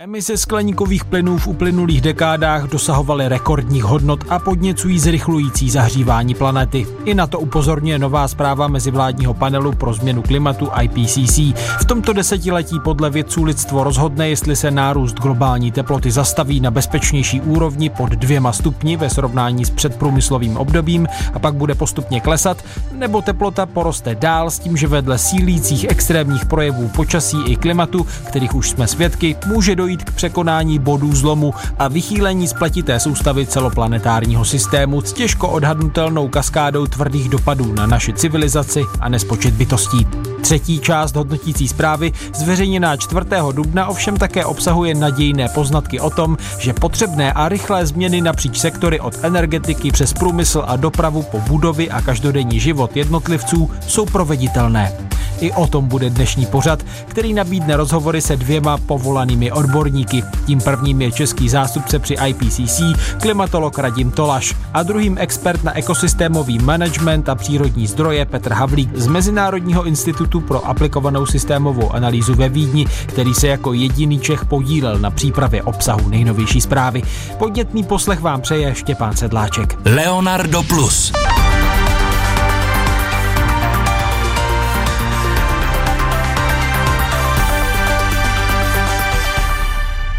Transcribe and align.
Emise 0.00 0.36
skleníkových 0.36 1.04
plynů 1.04 1.38
v 1.38 1.46
uplynulých 1.46 2.00
dekádách 2.00 2.64
dosahovaly 2.64 3.28
rekordních 3.28 3.84
hodnot 3.84 4.24
a 4.28 4.38
podněcují 4.38 4.98
zrychlující 4.98 5.70
zahřívání 5.70 6.34
planety. 6.34 6.86
I 7.04 7.14
na 7.14 7.26
to 7.26 7.40
upozorňuje 7.40 7.98
nová 7.98 8.28
zpráva 8.28 8.68
mezivládního 8.68 9.34
panelu 9.34 9.72
pro 9.72 9.94
změnu 9.94 10.22
klimatu 10.22 10.68
IPCC. 10.82 11.38
V 11.80 11.84
tomto 11.86 12.12
desetiletí 12.12 12.80
podle 12.80 13.10
vědců 13.10 13.44
lidstvo 13.44 13.84
rozhodne, 13.84 14.28
jestli 14.28 14.56
se 14.56 14.70
nárůst 14.70 15.14
globální 15.14 15.72
teploty 15.72 16.10
zastaví 16.10 16.60
na 16.60 16.70
bezpečnější 16.70 17.40
úrovni 17.40 17.90
pod 17.90 18.10
dvěma 18.10 18.52
stupni 18.52 18.96
ve 18.96 19.10
srovnání 19.10 19.64
s 19.64 19.70
předprůmyslovým 19.70 20.56
obdobím 20.56 21.08
a 21.34 21.38
pak 21.38 21.54
bude 21.54 21.74
postupně 21.74 22.20
klesat, 22.20 22.64
nebo 22.92 23.22
teplota 23.22 23.66
poroste 23.66 24.14
dál 24.14 24.50
s 24.50 24.58
tím, 24.58 24.76
že 24.76 24.86
vedle 24.86 25.18
sílících 25.18 25.86
extrémních 25.88 26.44
projevů 26.44 26.88
počasí 26.88 27.42
i 27.46 27.56
klimatu, 27.56 28.06
kterých 28.28 28.54
už 28.54 28.70
jsme 28.70 28.86
svědky, 28.86 29.36
může 29.46 29.76
dojít 29.76 29.87
dojít 29.88 30.04
k 30.04 30.12
překonání 30.12 30.78
bodů 30.78 31.14
zlomu 31.14 31.54
a 31.78 31.88
vychýlení 31.88 32.48
spletité 32.48 33.00
soustavy 33.00 33.46
celoplanetárního 33.46 34.44
systému 34.44 35.00
s 35.00 35.12
těžko 35.12 35.48
odhadnutelnou 35.48 36.28
kaskádou 36.28 36.86
tvrdých 36.86 37.28
dopadů 37.28 37.72
na 37.72 37.86
naši 37.86 38.12
civilizaci 38.12 38.84
a 39.00 39.08
nespočet 39.08 39.54
bytostí. 39.54 40.06
Třetí 40.40 40.80
část 40.80 41.16
hodnotící 41.16 41.68
zprávy, 41.68 42.12
zveřejněná 42.34 42.96
4. 42.96 43.20
dubna, 43.52 43.86
ovšem 43.86 44.16
také 44.16 44.44
obsahuje 44.44 44.94
nadějné 44.94 45.48
poznatky 45.48 46.00
o 46.00 46.10
tom, 46.10 46.36
že 46.58 46.72
potřebné 46.72 47.32
a 47.32 47.48
rychlé 47.48 47.86
změny 47.86 48.20
napříč 48.20 48.58
sektory 48.58 49.00
od 49.00 49.14
energetiky 49.22 49.90
přes 49.90 50.12
průmysl 50.12 50.64
a 50.66 50.76
dopravu 50.76 51.22
po 51.22 51.40
budovy 51.40 51.90
a 51.90 52.00
každodenní 52.00 52.60
život 52.60 52.96
jednotlivců 52.96 53.70
jsou 53.86 54.06
proveditelné. 54.06 54.92
I 55.40 55.52
o 55.52 55.66
tom 55.66 55.88
bude 55.88 56.10
dnešní 56.10 56.46
pořad, 56.46 56.82
který 57.06 57.32
nabídne 57.32 57.76
rozhovory 57.76 58.20
se 58.20 58.36
dvěma 58.36 58.78
povolanými 58.78 59.52
odborníky. 59.78 60.24
Tím 60.46 60.60
prvním 60.60 61.02
je 61.02 61.12
český 61.12 61.48
zástupce 61.48 61.98
při 61.98 62.16
IPCC, 62.26 62.82
klimatolog 63.20 63.78
Radim 63.78 64.10
Tolaš 64.10 64.54
a 64.74 64.82
druhým 64.82 65.18
expert 65.18 65.64
na 65.64 65.76
ekosystémový 65.76 66.58
management 66.58 67.28
a 67.28 67.34
přírodní 67.34 67.86
zdroje 67.86 68.24
Petr 68.24 68.52
Havlík 68.52 68.96
z 68.96 69.06
Mezinárodního 69.06 69.84
institutu 69.84 70.40
pro 70.40 70.66
aplikovanou 70.66 71.26
systémovou 71.26 71.92
analýzu 71.92 72.34
ve 72.34 72.48
Vídni, 72.48 72.86
který 73.06 73.34
se 73.34 73.48
jako 73.48 73.72
jediný 73.72 74.20
Čech 74.20 74.44
podílel 74.44 74.98
na 74.98 75.10
přípravě 75.10 75.62
obsahu 75.62 76.08
nejnovější 76.08 76.60
zprávy. 76.60 77.02
Podnětný 77.38 77.84
poslech 77.84 78.20
vám 78.20 78.40
přeje 78.40 78.74
Štěpán 78.74 79.16
Sedláček. 79.16 79.78
Leonardo 79.84 80.62
Plus. 80.62 81.12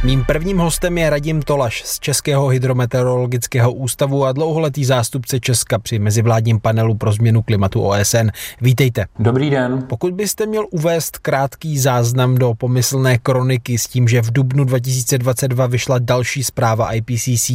Mým 0.04 0.26
prvním 0.26 0.58
hostem 0.58 0.98
je 0.98 1.10
Radim 1.10 1.42
Tolaš 1.42 1.84
z 1.86 2.00
Českého 2.00 2.48
hydrometeorologického 2.48 3.74
ústavu 3.74 4.26
a 4.26 4.32
dlouholetý 4.32 4.86
zástupce 4.86 5.40
Česka 5.40 5.80
při 5.80 6.00
mezivládním 6.00 6.60
panelu 6.60 6.96
pro 6.96 7.12
změnu 7.12 7.42
klimatu 7.42 7.82
OSN. 7.82 8.30
Vítejte. 8.62 9.06
Dobrý 9.20 9.50
den. 9.50 9.86
Pokud 9.90 10.14
byste 10.14 10.46
měl 10.46 10.66
uvést 10.72 11.18
krátký 11.18 11.80
záznam 11.80 12.36
do 12.36 12.54
pomyslné 12.54 13.18
kroniky 13.18 13.78
s 13.78 13.88
tím, 13.88 14.08
že 14.08 14.22
v 14.22 14.32
dubnu 14.32 14.64
2022 14.64 15.68
vyšla 15.68 16.00
další 16.00 16.44
zpráva 16.44 16.94
IPCC, 16.94 17.52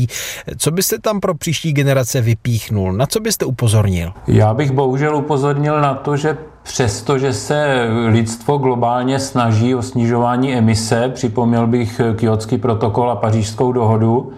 co 0.59 0.71
byste 0.71 0.99
tam 0.99 1.21
pro 1.21 1.35
příští 1.35 1.73
generace 1.73 2.21
vypíchnul? 2.21 2.93
Na 2.93 3.07
co 3.07 3.21
byste 3.21 3.45
upozornil? 3.45 4.13
Já 4.27 4.55
bych 4.55 4.71
bohužel 4.71 5.17
upozornil 5.17 5.81
na 5.81 5.95
to, 5.95 6.17
že 6.17 6.37
Přestože 6.65 7.33
se 7.33 7.87
lidstvo 8.07 8.59
globálně 8.59 9.19
snaží 9.19 9.75
o 9.75 9.83
snižování 9.83 10.55
emise, 10.55 11.09
připomněl 11.09 11.67
bych 11.67 12.01
Kyotský 12.17 12.59
protokol 12.59 13.11
a 13.11 13.17
pařížskou 13.17 13.73
dohodu, 13.73 14.33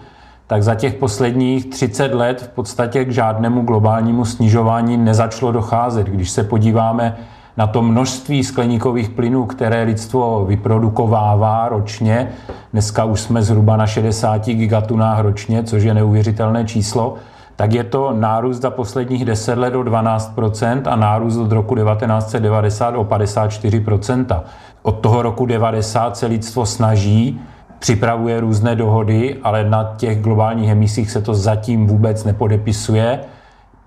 tak 0.47 0.63
za 0.63 0.75
těch 0.75 0.93
posledních 0.93 1.65
30 1.65 2.13
let 2.13 2.41
v 2.41 2.47
podstatě 2.47 3.05
k 3.05 3.11
žádnému 3.11 3.61
globálnímu 3.61 4.25
snižování 4.25 4.97
nezačalo 4.97 5.51
docházet. 5.51 6.07
Když 6.07 6.29
se 6.29 6.43
podíváme 6.43 7.17
na 7.57 7.67
to 7.67 7.81
množství 7.81 8.43
skleníkových 8.43 9.09
plynů, 9.09 9.45
které 9.45 9.83
lidstvo 9.83 10.45
vyprodukovává 10.45 11.69
ročně, 11.69 12.31
dneska 12.73 13.03
už 13.03 13.21
jsme 13.21 13.41
zhruba 13.41 13.77
na 13.77 13.87
60 13.87 14.45
gigatunách 14.45 15.19
ročně, 15.19 15.63
což 15.63 15.83
je 15.83 15.93
neuvěřitelné 15.93 16.65
číslo, 16.65 17.15
tak 17.57 17.73
je 17.73 17.83
to 17.83 18.13
nárůst 18.13 18.61
za 18.61 18.69
posledních 18.69 19.25
10 19.25 19.57
let 19.57 19.75
o 19.75 19.83
12% 19.83 20.81
a 20.85 20.95
nárůst 20.95 21.37
od 21.37 21.51
roku 21.51 21.75
1990 21.75 22.95
o 22.95 23.03
54%. 23.03 24.43
Od 24.81 24.99
toho 24.99 25.21
roku 25.21 25.45
90 25.45 26.17
se 26.17 26.25
lidstvo 26.25 26.65
snaží, 26.65 27.41
připravuje 27.79 28.39
různé 28.39 28.75
dohody, 28.75 29.37
ale 29.43 29.69
na 29.69 29.93
těch 29.97 30.21
globálních 30.21 30.69
emisích 30.69 31.11
se 31.11 31.21
to 31.21 31.33
zatím 31.33 31.87
vůbec 31.87 32.23
nepodepisuje. 32.23 33.19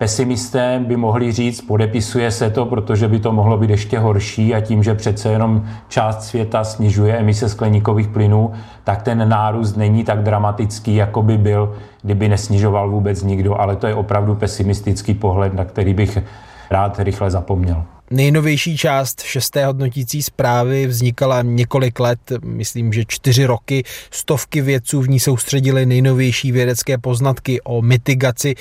Pesimisté 0.01 0.79
by 0.87 0.97
mohli 0.97 1.31
říct, 1.31 1.61
podepisuje 1.61 2.31
se 2.31 2.49
to, 2.49 2.65
protože 2.65 3.07
by 3.07 3.19
to 3.19 3.31
mohlo 3.31 3.57
být 3.57 3.69
ještě 3.69 3.99
horší 3.99 4.55
a 4.55 4.61
tím, 4.61 4.83
že 4.83 4.95
přece 4.95 5.29
jenom 5.29 5.65
část 5.87 6.23
světa 6.23 6.63
snižuje 6.63 7.17
emise 7.17 7.49
skleníkových 7.49 8.07
plynů, 8.07 8.51
tak 8.83 9.01
ten 9.01 9.29
nárůst 9.29 9.77
není 9.77 10.03
tak 10.03 10.23
dramatický, 10.23 10.95
jako 10.95 11.21
by 11.21 11.37
byl, 11.37 11.75
kdyby 12.01 12.29
nesnižoval 12.29 12.89
vůbec 12.89 13.23
nikdo, 13.23 13.61
ale 13.61 13.75
to 13.75 13.87
je 13.87 13.95
opravdu 13.95 14.35
pesimistický 14.35 15.13
pohled, 15.13 15.53
na 15.53 15.65
který 15.65 15.93
bych 15.93 16.17
rád 16.69 16.99
rychle 16.99 17.31
zapomněl. 17.31 17.83
Nejnovější 18.11 18.77
část 18.77 19.21
šesté 19.21 19.65
hodnotící 19.65 20.23
zprávy 20.23 20.87
vznikala 20.87 21.41
několik 21.41 21.99
let, 21.99 22.19
myslím, 22.43 22.93
že 22.93 23.03
čtyři 23.07 23.45
roky. 23.45 23.83
Stovky 24.11 24.61
vědců 24.61 25.01
v 25.01 25.09
ní 25.09 25.19
soustředili 25.19 25.85
nejnovější 25.85 26.51
vědecké 26.51 26.97
poznatky 26.97 27.61
o 27.61 27.81
mitigaci, 27.81 28.55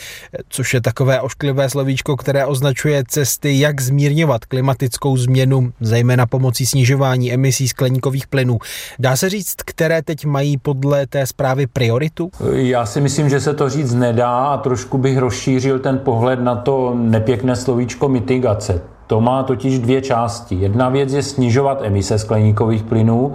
což 0.49 0.75
je 0.75 0.81
takové 0.81 1.21
ošklivé 1.21 1.71
slovíčko, 1.71 2.17
které 2.17 2.47
označuje 2.47 3.03
cesty, 3.09 3.61
jak 3.61 3.81
zmírňovat 3.81 4.45
klimatickou 4.45 5.17
změnu, 5.17 5.73
zejména 5.81 6.27
pomocí 6.27 6.67
snižování 6.67 7.33
emisí 7.33 7.69
skleníkových 7.69 8.27
plynů. 8.27 8.59
Dá 8.99 9.17
se 9.17 9.29
říct, 9.29 9.55
které 9.65 10.03
teď 10.03 10.25
mají 10.25 10.59
podle 10.59 11.07
té 11.07 11.27
zprávy 11.27 11.67
prioritu? 11.67 12.31
Já 12.53 12.87
si 12.87 13.01
myslím, 13.01 13.29
že 13.29 13.41
se 13.41 13.55
to 13.55 13.69
říct 13.69 13.95
nedá 13.95 14.39
a 14.39 14.57
trošku 14.57 14.99
bych 14.99 15.19
rozšířil 15.19 15.79
ten 15.79 15.99
pohled 15.99 16.41
na 16.41 16.57
to 16.57 16.95
nepěkné 16.95 17.57
slovíčko 17.57 18.09
mitigace. 18.09 19.00
To 19.11 19.21
má 19.21 19.43
totiž 19.43 19.79
dvě 19.79 20.03
části. 20.03 20.55
Jedna 20.55 20.89
věc 20.89 21.13
je 21.13 21.23
snižovat 21.23 21.79
emise 21.83 22.19
skleníkových 22.19 22.83
plynů 22.83 23.33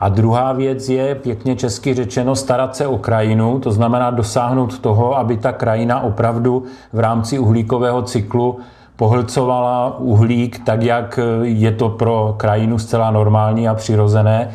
a 0.00 0.08
druhá 0.08 0.52
věc 0.52 0.88
je, 0.88 1.14
pěkně 1.14 1.56
česky 1.56 1.94
řečeno, 1.94 2.36
starat 2.36 2.76
se 2.76 2.86
o 2.86 2.98
krajinu, 2.98 3.58
to 3.58 3.72
znamená 3.72 4.10
dosáhnout 4.10 4.78
toho, 4.78 5.18
aby 5.18 5.36
ta 5.36 5.52
krajina 5.52 6.00
opravdu 6.00 6.64
v 6.92 6.98
rámci 6.98 7.38
uhlíkového 7.38 8.02
cyklu 8.02 8.58
pohlcovala 8.96 9.98
uhlík 9.98 10.64
tak, 10.64 10.82
jak 10.82 11.18
je 11.42 11.72
to 11.72 11.88
pro 11.88 12.34
krajinu 12.36 12.78
zcela 12.78 13.10
normální 13.10 13.68
a 13.68 13.74
přirozené, 13.74 14.50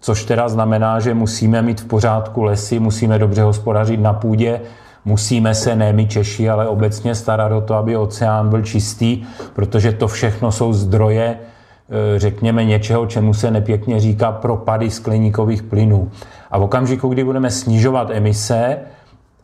což 0.00 0.24
teda 0.24 0.48
znamená, 0.48 1.00
že 1.00 1.14
musíme 1.14 1.62
mít 1.62 1.80
v 1.80 1.86
pořádku 1.86 2.42
lesy, 2.42 2.78
musíme 2.78 3.18
dobře 3.18 3.42
hospodařit 3.42 4.00
na 4.00 4.12
půdě, 4.12 4.60
musíme 5.08 5.54
se, 5.54 5.76
ne 5.76 5.92
my 5.92 6.06
Češi, 6.06 6.50
ale 6.50 6.68
obecně 6.68 7.14
starat 7.14 7.52
o 7.52 7.60
to, 7.60 7.74
aby 7.74 7.96
oceán 7.96 8.48
byl 8.48 8.62
čistý, 8.62 9.24
protože 9.54 9.92
to 9.92 10.08
všechno 10.08 10.52
jsou 10.52 10.72
zdroje, 10.72 11.26
e, 11.26 12.18
řekněme, 12.18 12.64
něčeho, 12.64 13.06
čemu 13.06 13.34
se 13.34 13.50
nepěkně 13.50 14.00
říká 14.00 14.32
propady 14.32 14.90
skleníkových 14.90 15.62
plynů. 15.62 16.10
A 16.50 16.58
v 16.58 16.62
okamžiku, 16.62 17.08
kdy 17.08 17.24
budeme 17.24 17.50
snižovat 17.50 18.10
emise 18.10 18.78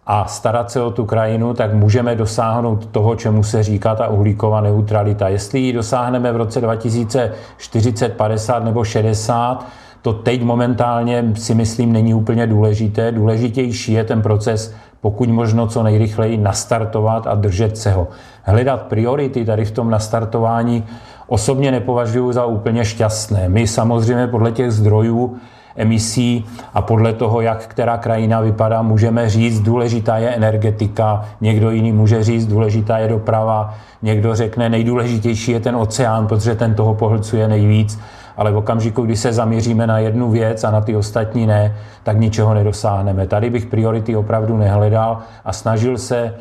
a 0.06 0.26
starat 0.26 0.70
se 0.70 0.82
o 0.82 0.90
tu 0.90 1.04
krajinu, 1.04 1.54
tak 1.54 1.74
můžeme 1.74 2.14
dosáhnout 2.14 2.86
toho, 2.86 3.16
čemu 3.16 3.42
se 3.42 3.62
říká 3.62 3.94
ta 3.94 4.08
uhlíková 4.08 4.60
neutralita. 4.60 5.28
Jestli 5.28 5.58
ji 5.60 5.72
dosáhneme 5.72 6.32
v 6.32 6.36
roce 6.36 6.60
2040, 6.60 8.08
50 8.08 8.64
nebo 8.64 8.84
60, 8.84 9.66
to 10.04 10.12
teď 10.12 10.42
momentálně 10.42 11.32
si 11.34 11.54
myslím 11.54 11.92
není 11.92 12.14
úplně 12.14 12.46
důležité. 12.46 13.12
Důležitější 13.12 13.92
je 13.92 14.04
ten 14.04 14.22
proces 14.22 14.74
pokud 15.04 15.28
možno 15.28 15.66
co 15.66 15.82
nejrychleji 15.82 16.36
nastartovat 16.36 17.26
a 17.26 17.34
držet 17.34 17.76
se 17.76 17.92
ho. 17.92 18.08
Hledat 18.42 18.82
priority 18.82 19.44
tady 19.44 19.64
v 19.64 19.70
tom 19.70 19.90
nastartování 19.90 20.84
osobně 21.26 21.70
nepovažuji 21.70 22.32
za 22.32 22.44
úplně 22.44 22.84
šťastné. 22.84 23.48
My 23.48 23.66
samozřejmě 23.66 24.26
podle 24.26 24.52
těch 24.52 24.70
zdrojů 24.70 25.36
emisí 25.76 26.44
a 26.74 26.82
podle 26.82 27.12
toho, 27.12 27.40
jak 27.40 27.66
která 27.66 27.98
krajina 27.98 28.40
vypadá, 28.40 28.82
můžeme 28.82 29.30
říct, 29.30 29.60
důležitá 29.60 30.16
je 30.16 30.28
energetika, 30.28 31.24
někdo 31.40 31.70
jiný 31.70 31.92
může 31.92 32.24
říct, 32.24 32.46
důležitá 32.46 32.98
je 32.98 33.08
doprava, 33.08 33.74
někdo 34.02 34.34
řekne, 34.34 34.68
nejdůležitější 34.68 35.52
je 35.52 35.60
ten 35.60 35.76
oceán, 35.76 36.26
protože 36.26 36.54
ten 36.54 36.74
toho 36.74 36.94
pohlcuje 36.94 37.48
nejvíc 37.48 37.98
ale 38.36 38.52
v 38.52 38.56
okamžiku, 38.56 39.02
kdy 39.02 39.16
se 39.16 39.32
zaměříme 39.32 39.86
na 39.86 39.98
jednu 39.98 40.30
věc 40.30 40.64
a 40.64 40.70
na 40.70 40.80
ty 40.80 40.96
ostatní 40.96 41.46
ne, 41.46 41.76
tak 42.02 42.18
ničeho 42.18 42.54
nedosáhneme. 42.54 43.26
Tady 43.26 43.50
bych 43.50 43.66
priority 43.66 44.16
opravdu 44.16 44.56
nehledal 44.56 45.18
a 45.44 45.52
snažil 45.52 45.98
se 45.98 46.34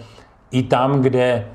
i 0.52 0.64
tam, 0.64 1.02
kde 1.02 1.46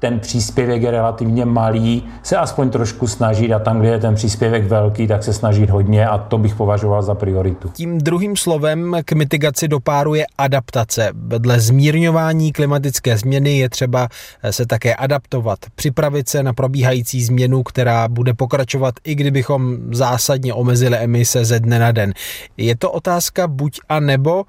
ten 0.00 0.20
příspěvek 0.20 0.82
je 0.82 0.90
relativně 0.90 1.44
malý, 1.44 2.04
se 2.22 2.36
aspoň 2.36 2.70
trošku 2.70 3.06
snažit 3.06 3.52
a 3.52 3.58
tam, 3.58 3.80
kde 3.80 3.88
je 3.88 3.98
ten 3.98 4.14
příspěvek 4.14 4.64
velký, 4.64 5.06
tak 5.06 5.24
se 5.24 5.32
snažit 5.32 5.70
hodně 5.70 6.06
a 6.06 6.18
to 6.18 6.38
bych 6.38 6.54
považoval 6.54 7.02
za 7.02 7.14
prioritu. 7.14 7.68
Tím 7.68 7.98
druhým 7.98 8.36
slovem 8.36 8.96
k 9.04 9.12
mitigaci 9.12 9.68
dopáru 9.68 10.14
je 10.14 10.26
adaptace. 10.38 11.10
Vedle 11.14 11.60
zmírňování 11.60 12.52
klimatické 12.52 13.18
změny 13.18 13.58
je 13.58 13.68
třeba 13.68 14.08
se 14.50 14.66
také 14.66 14.94
adaptovat, 14.94 15.58
připravit 15.74 16.28
se 16.28 16.42
na 16.42 16.52
probíhající 16.52 17.24
změnu, 17.24 17.62
která 17.62 18.08
bude 18.08 18.34
pokračovat, 18.34 18.94
i 19.04 19.14
kdybychom 19.14 19.76
zásadně 19.90 20.54
omezili 20.54 20.96
emise 20.96 21.44
ze 21.44 21.60
dne 21.60 21.78
na 21.78 21.92
den. 21.92 22.12
Je 22.56 22.76
to 22.76 22.90
otázka 22.90 23.48
buď 23.48 23.80
a 23.88 24.00
nebo, 24.00 24.44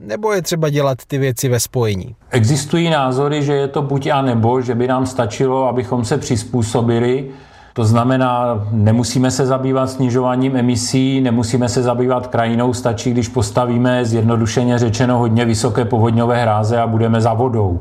nebo 0.00 0.32
je 0.32 0.42
třeba 0.42 0.70
dělat 0.70 0.98
ty 1.06 1.18
věci 1.18 1.48
ve 1.48 1.60
spojení? 1.60 2.16
Existují 2.30 2.90
názory, 2.90 3.42
že 3.42 3.52
je 3.52 3.68
to 3.68 3.82
buď 3.82 4.06
a 4.06 4.22
nebo, 4.22 4.60
že 4.60 4.74
by 4.74 4.87
nám 4.88 5.06
stačilo, 5.06 5.68
abychom 5.68 6.04
se 6.04 6.18
přizpůsobili. 6.18 7.28
To 7.72 7.84
znamená, 7.84 8.66
nemusíme 8.70 9.30
se 9.30 9.46
zabývat 9.46 9.90
snižováním 9.90 10.56
emisí, 10.56 11.20
nemusíme 11.20 11.68
se 11.68 11.82
zabývat 11.82 12.26
krajinou, 12.26 12.72
stačí, 12.72 13.10
když 13.10 13.28
postavíme 13.28 14.04
zjednodušeně 14.04 14.78
řečeno 14.78 15.18
hodně 15.18 15.44
vysoké 15.44 15.84
povodňové 15.84 16.42
hráze 16.42 16.80
a 16.80 16.86
budeme 16.86 17.20
za 17.20 17.32
vodou. 17.32 17.80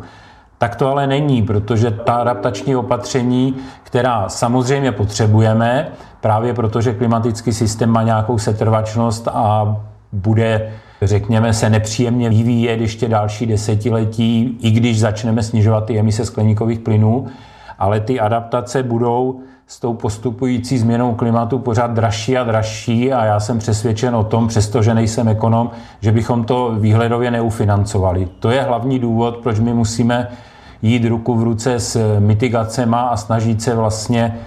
Tak 0.58 0.76
to 0.76 0.92
ale 0.92 1.08
není, 1.08 1.44
protože 1.44 1.92
ta 1.92 2.16
adaptační 2.16 2.76
opatření, 2.76 3.56
která 3.84 4.30
samozřejmě 4.30 4.92
potřebujeme, 4.92 5.88
právě 6.22 6.54
protože 6.54 6.94
klimatický 6.94 7.54
systém 7.54 7.90
má 7.90 8.04
nějakou 8.04 8.38
setrvačnost 8.38 9.28
a 9.28 9.78
bude 10.12 10.72
řekněme, 11.02 11.54
se 11.54 11.70
nepříjemně 11.70 12.30
vyvíjet 12.30 12.82
ještě 12.82 13.08
další 13.08 13.46
desetiletí, 13.46 14.58
i 14.62 14.72
když 14.72 15.00
začneme 15.00 15.44
snižovat 15.44 15.86
ty 15.86 16.00
emise 16.00 16.26
skleníkových 16.26 16.80
plynů, 16.80 17.26
ale 17.80 18.00
ty 18.00 18.20
adaptace 18.20 18.84
budou 18.84 19.40
s 19.68 19.80
tou 19.80 19.94
postupující 19.94 20.78
změnou 20.78 21.16
klimatu 21.16 21.60
pořád 21.60 21.92
dražší 21.92 22.38
a 22.38 22.44
dražší 22.44 23.14
a 23.14 23.26
já 23.26 23.40
jsem 23.40 23.60
přesvědčen 23.60 24.16
o 24.16 24.24
tom, 24.24 24.48
přestože 24.48 24.94
nejsem 24.94 25.28
ekonom, 25.28 25.72
že 26.02 26.12
bychom 26.12 26.44
to 26.44 26.76
výhledově 26.80 27.32
neufinancovali. 27.32 28.28
To 28.40 28.52
je 28.52 28.62
hlavní 28.62 29.00
důvod, 29.00 29.38
proč 29.38 29.60
my 29.60 29.74
musíme 29.74 30.28
jít 30.82 31.06
ruku 31.06 31.36
v 31.36 31.44
ruce 31.44 31.80
s 31.80 32.20
mitigacema 32.20 33.02
a 33.02 33.18
snažit 33.18 33.62
se 33.62 33.76
vlastně 33.76 34.38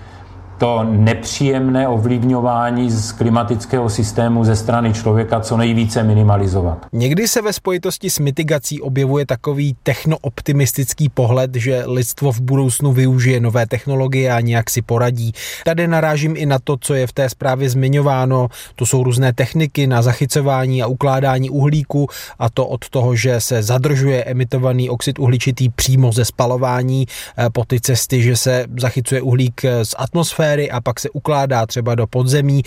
to 0.61 0.85
nepříjemné 0.85 1.89
ovlivňování 1.89 2.91
z 2.91 3.13
klimatického 3.13 3.91
systému 3.91 4.45
ze 4.45 4.57
strany 4.57 4.93
člověka 4.93 5.41
co 5.41 5.57
nejvíce 5.57 6.03
minimalizovat. 6.03 6.87
Někdy 6.93 7.29
se 7.29 7.43
ve 7.43 7.53
spojitosti 7.53 8.11
s 8.11 8.19
mitigací 8.19 8.81
objevuje 8.81 9.27
takový 9.27 9.77
technooptimistický 9.83 11.09
pohled, 11.09 11.55
že 11.55 11.83
lidstvo 11.87 12.33
v 12.33 12.41
budoucnu 12.41 12.93
využije 12.93 13.41
nové 13.41 13.67
technologie 13.67 14.33
a 14.33 14.41
nějak 14.41 14.71
si 14.71 14.83
poradí. 14.83 15.33
Tady 15.65 15.89
narážím 15.89 16.35
i 16.37 16.47
na 16.47 16.59
to, 16.59 16.77
co 16.81 16.95
je 16.95 17.07
v 17.07 17.13
té 17.13 17.29
zprávě 17.29 17.71
zmiňováno. 17.71 18.49
To 18.77 18.87
jsou 18.87 19.05
různé 19.05 19.33
techniky 19.33 19.87
na 19.87 20.03
zachycování 20.03 20.83
a 20.83 20.87
ukládání 20.87 21.51
uhlíku 21.51 22.09
a 22.39 22.51
to 22.51 22.67
od 22.67 22.89
toho, 22.89 23.17
že 23.17 23.41
se 23.41 23.63
zadržuje 23.63 24.25
emitovaný 24.25 24.91
oxid 24.91 25.19
uhličitý 25.19 25.69
přímo 25.69 26.13
ze 26.13 26.25
spalování 26.25 27.07
eh, 27.39 27.51
po 27.51 27.65
ty 27.65 27.81
cesty, 27.81 28.23
že 28.23 28.37
se 28.37 28.67
zachycuje 28.81 29.23
uhlík 29.23 29.63
z 29.83 29.95
atmosféry 29.99 30.50
atmosféry 30.51 30.71
a 30.71 30.81
pak 30.81 31.01
se 31.01 31.11
ukládá 31.11 31.67
třeba 31.67 31.95
do 31.95 32.07
podzemí, 32.07 32.63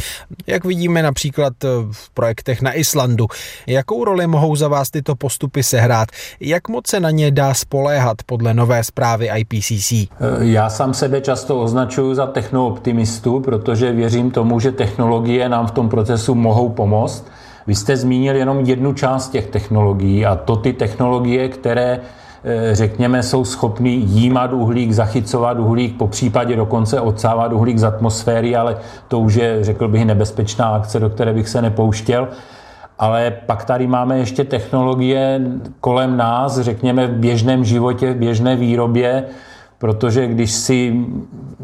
jak 0.48 0.66
vidíme 0.66 1.04
například 1.04 1.54
eh, 1.64 1.68
v 1.92 2.10
projektech 2.10 2.62
na 2.62 2.74
Islandu. 2.74 3.28
Jakou 3.68 4.04
roli 4.04 4.28
mohou 4.28 4.56
za 4.56 4.68
vás 4.68 4.90
tyto 4.90 5.16
postupy 5.16 5.64
sehrát? 5.64 6.10
Jak 6.40 6.70
moc 6.70 6.88
se 6.88 7.00
na 7.00 7.12
ně 7.12 7.32
dá 7.32 7.54
spoléhat 7.54 8.18
podle 8.26 8.54
nové 8.54 8.84
zprávy 8.84 9.30
IPCC? 9.36 9.92
Eh, 9.92 10.08
já 10.40 10.70
sám 10.70 10.94
sebe 10.94 11.22
často 11.22 11.62
označuji 11.62 12.16
za 12.16 12.28
technooptimistu, 12.28 13.40
protože 13.40 13.92
věřím 13.92 14.32
tomu, 14.32 14.60
že 14.60 14.72
technologie 14.72 15.50
nám 15.50 15.68
v 15.68 15.72
tom 15.72 15.90
procesu 15.90 16.36
mohou 16.36 16.70
pomoct. 16.70 17.26
Vy 17.68 17.76
jste 17.76 17.98
zmínil 17.98 18.36
jenom 18.36 18.60
jednu 18.60 18.94
část 18.94 19.30
těch 19.30 19.48
technologií 19.48 20.26
a 20.26 20.36
to 20.36 20.56
ty 20.56 20.74
technologie, 20.74 21.50
které 21.50 22.00
řekněme, 22.72 23.24
jsou 23.24 23.46
schopni 23.46 23.92
jímat 23.92 24.54
uhlík, 24.54 24.92
zachycovat 24.92 25.60
uhlík, 25.60 25.98
po 25.98 26.08
případě 26.08 26.56
dokonce 26.56 27.02
odsávat 27.02 27.54
uhlík 27.54 27.78
z 27.78 27.84
atmosféry, 27.84 28.56
ale 28.56 28.78
to 29.08 29.20
už 29.20 29.36
je, 29.36 29.64
řekl 29.64 29.88
bych, 29.88 30.06
nebezpečná 30.06 30.66
akce, 30.66 31.00
do 31.00 31.10
které 31.10 31.34
bych 31.34 31.50
se 31.50 31.62
nepouštěl. 31.62 32.28
Ale 33.00 33.34
pak 33.46 33.66
tady 33.66 33.88
máme 33.88 34.18
ještě 34.18 34.44
technologie 34.44 35.42
kolem 35.80 36.18
nás, 36.18 36.60
řekněme 36.60 37.08
v 37.08 37.14
běžném 37.14 37.64
životě, 37.64 38.14
v 38.14 38.18
běžné 38.18 38.56
výrobě, 38.56 39.24
protože 39.78 40.28
když 40.28 40.52
si 40.52 41.06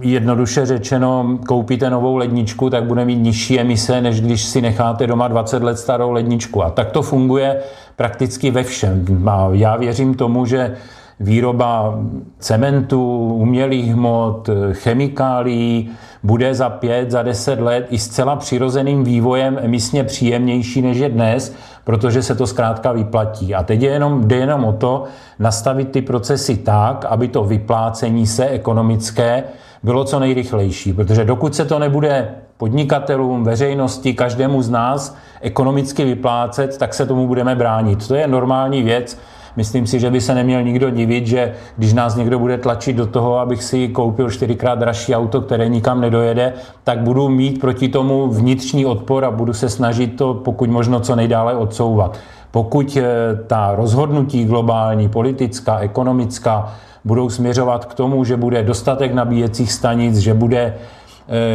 jednoduše 0.02 0.66
řečeno 0.66 1.38
koupíte 1.48 1.90
novou 1.90 2.16
ledničku, 2.16 2.70
tak 2.70 2.84
bude 2.84 3.06
mít 3.06 3.16
nižší 3.16 3.60
emise, 3.60 4.02
než 4.02 4.22
když 4.22 4.44
si 4.44 4.62
necháte 4.62 5.08
doma 5.08 5.28
20 5.28 5.64
let 5.64 5.80
starou 5.80 6.12
ledničku. 6.12 6.64
A 6.64 6.70
tak 6.70 6.92
to 6.92 7.02
funguje 7.02 7.58
prakticky 8.00 8.52
ve 8.52 8.64
všem. 8.64 9.06
Já 9.52 9.76
věřím 9.76 10.14
tomu, 10.14 10.46
že 10.46 10.76
výroba 11.20 12.00
cementu, 12.40 13.18
umělých 13.34 13.94
hmot, 13.94 14.50
chemikálií 14.72 15.90
bude 16.24 16.56
za 16.56 16.70
pět, 16.70 17.12
za 17.12 17.24
deset 17.24 17.60
let 17.60 17.88
i 17.90 17.98
zcela 17.98 18.36
přirozeným 18.36 19.04
vývojem 19.04 19.60
emisně 19.62 20.04
příjemnější 20.04 20.82
než 20.82 20.98
je 20.98 21.10
dnes, 21.10 21.56
protože 21.84 22.24
se 22.24 22.36
to 22.36 22.48
zkrátka 22.48 22.92
vyplatí. 22.92 23.56
A 23.56 23.64
teď 23.64 23.82
je 23.82 23.90
jenom, 23.90 24.28
jde 24.28 24.36
jenom 24.36 24.66
o 24.66 24.74
to 24.74 25.04
nastavit 25.40 25.92
ty 25.92 26.02
procesy 26.02 26.58
tak, 26.58 27.06
aby 27.06 27.28
to 27.28 27.44
vyplácení 27.44 28.28
se 28.28 28.46
ekonomické 28.46 29.44
bylo 29.84 30.04
co 30.04 30.20
nejrychlejší, 30.20 30.94
protože 30.94 31.26
dokud 31.26 31.56
se 31.56 31.66
to 31.66 31.80
nebude 31.80 32.36
podnikatelům, 32.58 33.44
veřejnosti, 33.44 34.14
každému 34.14 34.62
z 34.62 34.70
nás 34.70 35.16
ekonomicky 35.42 36.06
vyplácet, 36.06 36.78
tak 36.78 36.94
se 36.94 37.06
tomu 37.06 37.28
budeme 37.28 37.56
bránit. 37.56 38.08
To 38.08 38.16
je 38.16 38.28
normální 38.28 38.84
věc. 38.84 39.20
Myslím 39.56 39.88
si, 39.88 40.00
že 40.00 40.12
by 40.12 40.22
se 40.22 40.36
neměl 40.36 40.64
nikdo 40.64 40.90
divit, 40.90 41.28
že 41.28 41.54
když 41.78 41.94
nás 41.94 42.16
někdo 42.16 42.40
bude 42.40 42.58
tlačit 42.58 42.96
do 42.96 43.08
toho, 43.08 43.40
abych 43.40 43.64
si 43.64 43.88
koupil 43.88 44.30
čtyřikrát 44.32 44.80
dražší 44.80 45.16
auto, 45.16 45.42
které 45.42 45.70
nikam 45.70 46.02
nedojede, 46.02 46.54
tak 46.84 47.00
budu 47.00 47.30
mít 47.30 47.60
proti 47.60 47.90
tomu 47.90 48.28
vnitřní 48.28 48.86
odpor 48.86 49.26
a 49.26 49.32
budu 49.32 49.54
se 49.54 49.70
snažit 49.70 50.08
to 50.08 50.34
pokud 50.34 50.70
možno 50.70 51.00
co 51.00 51.16
nejdále 51.16 51.56
odsouvat. 51.56 52.18
Pokud 52.52 52.98
eh, 52.98 53.04
ta 53.48 53.76
rozhodnutí 53.76 54.46
globální, 54.46 55.10
politická, 55.10 55.80
ekonomická 55.80 56.74
budou 57.06 57.30
směřovat 57.30 57.86
k 57.86 57.94
tomu, 57.94 58.24
že 58.24 58.38
bude 58.38 58.64
dostatek 58.64 59.14
nabíjecích 59.14 59.72
stanic, 59.72 60.18
že 60.18 60.34
bude 60.34 60.76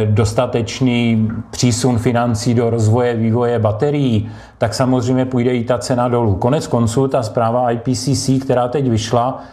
dostatečný 0.05 1.29
přísun 1.51 1.97
financí 1.97 2.53
do 2.53 2.69
rozvoje, 2.69 3.15
vývoje 3.15 3.59
baterií, 3.59 4.31
tak 4.57 4.73
samozřejmě 4.73 5.25
půjde 5.25 5.55
i 5.55 5.63
ta 5.63 5.77
cena 5.77 6.07
dolů. 6.07 6.35
Konec 6.35 6.67
konců 6.67 7.07
ta 7.07 7.23
zpráva 7.23 7.71
IPCC, 7.71 8.29
která 8.41 8.67
teď 8.67 8.89
vyšla 8.89 9.43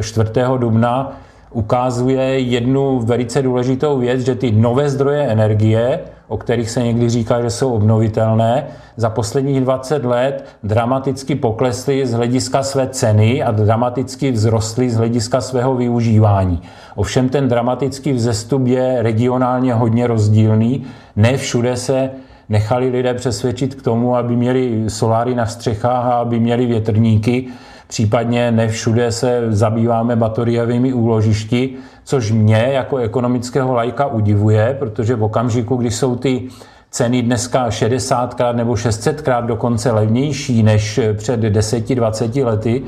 4. 0.00 0.30
Eh, 0.36 0.58
dubna, 0.58 1.12
ukazuje 1.52 2.38
jednu 2.38 3.00
velice 3.00 3.42
důležitou 3.42 3.98
věc, 3.98 4.20
že 4.20 4.34
ty 4.34 4.52
nové 4.52 4.90
zdroje 4.90 5.22
energie, 5.22 6.00
o 6.28 6.36
kterých 6.36 6.70
se 6.70 6.82
někdy 6.82 7.08
říká, 7.08 7.42
že 7.42 7.50
jsou 7.50 7.72
obnovitelné, 7.72 8.66
za 8.96 9.10
posledních 9.10 9.60
20 9.60 10.04
let 10.04 10.44
dramaticky 10.62 11.34
poklesly 11.34 12.06
z 12.06 12.12
hlediska 12.12 12.62
své 12.62 12.88
ceny 12.88 13.42
a 13.42 13.50
dramaticky 13.50 14.32
vzrostly 14.32 14.90
z 14.90 14.96
hlediska 14.96 15.40
svého 15.40 15.74
využívání. 15.74 16.62
Ovšem 16.94 17.28
ten 17.28 17.48
dramatický 17.48 18.12
vzestup 18.12 18.66
je 18.66 19.02
regionálně 19.02 19.74
hodně 19.74 20.06
rozdílný. 20.06 20.84
Ne 21.16 21.36
všude 21.36 21.76
se 21.76 22.10
nechali 22.48 22.88
lidé 22.88 23.14
přesvědčit 23.14 23.74
k 23.74 23.82
tomu, 23.82 24.16
aby 24.16 24.36
měli 24.36 24.84
soláry 24.88 25.34
na 25.34 25.46
střechách 25.46 26.04
a 26.04 26.12
aby 26.12 26.40
měli 26.40 26.66
větrníky, 26.66 27.46
případně 27.92 28.50
ne 28.50 28.68
všude 28.68 29.12
se 29.12 29.42
zabýváme 29.48 30.16
bateriovými 30.16 30.92
úložišti, 30.92 31.74
což 32.04 32.30
mě 32.30 32.68
jako 32.72 32.96
ekonomického 32.96 33.74
lajka 33.74 34.06
udivuje, 34.06 34.76
protože 34.78 35.16
v 35.16 35.22
okamžiku, 35.22 35.76
kdy 35.76 35.90
jsou 35.90 36.16
ty 36.16 36.48
ceny 36.90 37.22
dneska 37.22 37.68
60krát 37.68 38.54
nebo 38.54 38.74
600krát 38.74 39.46
dokonce 39.46 39.92
levnější 39.92 40.62
než 40.62 41.00
před 41.16 41.40
10-20 41.40 42.44
lety, 42.44 42.82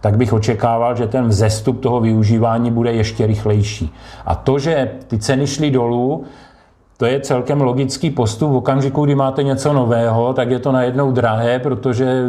tak 0.00 0.16
bych 0.16 0.32
očekával, 0.32 0.96
že 0.96 1.06
ten 1.06 1.28
vzestup 1.28 1.80
toho 1.80 2.00
využívání 2.00 2.70
bude 2.70 2.92
ještě 2.92 3.26
rychlejší. 3.26 3.92
A 4.26 4.34
to, 4.34 4.58
že 4.58 4.90
ty 5.06 5.18
ceny 5.18 5.46
šly 5.46 5.70
dolů, 5.70 6.24
to 7.00 7.06
je 7.06 7.20
celkem 7.20 7.60
logický 7.60 8.10
postup. 8.10 8.50
V 8.50 8.56
okamžiku, 8.56 9.04
kdy 9.04 9.14
máte 9.14 9.42
něco 9.42 9.72
nového, 9.72 10.32
tak 10.32 10.50
je 10.50 10.58
to 10.58 10.72
najednou 10.72 11.12
drahé, 11.12 11.58
protože 11.58 12.24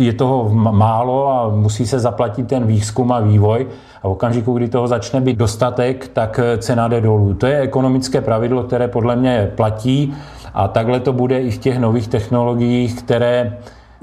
je 0.00 0.12
toho 0.12 0.48
málo 0.54 1.28
a 1.28 1.48
musí 1.48 1.86
se 1.86 1.98
zaplatit 1.98 2.48
ten 2.48 2.66
výzkum 2.66 3.12
a 3.12 3.20
vývoj. 3.20 3.66
A 4.02 4.08
v 4.08 4.10
okamžiku, 4.10 4.52
kdy 4.52 4.68
toho 4.68 4.88
začne 4.88 5.20
být 5.20 5.38
dostatek, 5.38 6.08
tak 6.08 6.40
cena 6.58 6.88
jde 6.88 7.00
dolů. 7.00 7.34
To 7.34 7.46
je 7.46 7.60
ekonomické 7.60 8.20
pravidlo, 8.20 8.62
které 8.62 8.88
podle 8.88 9.16
mě 9.16 9.52
platí 9.54 10.14
a 10.54 10.68
takhle 10.68 11.00
to 11.00 11.12
bude 11.12 11.40
i 11.40 11.50
v 11.50 11.58
těch 11.58 11.78
nových 11.78 12.08
technologiích, 12.08 13.02
které 13.02 13.58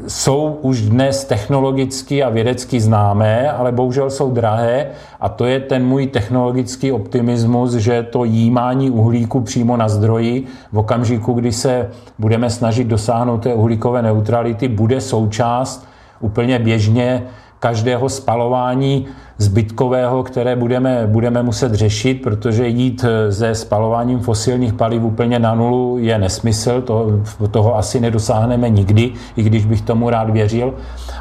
jsou 0.08 0.60
už 0.62 0.82
dnes 0.82 1.26
technologicky 1.26 2.24
a 2.24 2.30
vědecky 2.30 2.82
známé, 2.82 3.52
ale 3.52 3.72
bohužel 3.72 4.10
jsou 4.10 4.32
drahé. 4.32 4.88
A 5.20 5.30
to 5.30 5.46
je 5.46 5.60
ten 5.60 5.86
můj 5.86 6.08
technologický 6.08 6.92
optimismus, 6.92 7.74
že 7.74 8.04
to 8.04 8.24
jímání 8.24 8.90
uhlíku 8.90 9.42
přímo 9.42 9.78
na 9.78 9.90
zdroji 9.90 10.46
v 10.72 10.78
okamžiku, 10.78 11.34
kdy 11.34 11.52
se 11.52 11.90
budeme 12.20 12.50
snažit 12.50 12.88
dosáhnout 12.88 13.44
té 13.44 13.54
uhlíkové 13.54 14.02
neutrality, 14.02 14.68
bude 14.68 15.02
součást 15.02 15.88
úplně 16.20 16.60
běžně 16.60 17.24
každého 17.62 18.10
spalování 18.10 19.08
zbytkového, 19.38 20.24
které 20.24 20.56
budeme, 20.56 21.08
budeme 21.08 21.44
muset 21.44 21.74
řešit, 21.74 22.22
protože 22.22 22.68
jít 22.68 23.06
se 23.30 23.56
spalováním 23.56 24.20
fosilních 24.20 24.74
paliv 24.74 25.04
úplně 25.04 25.40
na 25.40 25.56
nulu 25.56 25.98
je 25.98 26.18
nesmysl, 26.18 26.82
to, 26.82 27.22
toho 27.52 27.78
asi 27.78 28.00
nedosáhneme 28.00 28.70
nikdy, 28.70 29.14
i 29.36 29.44
když 29.44 29.66
bych 29.66 29.82
tomu 29.82 30.10
rád 30.10 30.30
věřil, 30.30 30.74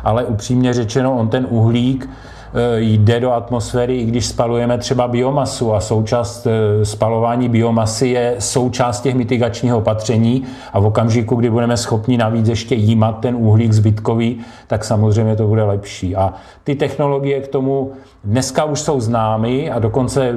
ale 0.04 0.24
upřímně 0.24 0.72
řečeno, 0.72 1.16
on 1.16 1.28
ten 1.28 1.46
uhlík, 1.50 2.08
Eh, 2.08 2.39
jde 2.76 3.20
do 3.20 3.32
atmosféry, 3.32 3.96
i 3.96 4.04
když 4.04 4.26
spalujeme 4.26 4.78
třeba 4.78 5.08
biomasu. 5.08 5.74
A 5.74 5.80
součást 5.80 6.46
eh, 6.46 6.84
spalování 6.84 7.48
biomasy 7.48 8.08
je 8.08 8.34
součást 8.38 9.00
těch 9.00 9.14
mitigačních 9.14 9.74
opatření. 9.74 10.44
A 10.72 10.80
v 10.80 10.86
okamžiku, 10.86 11.34
kdy 11.34 11.50
budeme 11.50 11.76
schopni 11.76 12.18
navíc 12.18 12.48
ještě 12.48 12.74
jímat 12.74 13.20
ten 13.20 13.36
uhlík 13.36 13.72
zbytkový, 13.72 14.40
tak 14.66 14.84
samozřejmě 14.84 15.36
to 15.36 15.46
bude 15.46 15.62
lepší. 15.62 16.16
A 16.16 16.34
ty 16.64 16.74
technologie 16.74 17.40
k 17.40 17.48
tomu 17.48 17.92
dneska 18.24 18.64
už 18.64 18.80
jsou 18.80 19.00
známy 19.00 19.70
a 19.70 19.78
dokonce 19.78 20.34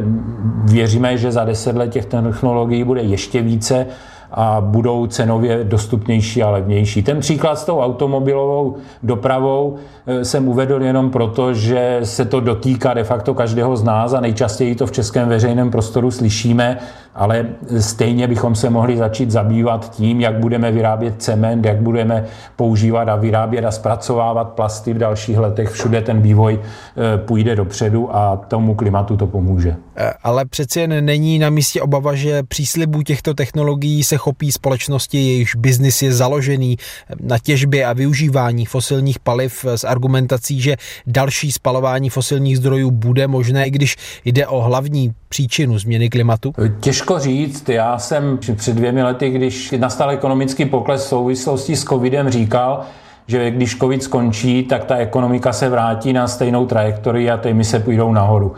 věříme, 0.64 1.18
že 1.18 1.32
za 1.32 1.46
deset 1.46 1.76
let 1.76 1.90
těch 1.90 2.06
technologií 2.06 2.84
bude 2.84 3.02
ještě 3.02 3.42
více 3.42 3.88
a 4.34 4.62
budou 4.62 5.08
cenově 5.08 5.64
dostupnější 5.64 6.44
a 6.44 6.50
levnější. 6.50 7.04
Ten 7.04 7.20
příklad 7.20 7.60
s 7.60 7.66
tou 7.66 7.80
automobilovou 7.80 8.76
dopravou 9.04 9.76
eh, 10.08 10.26
jsem 10.26 10.48
uvedl 10.48 10.82
jenom 10.82 11.10
proto, 11.10 11.54
že 11.54 12.00
se 12.04 12.26
to 12.26 12.40
dotýká 12.40 12.94
de 12.94 13.04
facto 13.04 13.34
každého 13.34 13.78
z 13.78 13.84
nás 13.84 14.14
a 14.14 14.20
nejčastěji 14.20 14.76
to 14.76 14.88
v 14.88 14.92
českém 14.92 15.30
veřejném 15.30 15.72
prostoru 15.72 16.12
slyšíme, 16.12 16.80
ale 17.16 17.46
stejně 17.80 18.28
bychom 18.28 18.56
se 18.56 18.70
mohli 18.70 18.98
začít 18.98 19.32
zabývat 19.32 19.92
tím, 19.92 20.22
jak 20.22 20.40
budeme 20.40 20.72
vyrábět 20.72 21.16
cement, 21.18 21.66
jak 21.66 21.82
budeme 21.82 22.26
používat 22.56 23.10
a 23.10 23.16
vyrábět 23.16 23.66
a 23.66 23.72
zpracovávat 23.72 24.50
plasty 24.50 24.94
v 24.94 24.98
dalších 24.98 25.38
letech. 25.38 25.70
Všude 25.70 26.02
ten 26.02 26.22
vývoj 26.22 26.60
eh, 26.60 27.18
půjde 27.18 27.56
dopředu 27.56 28.16
a 28.16 28.38
tomu 28.48 28.76
klimatu 28.76 29.18
to 29.18 29.28
pomůže. 29.28 29.76
Eh, 29.96 30.14
ale 30.24 30.46
přeci 30.46 30.80
jen 30.80 31.06
není 31.06 31.40
na 31.40 31.50
místě 31.50 31.82
obava, 31.82 32.16
že 32.16 32.44
příslibů 32.44 33.02
těchto 33.04 33.34
technologií 33.34 34.04
se 34.04 34.18
chopí 34.18 34.52
společnosti, 34.52 35.18
jejichž 35.18 35.56
biznis 35.56 36.02
je 36.02 36.14
založený 36.14 36.78
na 37.22 37.38
těžbě 37.38 37.86
a 37.86 37.94
využívání 37.94 38.66
fosilních 38.66 39.20
paliv 39.20 39.66
s 39.66 39.84
argumentací, 39.84 40.62
že 40.62 40.76
další 41.08 41.52
spalování 41.52 42.10
fosilních 42.10 42.58
zdrojů 42.58 42.92
bude 42.92 43.28
možné, 43.28 43.66
i 43.66 43.72
když 43.72 43.96
jde 44.26 44.48
o 44.48 44.62
hlavní 44.62 45.14
příčinu 45.30 45.80
změny 45.80 46.10
klimatu? 46.10 46.54
Těžko 46.80 47.03
říct. 47.18 47.70
Já 47.70 47.98
jsem 47.98 48.38
před 48.38 48.76
dvěmi 48.76 49.04
lety, 49.04 49.30
když 49.30 49.72
nastal 49.72 50.12
ekonomický 50.12 50.66
pokles 50.66 51.06
v 51.06 51.08
souvislosti 51.08 51.76
s 51.76 51.84
covidem, 51.84 52.30
říkal, 52.30 52.82
že 53.28 53.52
když 53.52 53.78
covid 53.78 54.04
skončí, 54.04 54.64
tak 54.64 54.86
ta 54.86 54.96
ekonomika 54.96 55.54
se 55.54 55.70
vrátí 55.70 56.14
na 56.14 56.28
stejnou 56.28 56.66
trajektorii 56.66 57.32
a 57.32 57.38
ty 57.38 57.50
emise 57.50 57.80
půjdou 57.80 58.14
nahoru. 58.14 58.54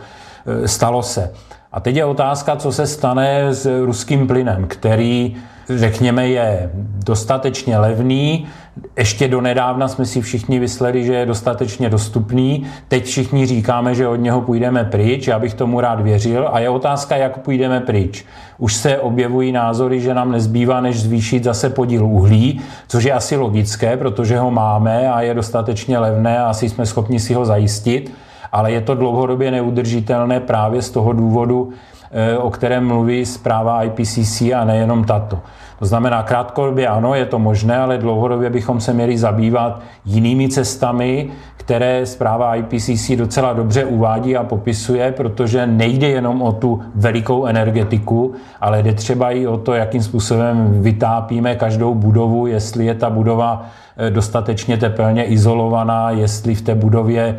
Stalo 0.66 1.02
se. 1.02 1.32
A 1.72 1.80
teď 1.80 1.96
je 1.96 2.04
otázka, 2.04 2.56
co 2.56 2.72
se 2.72 2.86
stane 2.86 3.54
s 3.54 3.84
ruským 3.84 4.26
plynem, 4.26 4.64
který 4.68 5.36
řekněme, 5.68 6.28
je 6.28 6.70
dostatečně 7.04 7.78
levný. 7.78 8.46
Ještě 8.98 9.28
do 9.28 9.40
nedávna 9.40 9.88
jsme 9.88 10.06
si 10.06 10.20
všichni 10.20 10.58
vysleli, 10.58 11.04
že 11.04 11.14
je 11.14 11.26
dostatečně 11.26 11.90
dostupný. 11.90 12.66
Teď 12.88 13.04
všichni 13.04 13.46
říkáme, 13.46 13.94
že 13.94 14.08
od 14.08 14.16
něho 14.16 14.40
půjdeme 14.40 14.84
pryč. 14.84 15.26
Já 15.26 15.38
bych 15.38 15.54
tomu 15.54 15.80
rád 15.80 16.00
věřil. 16.00 16.48
A 16.52 16.58
je 16.58 16.68
otázka, 16.68 17.16
jak 17.16 17.38
půjdeme 17.38 17.80
pryč. 17.80 18.24
Už 18.58 18.74
se 18.74 18.98
objevují 18.98 19.52
názory, 19.52 20.00
že 20.00 20.14
nám 20.14 20.32
nezbývá, 20.32 20.80
než 20.80 21.00
zvýšit 21.00 21.44
zase 21.44 21.70
podíl 21.70 22.06
uhlí, 22.06 22.60
což 22.88 23.04
je 23.04 23.12
asi 23.12 23.36
logické, 23.36 23.96
protože 23.96 24.38
ho 24.38 24.50
máme 24.50 25.12
a 25.12 25.20
je 25.20 25.34
dostatečně 25.34 25.98
levné 25.98 26.38
a 26.38 26.46
asi 26.46 26.68
jsme 26.68 26.86
schopni 26.86 27.20
si 27.20 27.34
ho 27.34 27.44
zajistit. 27.44 28.12
Ale 28.52 28.72
je 28.72 28.80
to 28.80 28.94
dlouhodobě 28.94 29.50
neudržitelné 29.50 30.40
právě 30.40 30.82
z 30.82 30.90
toho 30.90 31.12
důvodu, 31.12 31.72
o 32.38 32.50
kterém 32.50 32.86
mluví 32.86 33.26
zpráva 33.26 33.82
IPCC 33.82 34.40
a 34.40 34.64
nejenom 34.64 35.04
tato. 35.04 35.38
To 35.78 35.86
znamená, 35.86 36.22
krátkodobě 36.22 36.88
ano, 36.88 37.14
je 37.14 37.26
to 37.26 37.38
možné, 37.38 37.78
ale 37.78 37.98
dlouhodobě 37.98 38.50
bychom 38.50 38.80
se 38.80 38.92
měli 38.92 39.18
zabývat 39.18 39.80
jinými 40.04 40.48
cestami, 40.48 41.30
které 41.56 42.06
zpráva 42.06 42.54
IPCC 42.54 43.10
docela 43.16 43.52
dobře 43.52 43.84
uvádí 43.84 44.36
a 44.36 44.44
popisuje, 44.44 45.12
protože 45.12 45.66
nejde 45.66 46.08
jenom 46.08 46.42
o 46.42 46.52
tu 46.52 46.82
velikou 46.94 47.46
energetiku, 47.46 48.34
ale 48.60 48.82
jde 48.82 48.94
třeba 48.94 49.30
i 49.30 49.46
o 49.46 49.56
to, 49.56 49.74
jakým 49.74 50.02
způsobem 50.02 50.82
vytápíme 50.82 51.54
každou 51.54 51.94
budovu, 51.94 52.46
jestli 52.46 52.86
je 52.86 52.94
ta 52.94 53.10
budova 53.10 53.66
eh, 53.96 54.10
dostatečně 54.10 54.76
tepelně 54.76 55.24
izolovaná, 55.24 56.10
jestli 56.10 56.54
v 56.54 56.62
té 56.62 56.74
budově 56.74 57.38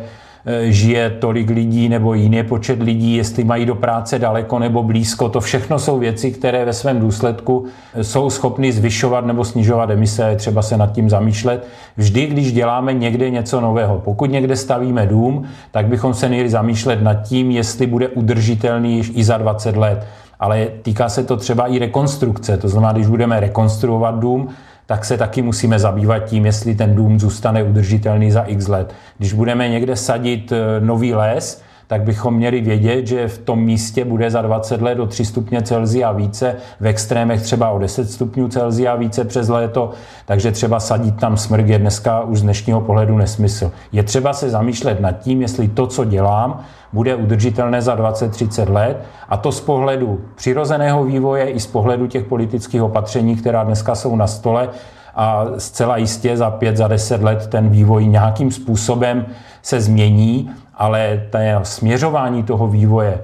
žije 0.68 1.10
tolik 1.10 1.50
lidí 1.50 1.88
nebo 1.88 2.14
jiný 2.14 2.42
počet 2.42 2.82
lidí, 2.82 3.16
jestli 3.16 3.44
mají 3.44 3.66
do 3.66 3.74
práce 3.74 4.18
daleko 4.18 4.58
nebo 4.58 4.82
blízko. 4.82 5.28
To 5.28 5.40
všechno 5.40 5.78
jsou 5.78 5.98
věci, 5.98 6.30
které 6.30 6.64
ve 6.64 6.72
svém 6.72 7.00
důsledku 7.00 7.64
eh, 7.94 8.04
jsou 8.04 8.30
schopny 8.30 8.72
zvyšovat 8.72 9.26
nebo 9.26 9.44
snižovat 9.44 9.90
emise. 9.90 10.36
Třeba 10.36 10.62
se 10.62 10.76
nad 10.76 10.92
tím 10.92 11.10
zamýšlet. 11.10 11.66
Vždy, 11.96 12.26
když 12.26 12.52
děláme 12.52 12.92
někde 12.92 13.30
něco 13.30 13.60
nového, 13.60 14.00
pokud 14.04 14.30
někde 14.30 14.56
stavíme 14.56 15.06
dům, 15.06 15.44
tak 15.70 15.86
bychom 15.86 16.14
se 16.14 16.28
měli 16.28 16.50
zamýšlet 16.50 17.02
nad 17.02 17.14
tím, 17.14 17.50
jestli 17.50 17.86
bude 17.86 18.08
udržitelný 18.08 19.02
i 19.14 19.24
za 19.24 19.36
20 19.36 19.76
let 19.76 20.06
ale 20.40 20.66
týká 20.82 21.08
se 21.08 21.24
to 21.24 21.36
třeba 21.36 21.66
i 21.66 21.78
rekonstrukce. 21.78 22.56
To 22.56 22.68
znamená, 22.68 22.92
když 22.92 23.06
budeme 23.06 23.40
rekonstruovat 23.40 24.18
dům, 24.18 24.48
tak 24.88 25.04
se 25.04 25.16
taky 25.16 25.42
musíme 25.42 25.78
zabývat 25.78 26.18
tím, 26.18 26.46
jestli 26.46 26.74
ten 26.74 26.94
dům 26.94 27.20
zůstane 27.20 27.62
udržitelný 27.62 28.30
za 28.30 28.42
x 28.42 28.68
let. 28.68 28.94
Když 29.18 29.32
budeme 29.32 29.68
někde 29.68 29.96
sadit 29.96 30.52
eh, 30.52 30.80
nový 30.80 31.14
les, 31.14 31.62
tak 31.88 32.02
bychom 32.02 32.34
měli 32.34 32.60
vědět, 32.60 33.06
že 33.06 33.28
v 33.28 33.38
tom 33.38 33.60
místě 33.60 34.04
bude 34.04 34.30
za 34.30 34.42
20 34.42 34.82
let 34.82 35.00
o 35.00 35.06
3 35.06 35.24
stupně 35.24 35.62
Celzia 35.62 36.12
více, 36.12 36.56
v 36.80 36.86
extrémech 36.86 37.42
třeba 37.42 37.70
o 37.70 37.78
10 37.78 38.10
stupňů 38.10 38.48
Celzia 38.48 38.94
více 38.94 39.24
přes 39.24 39.48
léto, 39.48 39.90
takže 40.26 40.52
třeba 40.52 40.80
sadit 40.80 41.16
tam 41.16 41.36
smrk 41.36 41.66
je 41.66 41.78
dneska 41.78 42.20
už 42.20 42.38
z 42.38 42.42
dnešního 42.42 42.80
pohledu 42.80 43.18
nesmysl. 43.18 43.72
Je 43.92 44.02
třeba 44.02 44.32
se 44.32 44.50
zamýšlet 44.50 45.00
nad 45.00 45.12
tím, 45.12 45.42
jestli 45.42 45.68
to, 45.68 45.86
co 45.86 46.04
dělám, 46.04 46.60
bude 46.92 47.14
udržitelné 47.14 47.82
za 47.82 47.96
20-30 47.96 48.72
let 48.72 49.04
a 49.28 49.36
to 49.36 49.52
z 49.52 49.60
pohledu 49.60 50.20
přirozeného 50.34 51.04
vývoje 51.04 51.50
i 51.50 51.60
z 51.60 51.66
pohledu 51.66 52.06
těch 52.06 52.24
politických 52.24 52.82
opatření, 52.82 53.36
která 53.36 53.64
dneska 53.64 53.94
jsou 53.94 54.16
na 54.16 54.26
stole 54.26 54.68
a 55.14 55.46
zcela 55.58 55.96
jistě 55.96 56.36
za 56.36 56.50
5, 56.50 56.76
za 56.76 56.88
10 56.88 57.22
let 57.22 57.46
ten 57.46 57.68
vývoj 57.68 58.06
nějakým 58.06 58.50
způsobem 58.50 59.26
se 59.62 59.80
změní, 59.80 60.50
ale 60.78 61.22
to 61.30 61.38
směřování 61.62 62.42
toho 62.42 62.68
vývoje 62.68 63.20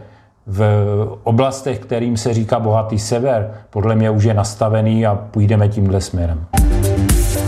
v 0.46 0.62
oblastech, 1.22 1.78
kterým 1.78 2.16
se 2.16 2.34
říká 2.34 2.60
bohatý 2.60 2.98
sever, 2.98 3.50
podle 3.70 3.94
mě 3.94 4.10
už 4.10 4.24
je 4.24 4.34
nastavený 4.34 5.06
a 5.06 5.14
půjdeme 5.14 5.68
tímhle 5.68 6.00
směrem. 6.00 6.46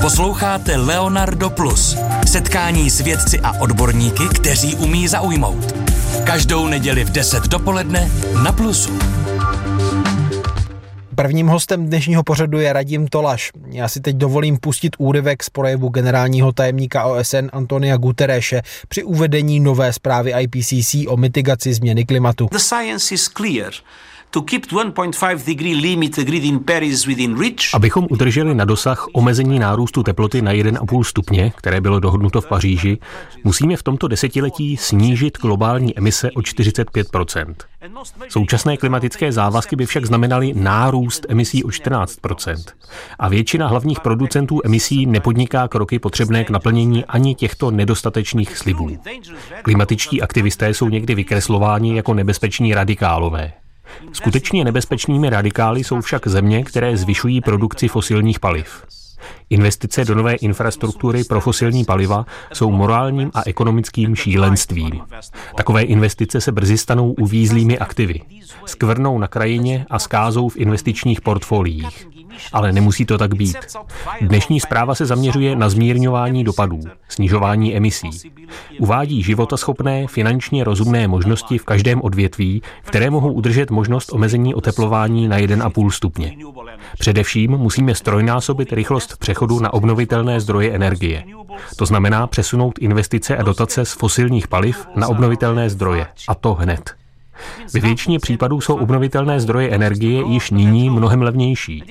Posloucháte 0.00 0.76
Leonardo 0.76 1.50
Plus. 1.50 1.98
Setkání 2.26 2.90
s 2.90 3.00
vědci 3.00 3.40
a 3.40 3.60
odborníky, 3.60 4.22
kteří 4.34 4.74
umí 4.76 5.08
zaujmout. 5.08 5.76
Každou 6.24 6.66
neděli 6.66 7.04
v 7.04 7.10
10 7.10 7.48
dopoledne 7.48 8.10
na 8.42 8.52
Plusu. 8.52 9.15
Prvním 11.16 11.46
hostem 11.46 11.86
dnešního 11.86 12.22
pořadu 12.22 12.58
je 12.60 12.72
Radim 12.72 13.08
Tolaš. 13.08 13.50
Já 13.70 13.88
si 13.88 14.00
teď 14.00 14.16
dovolím 14.16 14.58
pustit 14.58 14.96
úryvek 14.98 15.42
z 15.42 15.50
projevu 15.50 15.88
generálního 15.88 16.52
tajemníka 16.52 17.04
OSN 17.04 17.48
Antonia 17.52 17.96
Guterreše 17.96 18.62
při 18.88 19.02
uvedení 19.02 19.60
nové 19.60 19.92
zprávy 19.92 20.32
IPCC 20.40 20.94
o 21.08 21.16
mitigaci 21.16 21.74
změny 21.74 22.04
klimatu. 22.04 22.48
The 22.52 22.58
science 22.58 23.14
is 23.14 23.28
clear. 23.28 23.72
Abychom 27.74 28.06
udrželi 28.10 28.54
na 28.54 28.64
dosah 28.64 29.06
omezení 29.12 29.58
nárůstu 29.58 30.02
teploty 30.02 30.42
na 30.42 30.52
1,5 30.52 31.04
stupně, 31.04 31.52
které 31.56 31.80
bylo 31.80 32.00
dohodnuto 32.00 32.40
v 32.40 32.46
Paříži, 32.46 32.98
musíme 33.44 33.76
v 33.76 33.82
tomto 33.82 34.08
desetiletí 34.08 34.76
snížit 34.76 35.38
globální 35.38 35.98
emise 35.98 36.30
o 36.30 36.40
45% 36.40 37.54
Současné 38.28 38.76
klimatické 38.76 39.32
závazky 39.32 39.76
by 39.76 39.86
však 39.86 40.06
znamenaly 40.06 40.52
nárůst 40.54 41.26
emisí 41.28 41.64
o 41.64 41.68
14% 41.68 42.64
A 43.18 43.28
většina 43.28 43.68
hlavních 43.68 44.00
producentů 44.00 44.60
emisí 44.64 45.06
nepodniká 45.06 45.68
kroky 45.68 45.98
potřebné 45.98 46.44
k 46.44 46.50
naplnění 46.50 47.04
ani 47.04 47.34
těchto 47.34 47.70
nedostatečných 47.70 48.58
slibů. 48.58 48.98
Klimatičtí 49.62 50.22
aktivisté 50.22 50.74
jsou 50.74 50.88
někdy 50.88 51.14
vykreslováni 51.14 51.96
jako 51.96 52.14
nebezpeční 52.14 52.74
radikálové. 52.74 53.52
Skutečně 54.12 54.64
nebezpečnými 54.64 55.30
radikály 55.30 55.84
jsou 55.84 56.00
však 56.00 56.28
země, 56.28 56.64
které 56.64 56.96
zvyšují 56.96 57.40
produkci 57.40 57.88
fosilních 57.88 58.40
paliv. 58.40 58.84
Investice 59.50 60.04
do 60.04 60.14
nové 60.14 60.34
infrastruktury 60.34 61.24
pro 61.24 61.40
fosilní 61.40 61.84
paliva 61.84 62.26
jsou 62.52 62.70
morálním 62.70 63.30
a 63.34 63.42
ekonomickým 63.46 64.16
šílenstvím. 64.16 65.00
Takové 65.56 65.82
investice 65.82 66.40
se 66.40 66.52
brzy 66.52 66.78
stanou 66.78 67.12
uvízlými 67.12 67.78
aktivy. 67.78 68.20
Skvrnou 68.66 69.18
na 69.18 69.28
krajině 69.28 69.86
a 69.90 69.98
skázou 69.98 70.48
v 70.48 70.56
investičních 70.56 71.20
portfoliích. 71.20 72.08
Ale 72.52 72.72
nemusí 72.72 73.04
to 73.04 73.18
tak 73.18 73.34
být. 73.34 73.56
Dnešní 74.20 74.60
zpráva 74.60 74.94
se 74.94 75.06
zaměřuje 75.06 75.56
na 75.56 75.68
zmírňování 75.68 76.44
dopadů, 76.44 76.80
snižování 77.08 77.76
emisí. 77.76 78.10
Uvádí 78.78 79.22
životaschopné, 79.22 80.06
finančně 80.06 80.64
rozumné 80.64 81.08
možnosti 81.08 81.58
v 81.58 81.64
každém 81.64 82.00
odvětví, 82.02 82.62
které 82.82 83.10
mohou 83.10 83.32
udržet 83.32 83.70
možnost 83.70 84.12
omezení 84.12 84.54
oteplování 84.54 85.28
na 85.28 85.38
1,5 85.38 85.90
stupně. 85.90 86.36
Především 86.98 87.50
musíme 87.50 87.94
strojnásobit 87.94 88.72
rychlost 88.72 89.16
přechodu 89.16 89.35
na 89.60 89.72
obnovitelné 89.72 90.40
zdroje 90.40 90.74
energie. 90.74 91.24
To 91.76 91.86
znamená 91.86 92.26
přesunout 92.26 92.78
investice 92.78 93.36
a 93.36 93.42
dotace 93.42 93.84
z 93.84 93.92
fosilních 93.92 94.48
paliv 94.48 94.88
na 94.96 95.08
obnovitelné 95.08 95.70
zdroje. 95.70 96.06
A 96.28 96.34
to 96.34 96.54
hned. 96.54 97.05
Ve 97.74 97.80
většině 97.80 98.18
případů 98.18 98.60
jsou 98.60 98.76
obnovitelné 98.76 99.40
zdroje 99.40 99.70
energie 99.70 100.22
již 100.26 100.50
nyní 100.50 100.90
mnohem 100.90 101.22
levnější. 101.22 101.82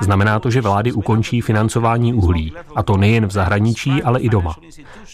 Znamená 0.00 0.38
to, 0.40 0.50
že 0.50 0.60
vlády 0.60 0.92
ukončí 0.92 1.40
financování 1.40 2.14
uhlí, 2.14 2.52
a 2.76 2.82
to 2.82 2.96
nejen 2.96 3.26
v 3.26 3.30
zahraničí, 3.30 4.02
ale 4.02 4.20
i 4.20 4.28
doma. 4.28 4.56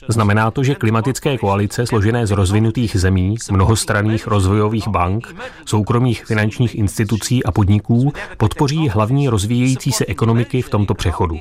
Znamená 0.09 0.51
to, 0.51 0.65
že 0.65 0.75
klimatické 0.75 1.39
koalice 1.39 1.87
složené 1.87 2.27
z 2.27 2.31
rozvinutých 2.31 2.97
zemí, 2.97 3.37
mnohostranných 3.51 4.27
rozvojových 4.27 4.89
bank, 4.89 5.35
soukromých 5.67 6.25
finančních 6.25 6.75
institucí 6.75 7.45
a 7.45 7.53
podniků 7.53 8.13
podpoří 8.37 8.89
hlavní 8.89 9.29
rozvíjející 9.29 9.93
se 9.93 10.07
ekonomiky 10.07 10.63
v 10.63 10.71
tomto 10.71 10.95
přechodu. 10.95 11.39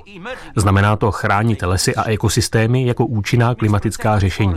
Znamená 0.55 0.95
to 0.95 1.11
chránit 1.11 1.61
lesy 1.61 1.95
a 1.95 2.09
ekosystémy 2.09 2.85
jako 2.85 3.05
účinná 3.05 3.55
klimatická 3.55 4.19
řešení. 4.19 4.55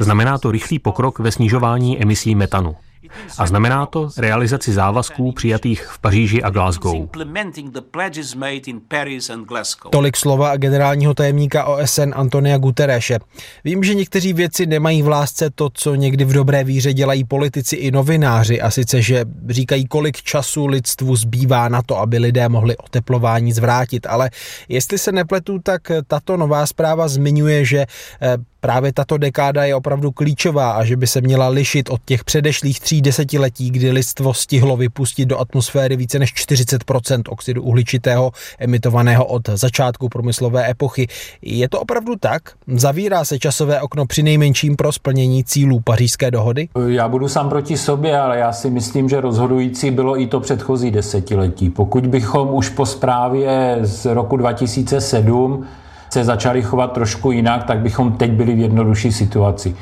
Znamená 0.00 0.38
to 0.38 0.50
rychlý 0.50 0.78
pokrok 0.78 1.18
ve 1.18 1.32
snižování 1.32 2.02
emisí 2.02 2.34
metanu. 2.34 2.76
A 3.38 3.46
znamená 3.46 3.86
to 3.86 4.08
realizaci 4.18 4.72
závazků 4.72 5.32
přijatých 5.32 5.86
v 5.86 5.98
Paříži 5.98 6.42
a 6.42 6.50
Glasgow. 6.50 7.08
Tolik 9.90 10.16
slova 10.16 10.56
generálního 10.56 11.14
tajemníka 11.14 11.64
OSN 11.64 12.12
Antonia 12.12 12.58
Gutereše. 12.58 13.18
Vím, 13.64 13.84
že 13.84 13.94
někteří 13.94 14.32
věci 14.32 14.66
nemají 14.66 15.02
v 15.02 15.08
lásce 15.08 15.50
to, 15.54 15.70
co 15.74 15.94
někdy 15.94 16.24
v 16.24 16.32
dobré 16.32 16.64
víře 16.64 16.92
dělají 16.92 17.24
politici 17.24 17.76
i 17.76 17.90
novináři, 17.90 18.60
a 18.60 18.70
sice, 18.70 19.02
že 19.02 19.24
říkají, 19.48 19.86
kolik 19.86 20.22
času 20.22 20.66
lidstvu 20.66 21.16
zbývá 21.16 21.68
na 21.68 21.82
to, 21.82 21.98
aby 21.98 22.18
lidé 22.18 22.48
mohli 22.48 22.76
oteplování 22.76 23.52
zvrátit. 23.52 24.06
Ale 24.06 24.30
jestli 24.68 24.98
se 24.98 25.12
nepletu, 25.12 25.58
tak 25.58 25.92
tato 26.06 26.36
nová 26.36 26.66
zpráva 26.66 27.08
zmiňuje, 27.08 27.64
že 27.64 27.86
eh, 28.22 28.36
právě 28.60 28.92
tato 28.92 29.18
dekáda 29.18 29.64
je 29.64 29.74
opravdu 29.74 30.12
klíčová 30.12 30.72
a 30.72 30.84
že 30.84 30.96
by 30.96 31.06
se 31.06 31.20
měla 31.20 31.48
lišit 31.48 31.90
od 31.90 32.00
těch 32.04 32.24
předešlých 32.24 32.80
tří 32.80 32.99
desetiletí, 33.02 33.70
kdy 33.70 33.90
lidstvo 33.90 34.34
stihlo 34.34 34.76
vypustit 34.76 35.26
do 35.26 35.40
atmosféry 35.40 35.96
více 35.96 36.18
než 36.18 36.34
40% 36.34 37.22
oxidu 37.28 37.62
uhličitého 37.62 38.32
emitovaného 38.58 39.24
od 39.24 39.48
začátku 39.48 40.08
průmyslové 40.08 40.70
epochy. 40.70 41.06
Je 41.42 41.68
to 41.68 41.80
opravdu 41.80 42.16
tak? 42.16 42.42
Zavírá 42.66 43.24
se 43.24 43.38
časové 43.38 43.80
okno 43.80 44.06
při 44.06 44.22
nejmenším 44.22 44.76
pro 44.76 44.92
splnění 44.92 45.44
cílů 45.44 45.80
pařížské 45.80 46.30
dohody? 46.30 46.68
Já 46.86 47.08
budu 47.08 47.28
sám 47.28 47.48
proti 47.48 47.76
sobě, 47.76 48.18
ale 48.20 48.38
já 48.38 48.52
si 48.52 48.70
myslím, 48.70 49.08
že 49.08 49.20
rozhodující 49.20 49.90
bylo 49.90 50.20
i 50.20 50.26
to 50.26 50.40
předchozí 50.40 50.90
desetiletí. 50.90 51.70
Pokud 51.70 52.06
bychom 52.06 52.54
už 52.54 52.68
po 52.68 52.86
zprávě 52.86 53.78
z 53.82 54.06
roku 54.14 54.36
2007 54.36 55.66
se 56.10 56.24
začali 56.24 56.62
chovat 56.62 56.92
trošku 56.92 57.32
jinak, 57.32 57.64
tak 57.64 57.78
bychom 57.78 58.12
teď 58.12 58.30
byli 58.30 58.54
v 58.54 58.58
jednodušší 58.58 59.12
situaci. 59.12 59.76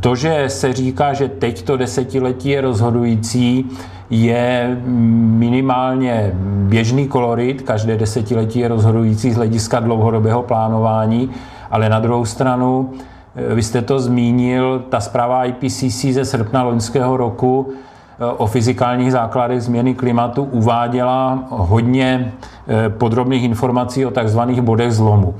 To, 0.00 0.14
že 0.16 0.48
se 0.48 0.72
říká, 0.72 1.12
že 1.12 1.28
teď 1.28 1.62
to 1.62 1.76
desetiletí 1.76 2.48
je 2.48 2.60
rozhodující, 2.60 3.70
je 4.10 4.80
minimálně 4.84 6.30
běžný 6.68 7.08
kolorit, 7.08 7.62
každé 7.62 7.96
desetiletí 7.96 8.58
je 8.58 8.68
rozhodující 8.68 9.32
z 9.32 9.36
hlediska 9.36 9.80
dlouhodobého 9.80 10.42
plánování, 10.42 11.30
ale 11.70 11.88
na 11.88 12.00
druhou 12.00 12.24
stranu, 12.24 12.90
eh, 13.36 13.54
vy 13.54 13.62
jste 13.62 13.82
to 13.82 14.00
zmínil, 14.00 14.84
ta 14.88 15.00
zpráva 15.00 15.44
IPCC 15.44 16.12
ze 16.12 16.24
srpna 16.24 16.62
loňského 16.62 17.16
roku 17.16 17.68
eh, 17.72 18.24
o 18.24 18.46
fyzikálních 18.46 19.12
základech 19.12 19.62
změny 19.62 19.94
klimatu 19.94 20.42
uváděla 20.42 21.44
hodně 21.48 22.32
eh, 22.68 22.88
podrobných 22.88 23.44
informací 23.44 24.06
o 24.06 24.10
takzvaných 24.10 24.60
bodech 24.60 24.92
zlomu. 24.92 25.34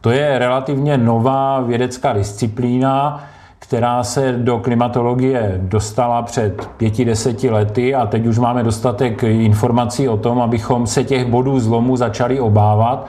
To 0.00 0.10
je 0.10 0.38
relativně 0.38 0.98
nová 0.98 1.60
vědecká 1.60 2.12
disciplína, 2.12 3.24
která 3.70 4.04
se 4.04 4.32
do 4.32 4.58
klimatologie 4.58 5.54
dostala 5.62 6.22
před 6.22 6.66
pěti, 6.76 7.04
deseti 7.04 7.50
lety 7.50 7.94
a 7.94 8.06
teď 8.06 8.26
už 8.26 8.38
máme 8.38 8.62
dostatek 8.62 9.22
informací 9.22 10.08
o 10.08 10.16
tom, 10.16 10.40
abychom 10.40 10.86
se 10.86 11.04
těch 11.04 11.26
bodů 11.26 11.60
zlomu 11.60 11.96
začali 11.96 12.40
obávat. 12.40 13.06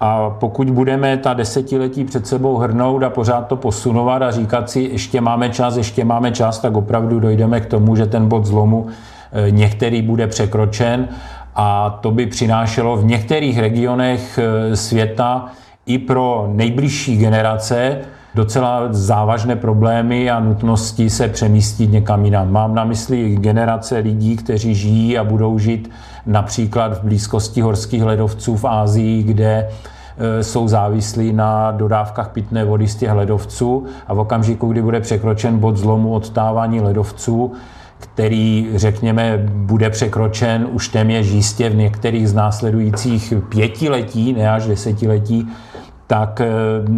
A 0.00 0.30
pokud 0.30 0.70
budeme 0.70 1.16
ta 1.16 1.34
desetiletí 1.34 2.04
před 2.04 2.26
sebou 2.26 2.56
hrnout 2.56 3.02
a 3.02 3.10
pořád 3.10 3.46
to 3.46 3.56
posunovat 3.56 4.22
a 4.22 4.30
říkat 4.30 4.70
si, 4.70 4.80
ještě 4.80 5.20
máme 5.20 5.50
čas, 5.50 5.76
ještě 5.76 6.04
máme 6.04 6.32
čas, 6.32 6.58
tak 6.58 6.76
opravdu 6.76 7.20
dojdeme 7.20 7.60
k 7.60 7.66
tomu, 7.66 7.96
že 7.96 8.06
ten 8.06 8.28
bod 8.28 8.44
zlomu 8.44 8.86
eh, 9.32 9.50
některý 9.50 10.02
bude 10.02 10.26
překročen 10.26 11.08
a 11.54 11.98
to 12.00 12.10
by 12.10 12.26
přinášelo 12.26 12.96
v 12.96 13.04
některých 13.04 13.58
regionech 13.58 14.38
eh, 14.38 14.76
světa 14.76 15.46
i 15.86 15.98
pro 15.98 16.50
nejbližší 16.52 17.16
generace 17.16 17.98
docela 18.34 18.88
závažné 18.90 19.56
problémy 19.56 20.30
a 20.30 20.40
nutnosti 20.40 21.10
se 21.10 21.28
přemístit 21.28 21.92
někam 21.92 22.24
jinam. 22.24 22.52
Mám 22.52 22.74
na 22.74 22.84
mysli 22.84 23.36
generace 23.36 23.98
lidí, 23.98 24.36
kteří 24.36 24.74
žijí 24.74 25.18
a 25.18 25.24
budou 25.24 25.58
žít 25.58 25.90
například 26.26 26.98
v 26.98 27.04
blízkosti 27.04 27.60
horských 27.60 28.04
ledovců 28.04 28.56
v 28.56 28.64
Ázii, 28.64 29.22
kde 29.22 29.68
e, 30.18 30.44
jsou 30.44 30.68
závislí 30.68 31.32
na 31.32 31.70
dodávkách 31.70 32.28
pitné 32.28 32.64
vody 32.64 32.88
z 32.88 32.94
těch 32.96 33.12
ledovců 33.12 33.84
a 34.06 34.14
v 34.14 34.18
okamžiku, 34.18 34.68
kdy 34.68 34.82
bude 34.82 35.00
překročen 35.00 35.58
bod 35.58 35.76
zlomu 35.76 36.12
odtávání 36.12 36.80
ledovců, 36.80 37.52
který, 37.98 38.68
řekněme, 38.74 39.42
bude 39.48 39.90
překročen 39.90 40.66
už 40.72 40.88
téměř 40.88 41.26
jistě 41.26 41.70
v 41.70 41.76
některých 41.76 42.28
z 42.28 42.34
následujících 42.34 43.32
pětiletí, 43.48 44.32
ne 44.32 44.50
až 44.50 44.66
desetiletí, 44.66 45.48
tak 46.06 46.40
eh, 46.40 46.48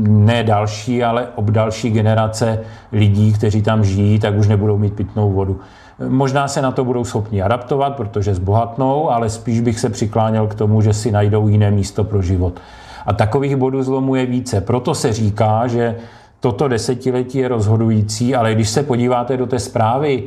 ne 0.08 0.44
další, 0.44 1.04
ale 1.04 1.28
ob 1.34 1.50
další 1.50 1.90
generace 1.90 2.60
lidí, 2.92 3.32
kteří 3.32 3.62
tam 3.62 3.84
žijí, 3.84 4.18
tak 4.18 4.36
už 4.36 4.48
nebudou 4.48 4.78
mít 4.78 4.94
pitnou 4.94 5.32
vodu. 5.32 5.60
Možná 6.08 6.48
se 6.48 6.62
na 6.62 6.70
to 6.70 6.84
budou 6.84 7.04
schopni 7.04 7.42
adaptovat, 7.42 7.96
protože 7.96 8.34
zbohatnou, 8.34 9.10
ale 9.10 9.30
spíš 9.30 9.60
bych 9.60 9.80
se 9.80 9.90
přikláněl 9.90 10.46
k 10.46 10.54
tomu, 10.54 10.80
že 10.80 10.92
si 10.92 11.10
najdou 11.10 11.48
jiné 11.48 11.70
místo 11.70 12.04
pro 12.04 12.22
život. 12.22 12.60
A 13.06 13.12
takových 13.12 13.56
bodů 13.56 13.82
zlomu 13.82 14.14
je 14.14 14.26
více. 14.26 14.60
Proto 14.60 14.94
se 14.94 15.12
říká, 15.12 15.66
že 15.66 15.96
toto 16.40 16.68
desetiletí 16.68 17.38
je 17.38 17.48
rozhodující, 17.48 18.34
ale 18.34 18.54
když 18.54 18.68
se 18.68 18.82
podíváte 18.82 19.36
do 19.36 19.46
té 19.46 19.58
zprávy, 19.58 20.22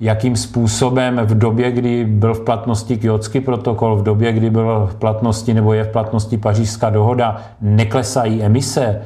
jakým 0.00 0.36
způsobem 0.36 1.20
v 1.24 1.38
době, 1.38 1.70
kdy 1.72 2.04
byl 2.04 2.34
v 2.34 2.40
platnosti 2.40 2.96
Kyotský 2.96 3.40
protokol, 3.40 3.96
v 3.96 4.02
době, 4.02 4.32
kdy 4.32 4.50
byl 4.50 4.88
v 4.92 4.94
platnosti 4.94 5.54
nebo 5.54 5.72
je 5.72 5.84
v 5.84 5.88
platnosti 5.88 6.38
Pařížská 6.38 6.90
dohoda, 6.90 7.42
neklesají 7.60 8.42
emise, 8.42 9.02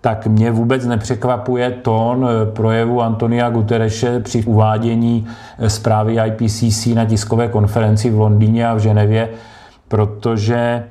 tak 0.00 0.26
mě 0.26 0.50
vůbec 0.50 0.86
nepřekvapuje 0.86 1.70
tón 1.70 2.28
eh, 2.28 2.52
projevu 2.52 3.02
Antonia 3.02 3.50
Gutereše 3.50 4.20
při 4.20 4.44
uvádění 4.44 5.26
eh, 5.58 5.70
zprávy 5.70 6.16
IPCC 6.26 6.86
na 6.86 7.04
tiskové 7.04 7.48
konferenci 7.48 8.10
v 8.10 8.20
Londýně 8.20 8.68
a 8.68 8.74
v 8.74 8.78
Ženevě, 8.78 9.28
protože 9.88 10.84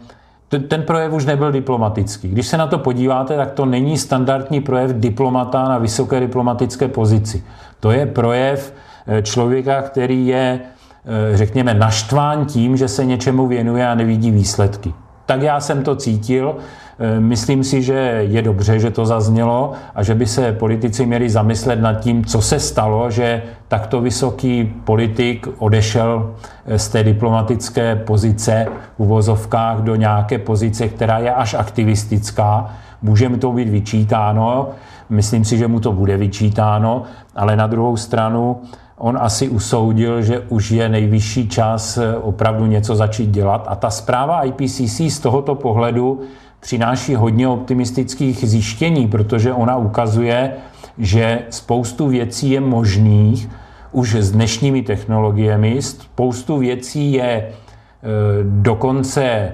ten 0.68 0.82
projev 0.84 1.14
už 1.14 1.26
nebyl 1.26 1.52
diplomatický. 1.52 2.28
Když 2.28 2.48
se 2.48 2.58
na 2.58 2.68
to 2.68 2.78
podíváte, 2.78 3.36
tak 3.36 3.52
to 3.52 3.66
není 3.66 3.98
standardní 3.98 4.62
projev 4.62 4.92
diplomata 4.92 5.64
na 5.64 5.78
vysoké 5.78 6.20
diplomatické 6.20 6.88
pozici. 6.88 7.44
To 7.80 7.92
je 7.92 8.06
projev 8.06 8.74
člověka, 9.22 9.82
který 9.82 10.28
je, 10.28 10.60
eh, 11.06 11.38
řekněme, 11.38 11.74
naštván 11.74 12.46
tím, 12.46 12.78
že 12.78 12.88
se 12.88 13.06
něčemu 13.06 13.48
věnuje 13.48 13.88
a 13.88 13.96
nevidí 13.96 14.32
výsledky. 14.32 14.94
Tak 15.26 15.42
já 15.42 15.60
jsem 15.60 15.84
to 15.84 15.96
cítil. 15.96 16.56
Eh, 17.00 17.20
myslím 17.20 17.64
si, 17.64 17.82
že 17.82 17.94
je 18.28 18.42
dobře, 18.42 18.80
že 18.80 18.92
to 18.92 19.06
zaznělo 19.06 19.72
a 19.96 20.04
že 20.04 20.16
by 20.16 20.26
se 20.26 20.52
politici 20.52 21.06
měli 21.06 21.30
zamyslet 21.30 21.82
nad 21.82 21.94
tím, 21.94 22.26
co 22.26 22.42
se 22.42 22.60
stalo, 22.60 23.12
že 23.12 23.42
takto 23.68 24.02
vysoký 24.02 24.74
politik 24.84 25.48
odešel 25.58 26.36
z 26.76 26.88
té 26.88 27.04
diplomatické 27.04 27.96
pozice 27.96 28.68
v 28.98 29.00
uvozovkách 29.00 29.78
do 29.78 29.96
nějaké 29.96 30.38
pozice, 30.38 30.88
která 30.88 31.20
je 31.20 31.34
až 31.34 31.54
aktivistická. 31.54 32.74
Může 33.02 33.30
mi 33.30 33.38
to 33.38 33.52
být 33.52 33.70
vyčítáno, 33.70 34.70
myslím 35.10 35.46
si, 35.46 35.58
že 35.58 35.68
mu 35.68 35.80
to 35.80 35.92
bude 35.92 36.18
vyčítáno, 36.18 37.04
ale 37.36 37.56
na 37.56 37.68
druhou 37.68 37.98
stranu 37.98 38.62
on 38.98 39.18
asi 39.22 39.50
usoudil, 39.50 40.22
že 40.22 40.40
už 40.40 40.72
je 40.72 40.90
nejvyšší 40.90 41.50
čas 41.50 41.98
eh, 41.98 42.16
opravdu 42.16 42.66
něco 42.66 42.96
začít 42.96 43.30
dělat. 43.30 43.66
A 43.68 43.76
ta 43.76 43.90
zpráva 43.90 44.44
IPCC 44.44 45.00
z 45.00 45.20
tohoto 45.20 45.56
pohledu 45.56 46.22
přináší 46.60 47.16
hodně 47.16 47.48
optimistických 47.48 48.50
zjištění, 48.50 49.08
protože 49.08 49.54
ona 49.54 49.78
ukazuje, 49.78 50.54
že 50.98 51.42
spoustu 51.50 52.08
věcí 52.08 52.50
je 52.50 52.62
možných 52.62 53.50
už 53.92 54.16
s 54.16 54.32
dnešními 54.32 54.82
technologiemi, 54.82 55.82
spoustu 55.82 56.58
věcí 56.58 57.14
je 57.14 57.32
e, 57.32 57.54
dokonce 58.44 59.52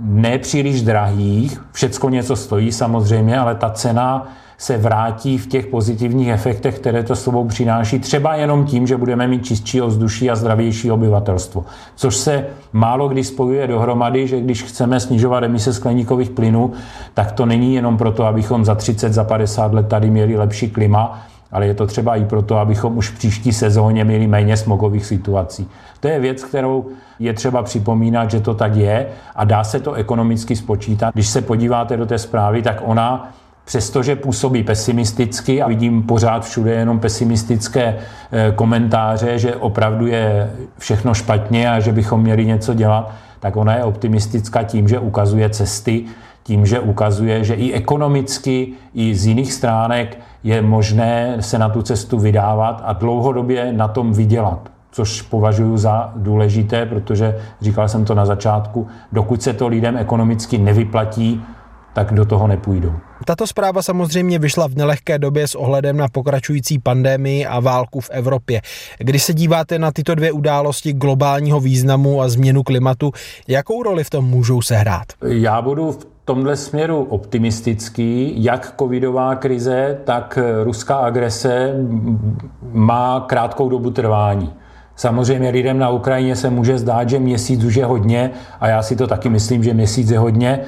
nepříliš 0.00 0.82
drahých, 0.82 1.60
všecko 1.72 2.10
něco 2.10 2.36
stojí 2.36 2.72
samozřejmě, 2.72 3.38
ale 3.38 3.54
ta 3.54 3.70
cena 3.70 4.28
se 4.58 4.76
vrátí 4.76 5.38
v 5.38 5.46
těch 5.46 5.66
pozitivních 5.66 6.28
efektech, 6.28 6.78
které 6.78 7.02
to 7.02 7.16
sebou 7.16 7.44
přináší, 7.44 7.98
třeba 7.98 8.34
jenom 8.34 8.64
tím, 8.64 8.86
že 8.86 8.96
budeme 8.96 9.28
mít 9.28 9.44
čistší 9.44 9.82
ovzduší 9.82 10.30
a 10.30 10.36
zdravější 10.36 10.90
obyvatelstvo. 10.90 11.64
Což 11.96 12.16
se 12.16 12.46
málo 12.72 13.08
kdy 13.08 13.24
spojuje 13.24 13.66
dohromady, 13.66 14.28
že 14.28 14.40
když 14.40 14.62
chceme 14.62 15.00
snižovat 15.00 15.44
emise 15.44 15.72
skleníkových 15.72 16.30
plynů, 16.30 16.72
tak 17.14 17.32
to 17.32 17.46
není 17.46 17.74
jenom 17.74 17.96
proto, 17.96 18.24
abychom 18.24 18.64
za 18.64 18.74
30, 18.74 19.12
za 19.12 19.24
50 19.24 19.74
let 19.74 19.88
tady 19.88 20.10
měli 20.10 20.36
lepší 20.36 20.70
klima, 20.70 21.22
ale 21.52 21.66
je 21.66 21.74
to 21.74 21.86
třeba 21.86 22.16
i 22.16 22.24
proto, 22.24 22.58
abychom 22.58 22.98
už 22.98 23.08
v 23.08 23.18
příští 23.18 23.52
sezóně 23.52 24.04
měli 24.04 24.26
méně 24.26 24.56
smogových 24.56 25.06
situací. 25.06 25.68
To 26.00 26.08
je 26.08 26.20
věc, 26.20 26.44
kterou 26.44 26.86
je 27.18 27.32
třeba 27.32 27.62
připomínat, 27.62 28.30
že 28.30 28.40
to 28.40 28.54
tak 28.54 28.76
je 28.76 29.06
a 29.36 29.44
dá 29.44 29.64
se 29.64 29.80
to 29.80 29.92
ekonomicky 29.92 30.56
spočítat. 30.56 31.14
Když 31.14 31.28
se 31.28 31.42
podíváte 31.42 31.96
do 31.96 32.06
té 32.06 32.18
zprávy, 32.18 32.62
tak 32.62 32.82
ona 32.84 33.32
přestože 33.68 34.16
působí 34.16 34.62
pesimisticky 34.62 35.62
a 35.62 35.68
vidím 35.68 36.02
pořád 36.02 36.44
všude 36.44 36.70
jenom 36.70 36.98
pesimistické 37.00 37.96
eh, 38.32 38.52
komentáře, 38.54 39.38
že 39.38 39.56
opravdu 39.56 40.06
je 40.06 40.50
všechno 40.78 41.14
špatně 41.14 41.70
a 41.70 41.80
že 41.80 41.92
bychom 41.92 42.20
měli 42.20 42.46
něco 42.46 42.74
dělat, 42.74 43.12
tak 43.40 43.56
ona 43.56 43.74
je 43.74 43.84
optimistická 43.84 44.62
tím, 44.62 44.88
že 44.88 44.98
ukazuje 44.98 45.50
cesty, 45.50 46.04
tím, 46.42 46.66
že 46.66 46.80
ukazuje, 46.80 47.44
že 47.44 47.54
i 47.54 47.72
ekonomicky, 47.72 48.72
i 48.94 49.14
z 49.14 49.26
jiných 49.26 49.52
stránek 49.52 50.18
je 50.44 50.62
možné 50.62 51.36
se 51.40 51.58
na 51.58 51.68
tu 51.68 51.82
cestu 51.82 52.18
vydávat 52.18 52.82
a 52.84 52.92
dlouhodobě 52.92 53.72
na 53.72 53.88
tom 53.88 54.12
vydělat 54.12 54.70
což 54.90 55.22
považuji 55.22 55.76
za 55.76 56.12
důležité, 56.16 56.86
protože 56.86 57.36
říkal 57.60 57.88
jsem 57.88 58.04
to 58.04 58.14
na 58.14 58.26
začátku, 58.26 58.86
dokud 59.12 59.42
se 59.42 59.52
to 59.52 59.68
lidem 59.68 59.96
ekonomicky 59.96 60.58
nevyplatí, 60.58 61.44
tak 61.98 62.12
do 62.12 62.24
toho 62.24 62.46
nepůjdou. 62.46 62.92
Tato 63.24 63.46
zpráva 63.46 63.82
samozřejmě 63.82 64.38
vyšla 64.38 64.68
v 64.68 64.74
nelehké 64.74 65.18
době 65.18 65.48
s 65.48 65.54
ohledem 65.54 65.96
na 65.96 66.08
pokračující 66.08 66.78
pandemii 66.78 67.46
a 67.46 67.60
válku 67.60 68.00
v 68.00 68.10
Evropě. 68.10 68.60
Když 68.98 69.22
se 69.22 69.34
díváte 69.34 69.78
na 69.78 69.92
tyto 69.92 70.14
dvě 70.14 70.32
události 70.32 70.92
globálního 70.92 71.60
významu 71.60 72.22
a 72.22 72.28
změnu 72.28 72.62
klimatu, 72.62 73.12
jakou 73.48 73.82
roli 73.82 74.04
v 74.04 74.10
tom 74.10 74.24
můžou 74.24 74.62
sehrát? 74.62 75.04
Já 75.22 75.62
budu 75.62 75.92
v 75.92 76.06
tomhle 76.24 76.56
směru 76.56 77.04
optimistický. 77.04 78.34
Jak 78.44 78.74
covidová 78.78 79.34
krize, 79.34 79.98
tak 80.04 80.38
ruská 80.64 80.96
agrese 80.96 81.74
má 82.72 83.24
krátkou 83.28 83.68
dobu 83.68 83.90
trvání. 83.90 84.52
Samozřejmě 84.96 85.50
lidem 85.50 85.78
na 85.78 85.90
Ukrajině 85.90 86.36
se 86.36 86.50
může 86.50 86.78
zdát, 86.78 87.08
že 87.08 87.18
měsíc 87.18 87.64
už 87.64 87.74
je 87.74 87.84
hodně 87.84 88.30
a 88.60 88.68
já 88.68 88.82
si 88.82 88.96
to 88.96 89.06
taky 89.06 89.28
myslím, 89.28 89.64
že 89.64 89.74
měsíc 89.74 90.10
je 90.10 90.18
hodně. 90.18 90.60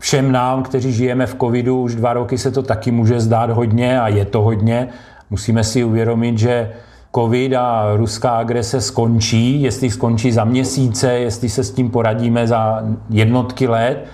Všem 0.00 0.32
nám, 0.32 0.62
kteří 0.62 0.92
žijeme 0.92 1.26
v 1.26 1.36
covidu, 1.40 1.82
už 1.82 1.94
dva 1.94 2.12
roky 2.12 2.38
se 2.38 2.50
to 2.50 2.62
taky 2.62 2.90
může 2.90 3.20
zdát 3.20 3.50
hodně 3.50 4.00
a 4.00 4.08
je 4.08 4.24
to 4.24 4.42
hodně. 4.42 4.88
Musíme 5.30 5.64
si 5.64 5.84
uvědomit, 5.84 6.38
že 6.38 6.72
covid 7.14 7.54
a 7.54 7.92
ruská 7.96 8.30
agrese 8.30 8.80
skončí, 8.80 9.62
jestli 9.62 9.90
skončí 9.90 10.32
za 10.32 10.44
měsíce, 10.44 11.12
jestli 11.12 11.48
se 11.48 11.64
s 11.64 11.70
tím 11.70 11.90
poradíme 11.90 12.46
za 12.46 12.82
jednotky 13.10 13.68
let, 13.68 14.06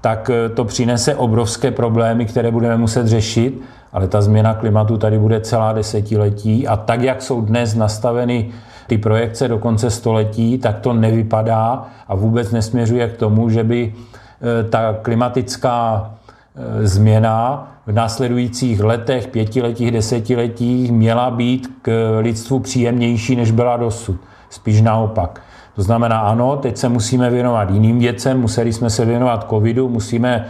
tak 0.00 0.30
to 0.54 0.64
přinese 0.64 1.14
obrovské 1.14 1.70
problémy, 1.70 2.26
které 2.26 2.50
budeme 2.50 2.76
muset 2.76 3.06
řešit, 3.06 3.60
ale 3.92 4.08
ta 4.08 4.22
změna 4.22 4.54
klimatu 4.54 4.98
tady 4.98 5.18
bude 5.18 5.40
celá 5.40 5.72
desetiletí 5.72 6.68
a 6.68 6.76
tak, 6.76 7.02
jak 7.02 7.22
jsou 7.22 7.40
dnes 7.40 7.74
nastaveny 7.74 8.50
ty 8.86 8.98
projekce 8.98 9.48
do 9.48 9.58
konce 9.58 9.90
století, 9.90 10.58
tak 10.58 10.78
to 10.80 10.92
nevypadá 10.92 11.86
a 12.08 12.14
vůbec 12.14 12.50
nesměřuje 12.50 13.08
k 13.08 13.16
tomu, 13.16 13.50
že 13.50 13.64
by 13.64 13.94
ta 14.70 14.96
klimatická 15.02 16.10
e, 16.56 16.86
změna 16.86 17.68
v 17.86 17.92
následujících 17.92 18.80
letech, 18.80 19.28
pětiletích, 19.28 19.90
desetiletích 19.90 20.92
měla 20.92 21.30
být 21.30 21.70
k 21.82 22.18
lidstvu 22.20 22.58
příjemnější, 22.58 23.36
než 23.36 23.50
byla 23.50 23.76
dosud. 23.76 24.16
Spíš 24.50 24.80
naopak. 24.80 25.40
To 25.76 25.82
znamená, 25.82 26.20
ano, 26.20 26.56
teď 26.56 26.76
se 26.76 26.88
musíme 26.88 27.30
věnovat 27.30 27.70
jiným 27.70 27.98
věcem, 27.98 28.40
museli 28.40 28.72
jsme 28.72 28.90
se 28.90 29.04
věnovat 29.04 29.46
covidu, 29.50 29.88
musíme 29.88 30.46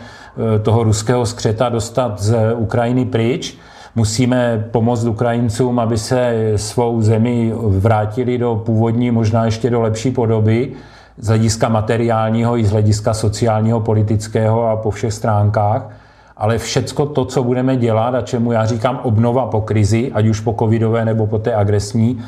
e, 0.57 0.59
toho 0.59 0.85
ruského 0.85 1.27
skřeta 1.27 1.69
dostat 1.69 2.23
z 2.23 2.55
Ukrajiny 2.55 3.05
pryč, 3.05 3.59
Musíme 3.95 4.69
pomoct 4.71 5.05
Ukrajincům, 5.05 5.79
aby 5.79 5.99
se 5.99 6.53
svou 6.57 7.03
zemi 7.03 7.53
vrátili 7.57 8.39
do 8.39 8.63
původní, 8.67 9.11
možná 9.11 9.45
ještě 9.45 9.71
do 9.71 9.81
lepší 9.81 10.11
podoby 10.11 10.73
z 11.19 11.29
hlediska 11.29 11.69
materiálního 11.69 12.59
i 12.59 12.65
z 12.65 12.71
hlediska 12.71 13.15
sociálního, 13.15 13.81
politického 13.81 14.69
a 14.69 14.77
po 14.77 14.91
všech 14.91 15.13
stránkách. 15.13 15.89
Ale 16.37 16.59
všecko 16.59 17.07
to, 17.07 17.25
co 17.25 17.45
budeme 17.45 17.77
dělat 17.77 18.15
a 18.15 18.21
čemu 18.21 18.53
já 18.53 18.67
říkám 18.67 19.01
obnova 19.03 19.47
po 19.47 19.61
krizi, 19.61 20.11
ať 20.15 20.27
už 20.27 20.41
po 20.41 20.55
covidové 20.59 21.05
nebo 21.05 21.27
po 21.27 21.39
té 21.39 21.55
agresní, 21.55 22.23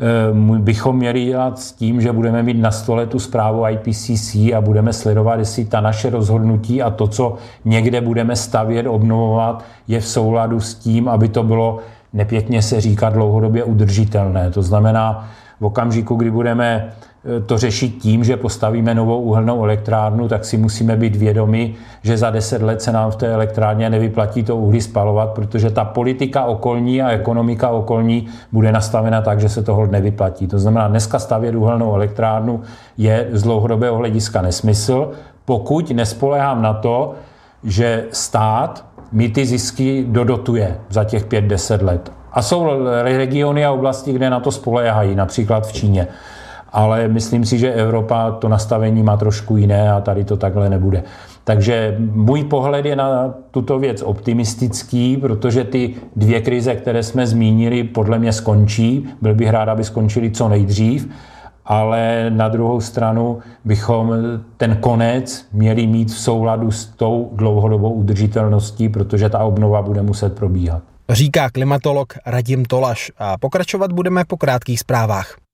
Eh, 0.00 0.58
bychom 0.58 0.96
měli 0.96 1.24
dělat 1.24 1.58
s 1.58 1.72
tím, 1.72 2.00
že 2.00 2.12
budeme 2.12 2.42
mít 2.42 2.60
na 2.60 2.70
stole 2.70 3.06
tu 3.06 3.18
zprávu 3.18 3.66
IPCC 3.66 4.34
a 4.54 4.60
budeme 4.60 4.92
sledovat, 4.92 5.38
jestli 5.38 5.64
ta 5.64 5.80
naše 5.80 6.10
rozhodnutí 6.10 6.82
a 6.82 6.90
to, 6.90 7.06
co 7.06 7.36
někde 7.64 8.00
budeme 8.00 8.36
stavět, 8.36 8.86
obnovovat, 8.86 9.64
je 9.88 10.00
v 10.00 10.06
souladu 10.08 10.60
s 10.60 10.74
tím, 10.74 11.08
aby 11.08 11.28
to 11.28 11.42
bylo 11.42 11.78
nepěkně 12.12 12.62
se 12.62 12.80
říká 12.80 13.10
dlouhodobě 13.10 13.64
udržitelné. 13.64 14.50
To 14.50 14.62
znamená, 14.62 15.28
v 15.60 15.64
okamžiku, 15.64 16.14
kdy 16.14 16.30
budeme 16.30 16.92
to 17.46 17.58
řešit 17.58 17.88
tím, 17.88 18.24
že 18.24 18.36
postavíme 18.36 18.94
novou 18.94 19.20
uhelnou 19.20 19.64
elektrárnu, 19.64 20.28
tak 20.28 20.44
si 20.44 20.56
musíme 20.56 20.96
být 20.96 21.16
vědomi, 21.16 21.74
že 22.02 22.16
za 22.16 22.30
deset 22.30 22.62
let 22.62 22.82
se 22.82 22.92
nám 22.92 23.10
v 23.10 23.16
té 23.16 23.32
elektrárně 23.32 23.90
nevyplatí 23.90 24.42
to 24.42 24.56
uhlí 24.56 24.80
spalovat, 24.80 25.30
protože 25.30 25.70
ta 25.70 25.84
politika 25.84 26.44
okolní 26.44 27.02
a 27.02 27.10
ekonomika 27.10 27.70
okolní 27.70 28.28
bude 28.52 28.72
nastavena 28.72 29.22
tak, 29.22 29.40
že 29.40 29.48
se 29.48 29.62
toho 29.62 29.86
nevyplatí. 29.86 30.46
To 30.46 30.58
znamená, 30.58 30.88
dneska 30.88 31.18
stavět 31.18 31.54
uhelnou 31.54 31.94
elektrárnu 31.94 32.60
je 32.98 33.28
z 33.32 33.42
dlouhodobého 33.42 33.96
hlediska 33.96 34.42
nesmysl, 34.42 35.10
pokud 35.44 35.90
nespolehám 35.90 36.62
na 36.62 36.74
to, 36.74 37.14
že 37.64 38.04
stát 38.12 38.84
mi 39.12 39.28
ty 39.28 39.46
zisky 39.46 40.04
dodotuje 40.08 40.76
za 40.88 41.04
těch 41.04 41.26
5-10 41.26 41.84
let. 41.84 42.17
A 42.32 42.42
jsou 42.42 42.66
regiony 43.02 43.64
a 43.64 43.72
oblasti, 43.72 44.12
kde 44.12 44.30
na 44.30 44.40
to 44.40 44.52
spoléhají, 44.52 45.14
například 45.14 45.66
v 45.66 45.72
Číně 45.72 46.08
ale 46.72 47.08
myslím 47.08 47.44
si, 47.44 47.58
že 47.58 47.72
Evropa 47.72 48.30
to 48.30 48.48
nastavení 48.48 49.02
má 49.02 49.16
trošku 49.16 49.56
jiné 49.56 49.92
a 49.92 50.00
tady 50.00 50.24
to 50.24 50.36
takhle 50.36 50.70
nebude. 50.70 51.02
Takže 51.44 51.96
můj 51.98 52.44
pohled 52.44 52.86
je 52.86 52.96
na 52.96 53.34
tuto 53.50 53.78
věc 53.78 54.02
optimistický, 54.02 55.16
protože 55.16 55.64
ty 55.64 55.94
dvě 56.16 56.40
krize, 56.40 56.74
které 56.74 57.02
jsme 57.02 57.26
zmínili, 57.26 57.84
podle 57.84 58.18
mě 58.18 58.32
skončí. 58.32 59.08
Byl 59.22 59.34
bych 59.34 59.50
rád, 59.50 59.68
aby 59.68 59.84
skončili 59.84 60.30
co 60.30 60.48
nejdřív, 60.48 61.08
ale 61.66 62.26
na 62.28 62.48
druhou 62.48 62.80
stranu 62.80 63.38
bychom 63.64 64.14
ten 64.56 64.76
konec 64.76 65.46
měli 65.52 65.86
mít 65.86 66.08
v 66.08 66.18
souladu 66.18 66.70
s 66.70 66.86
tou 66.86 67.30
dlouhodobou 67.32 67.92
udržitelností, 67.92 68.88
protože 68.88 69.28
ta 69.28 69.38
obnova 69.38 69.82
bude 69.82 70.02
muset 70.02 70.36
probíhat. 70.36 70.82
Říká 71.10 71.50
klimatolog 71.50 72.14
Radim 72.26 72.64
Tolaš 72.64 73.12
a 73.18 73.38
pokračovat 73.38 73.92
budeme 73.92 74.24
po 74.24 74.36
krátkých 74.36 74.80
zprávách. 74.80 75.47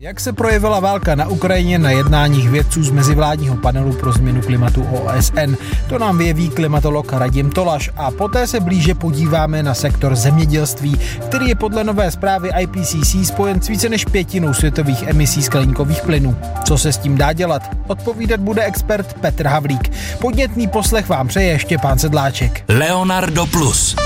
Jak 0.00 0.20
se 0.20 0.32
projevila 0.32 0.80
válka 0.80 1.14
na 1.14 1.26
Ukrajině 1.26 1.78
na 1.78 1.90
jednáních 1.90 2.50
vědců 2.50 2.82
z 2.82 2.90
mezivládního 2.90 3.56
panelu 3.56 3.92
pro 3.92 4.12
změnu 4.12 4.42
klimatu 4.42 4.82
OSN? 4.82 5.54
To 5.88 5.98
nám 5.98 6.18
vyjeví 6.18 6.48
klimatolog 6.48 7.12
Radim 7.12 7.50
Tolaš 7.50 7.90
a 7.96 8.10
poté 8.10 8.46
se 8.46 8.60
blíže 8.60 8.94
podíváme 8.94 9.62
na 9.62 9.74
sektor 9.74 10.16
zemědělství, 10.16 10.96
který 11.26 11.48
je 11.48 11.54
podle 11.54 11.84
nové 11.84 12.10
zprávy 12.10 12.50
IPCC 12.60 13.26
spojen 13.26 13.62
s 13.62 13.68
více 13.68 13.88
než 13.88 14.04
pětinou 14.04 14.54
světových 14.54 15.02
emisí 15.02 15.42
skleníkových 15.42 16.02
plynů. 16.02 16.36
Co 16.64 16.78
se 16.78 16.92
s 16.92 16.98
tím 16.98 17.16
dá 17.18 17.32
dělat? 17.32 17.62
Odpovídat 17.86 18.40
bude 18.40 18.62
expert 18.62 19.14
Petr 19.20 19.46
Havlík. 19.46 19.92
Podnětný 20.20 20.68
poslech 20.68 21.08
vám 21.08 21.28
přeje 21.28 21.58
Štěpán 21.58 21.98
Sedláček. 21.98 22.64
Leonardo 22.68 23.46
Plus. 23.46 23.96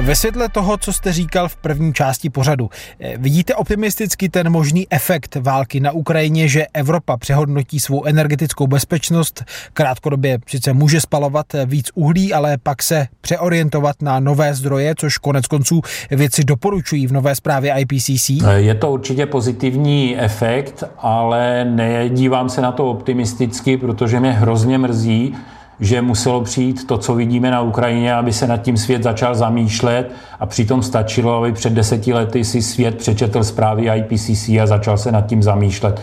Ve 0.00 0.16
světle 0.16 0.48
toho, 0.48 0.76
co 0.76 0.92
jste 0.92 1.12
říkal 1.12 1.48
v 1.48 1.56
první 1.56 1.92
části 1.92 2.30
pořadu, 2.30 2.70
eh, 3.00 3.18
vidíte 3.18 3.54
optimisticky 3.54 4.28
ten 4.28 4.50
možný 4.50 4.86
efekt 4.90 5.36
války 5.40 5.80
na 5.80 5.92
Ukrajině, 5.92 6.48
že 6.48 6.66
Evropa 6.74 7.16
přehodnotí 7.16 7.80
svou 7.80 8.04
energetickou 8.04 8.66
bezpečnost, 8.66 9.44
krátkodobě 9.72 10.38
sice 10.46 10.72
může 10.72 11.00
spalovat 11.00 11.46
víc 11.66 11.90
uhlí, 11.94 12.32
ale 12.32 12.58
pak 12.62 12.82
se 12.82 13.06
přeorientovat 13.20 14.02
na 14.02 14.20
nové 14.20 14.54
zdroje, 14.54 14.94
což 14.98 15.18
konec 15.18 15.46
konců 15.46 15.80
věci 16.10 16.44
doporučují 16.44 17.06
v 17.06 17.12
nové 17.12 17.34
zprávě 17.34 17.74
IPCC? 17.78 18.30
Je 18.54 18.74
to 18.74 18.90
určitě 18.90 19.26
pozitivní 19.26 20.18
efekt, 20.18 20.84
ale 20.98 21.64
nedívám 21.64 22.48
se 22.48 22.60
na 22.60 22.72
to 22.72 22.90
optimisticky, 22.90 23.76
protože 23.76 24.20
mě 24.20 24.32
hrozně 24.32 24.78
mrzí, 24.78 25.34
že 25.80 26.02
muselo 26.02 26.40
přijít 26.40 26.86
to, 26.86 26.98
co 26.98 27.14
vidíme 27.14 27.50
na 27.50 27.60
Ukrajině, 27.60 28.14
aby 28.14 28.32
se 28.32 28.46
nad 28.46 28.56
tím 28.56 28.76
svět 28.76 29.02
začal 29.02 29.34
zamýšlet 29.34 30.12
a 30.40 30.46
přitom 30.46 30.82
stačilo, 30.82 31.38
aby 31.38 31.52
před 31.52 31.72
deseti 31.72 32.12
lety 32.12 32.44
si 32.44 32.62
svět 32.62 32.96
přečetl 32.96 33.44
zprávy 33.44 33.90
IPCC 33.96 34.48
a 34.48 34.66
začal 34.66 34.98
se 34.98 35.12
nad 35.12 35.26
tím 35.26 35.42
zamýšlet. 35.42 36.00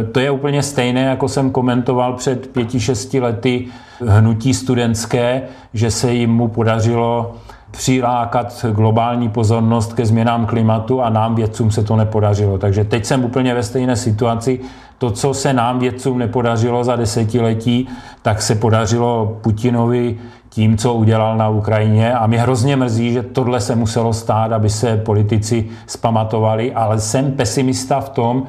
E, 0.00 0.04
to 0.04 0.20
je 0.20 0.30
úplně 0.30 0.62
stejné, 0.62 1.02
jako 1.02 1.28
jsem 1.28 1.50
komentoval 1.50 2.12
před 2.12 2.46
pěti, 2.46 2.80
šesti 2.80 3.20
lety 3.20 3.66
hnutí 4.00 4.54
studentské, 4.54 5.42
že 5.74 5.90
se 5.90 6.12
jim 6.12 6.30
mu 6.30 6.48
podařilo 6.48 7.34
přilákat 7.70 8.64
globální 8.72 9.28
pozornost 9.28 9.92
ke 9.92 10.06
změnám 10.06 10.46
klimatu 10.46 11.02
a 11.02 11.10
nám 11.10 11.34
vědcům 11.34 11.70
se 11.70 11.82
to 11.82 11.96
nepodařilo. 11.96 12.58
Takže 12.58 12.84
teď 12.84 13.04
jsem 13.04 13.24
úplně 13.24 13.54
ve 13.54 13.62
stejné 13.62 13.96
situaci. 13.96 14.60
To, 14.98 15.10
co 15.10 15.34
se 15.34 15.52
nám 15.52 15.78
vědcům 15.78 16.18
nepodařilo 16.18 16.84
za 16.84 16.96
desetiletí, 16.96 17.88
tak 18.22 18.42
se 18.42 18.54
podařilo 18.54 19.38
Putinovi 19.40 20.16
tím, 20.48 20.76
co 20.76 20.94
udělal 20.94 21.36
na 21.36 21.48
Ukrajině. 21.48 22.14
A 22.14 22.26
mě 22.26 22.38
hrozně 22.38 22.76
mrzí, 22.76 23.12
že 23.12 23.22
tohle 23.22 23.60
se 23.60 23.74
muselo 23.74 24.12
stát, 24.12 24.52
aby 24.52 24.70
se 24.70 24.96
politici 24.96 25.68
spamatovali, 25.86 26.72
ale 26.72 27.00
jsem 27.00 27.32
pesimista 27.32 28.00
v 28.00 28.08
tom, 28.08 28.42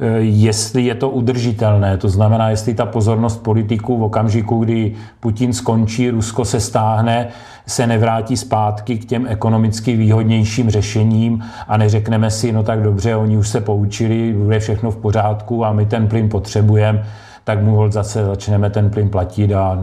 eh, 0.00 0.06
jestli 0.20 0.82
je 0.82 0.94
to 0.94 1.10
udržitelné. 1.10 1.96
To 1.98 2.08
znamená, 2.08 2.50
jestli 2.50 2.74
ta 2.74 2.86
pozornost 2.86 3.42
politiků 3.42 3.98
v 3.98 4.02
okamžiku, 4.02 4.58
kdy 4.58 4.94
Putin 5.20 5.52
skončí, 5.52 6.10
Rusko 6.10 6.44
se 6.44 6.60
stáhne, 6.60 7.28
se 7.66 7.86
nevrátí 7.86 8.36
zpátky 8.36 8.98
k 8.98 9.04
těm 9.04 9.26
ekonomicky 9.26 9.96
výhodnějším 9.96 10.70
řešením 10.70 11.44
a 11.68 11.76
neřekneme 11.76 12.30
si, 12.30 12.52
no 12.52 12.62
tak 12.62 12.82
dobře, 12.82 13.16
oni 13.16 13.36
už 13.36 13.48
se 13.48 13.60
poučili, 13.60 14.32
bude 14.32 14.60
všechno 14.60 14.90
v 14.90 14.96
pořádku 14.96 15.64
a 15.64 15.72
my 15.72 15.86
ten 15.86 16.08
plyn 16.08 16.28
potřebujeme, 16.28 17.04
tak 17.44 17.62
mu 17.62 17.90
zase 17.90 18.24
začneme 18.24 18.70
ten 18.70 18.90
plyn 18.90 19.08
platit 19.08 19.52
a 19.52 19.78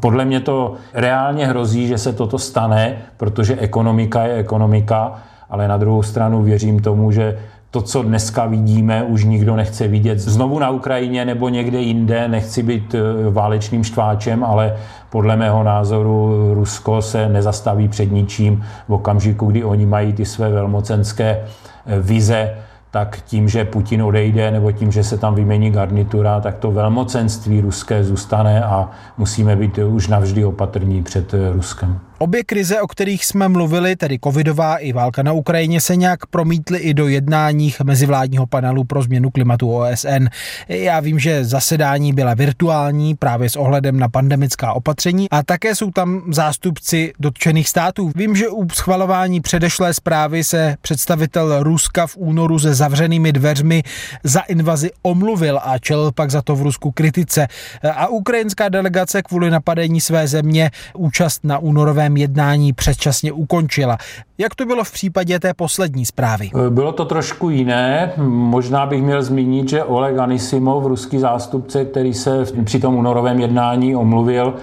podle 0.00 0.24
mě 0.24 0.40
to 0.40 0.74
reálně 0.94 1.46
hrozí, 1.46 1.86
že 1.86 1.98
se 1.98 2.12
toto 2.12 2.38
stane, 2.38 2.96
protože 3.16 3.56
ekonomika 3.56 4.24
je 4.24 4.34
ekonomika, 4.34 5.14
ale 5.50 5.68
na 5.68 5.76
druhou 5.76 6.02
stranu 6.02 6.42
věřím 6.42 6.80
tomu, 6.80 7.12
že 7.12 7.38
to, 7.74 7.82
co 7.82 8.02
dneska 8.02 8.46
vidíme, 8.46 9.02
už 9.02 9.24
nikdo 9.24 9.56
nechce 9.56 9.88
vidět 9.88 10.18
znovu 10.18 10.58
na 10.58 10.70
Ukrajině 10.70 11.24
nebo 11.24 11.48
někde 11.48 11.80
jinde. 11.80 12.28
Nechci 12.28 12.62
být 12.62 12.94
eh, 12.94 13.30
válečným 13.30 13.84
štváčem, 13.84 14.44
ale 14.44 14.76
podle 15.10 15.36
mého 15.36 15.62
názoru 15.62 16.50
Rusko 16.54 17.02
se 17.02 17.28
nezastaví 17.28 17.88
před 17.88 18.12
ničím 18.12 18.64
v 18.88 18.92
okamžiku, 18.92 19.46
kdy 19.46 19.64
oni 19.64 19.86
mají 19.86 20.12
ty 20.12 20.24
své 20.24 20.50
velmocenské 20.50 21.40
eh, 21.86 22.00
vize 22.00 22.54
tak 22.90 23.20
tím, 23.26 23.48
že 23.48 23.64
Putin 23.64 24.02
odejde 24.02 24.50
nebo 24.50 24.72
tím, 24.72 24.92
že 24.92 25.04
se 25.04 25.18
tam 25.18 25.34
vymění 25.34 25.70
garnitura, 25.70 26.40
tak 26.40 26.58
to 26.58 26.70
velmocenství 26.70 27.60
ruské 27.60 28.04
zůstane 28.04 28.64
a 28.64 28.90
musíme 29.18 29.56
být 29.56 29.78
už 29.78 30.08
navždy 30.08 30.44
opatrní 30.44 31.02
před 31.02 31.34
eh, 31.34 31.52
Ruskem. 31.52 31.98
Obě 32.18 32.44
krize, 32.44 32.80
o 32.80 32.86
kterých 32.86 33.24
jsme 33.24 33.48
mluvili, 33.48 33.96
tedy 33.96 34.18
covidová 34.24 34.76
i 34.76 34.92
válka 34.92 35.22
na 35.22 35.32
Ukrajině, 35.32 35.80
se 35.80 35.96
nějak 35.96 36.26
promítly 36.26 36.78
i 36.78 36.94
do 36.94 37.08
jednáních 37.08 37.80
mezivládního 37.80 38.46
panelu 38.46 38.84
pro 38.84 39.02
změnu 39.02 39.30
klimatu 39.30 39.76
OSN. 39.76 40.26
Já 40.68 41.00
vím, 41.00 41.18
že 41.18 41.44
zasedání 41.44 42.12
byla 42.12 42.34
virtuální 42.34 43.14
právě 43.14 43.50
s 43.50 43.56
ohledem 43.56 43.98
na 43.98 44.08
pandemická 44.08 44.72
opatření 44.72 45.30
a 45.30 45.42
také 45.42 45.74
jsou 45.74 45.90
tam 45.90 46.22
zástupci 46.32 47.12
dotčených 47.18 47.68
států. 47.68 48.10
Vím, 48.16 48.36
že 48.36 48.48
u 48.48 48.68
schvalování 48.68 49.40
předešlé 49.40 49.94
zprávy 49.94 50.44
se 50.44 50.76
představitel 50.82 51.62
Ruska 51.62 52.06
v 52.06 52.16
únoru 52.16 52.58
se 52.58 52.74
zavřenými 52.74 53.32
dveřmi 53.32 53.82
za 54.24 54.40
invazi 54.40 54.90
omluvil 55.02 55.60
a 55.64 55.78
čel 55.78 56.12
pak 56.12 56.30
za 56.30 56.42
to 56.42 56.56
v 56.56 56.62
Rusku 56.62 56.90
kritice. 56.90 57.48
A 57.94 58.06
ukrajinská 58.06 58.68
delegace 58.68 59.22
kvůli 59.22 59.50
napadení 59.50 60.00
své 60.00 60.28
země 60.28 60.70
účast 60.94 61.44
na 61.44 61.58
únorovém 61.58 62.03
mimořádném 62.04 62.16
jednání 62.16 62.72
předčasně 62.72 63.32
ukončila. 63.32 63.98
Jak 64.38 64.54
to 64.54 64.64
bylo 64.64 64.84
v 64.84 64.92
případě 64.92 65.40
té 65.40 65.54
poslední 65.54 66.06
zprávy? 66.06 66.50
Bylo 66.70 66.92
to 66.92 67.04
trošku 67.04 67.50
jiné. 67.50 68.12
Možná 68.26 68.86
bych 68.86 69.02
měl 69.02 69.22
zmínit, 69.22 69.68
že 69.68 69.84
Oleg 69.84 70.18
Anisimov, 70.18 70.84
ruský 70.84 71.18
zástupce, 71.18 71.84
který 71.84 72.14
se 72.14 72.44
při 72.64 72.80
tom 72.80 72.94
únorovém 72.96 73.40
jednání 73.40 73.96
omluvil, 73.96 74.54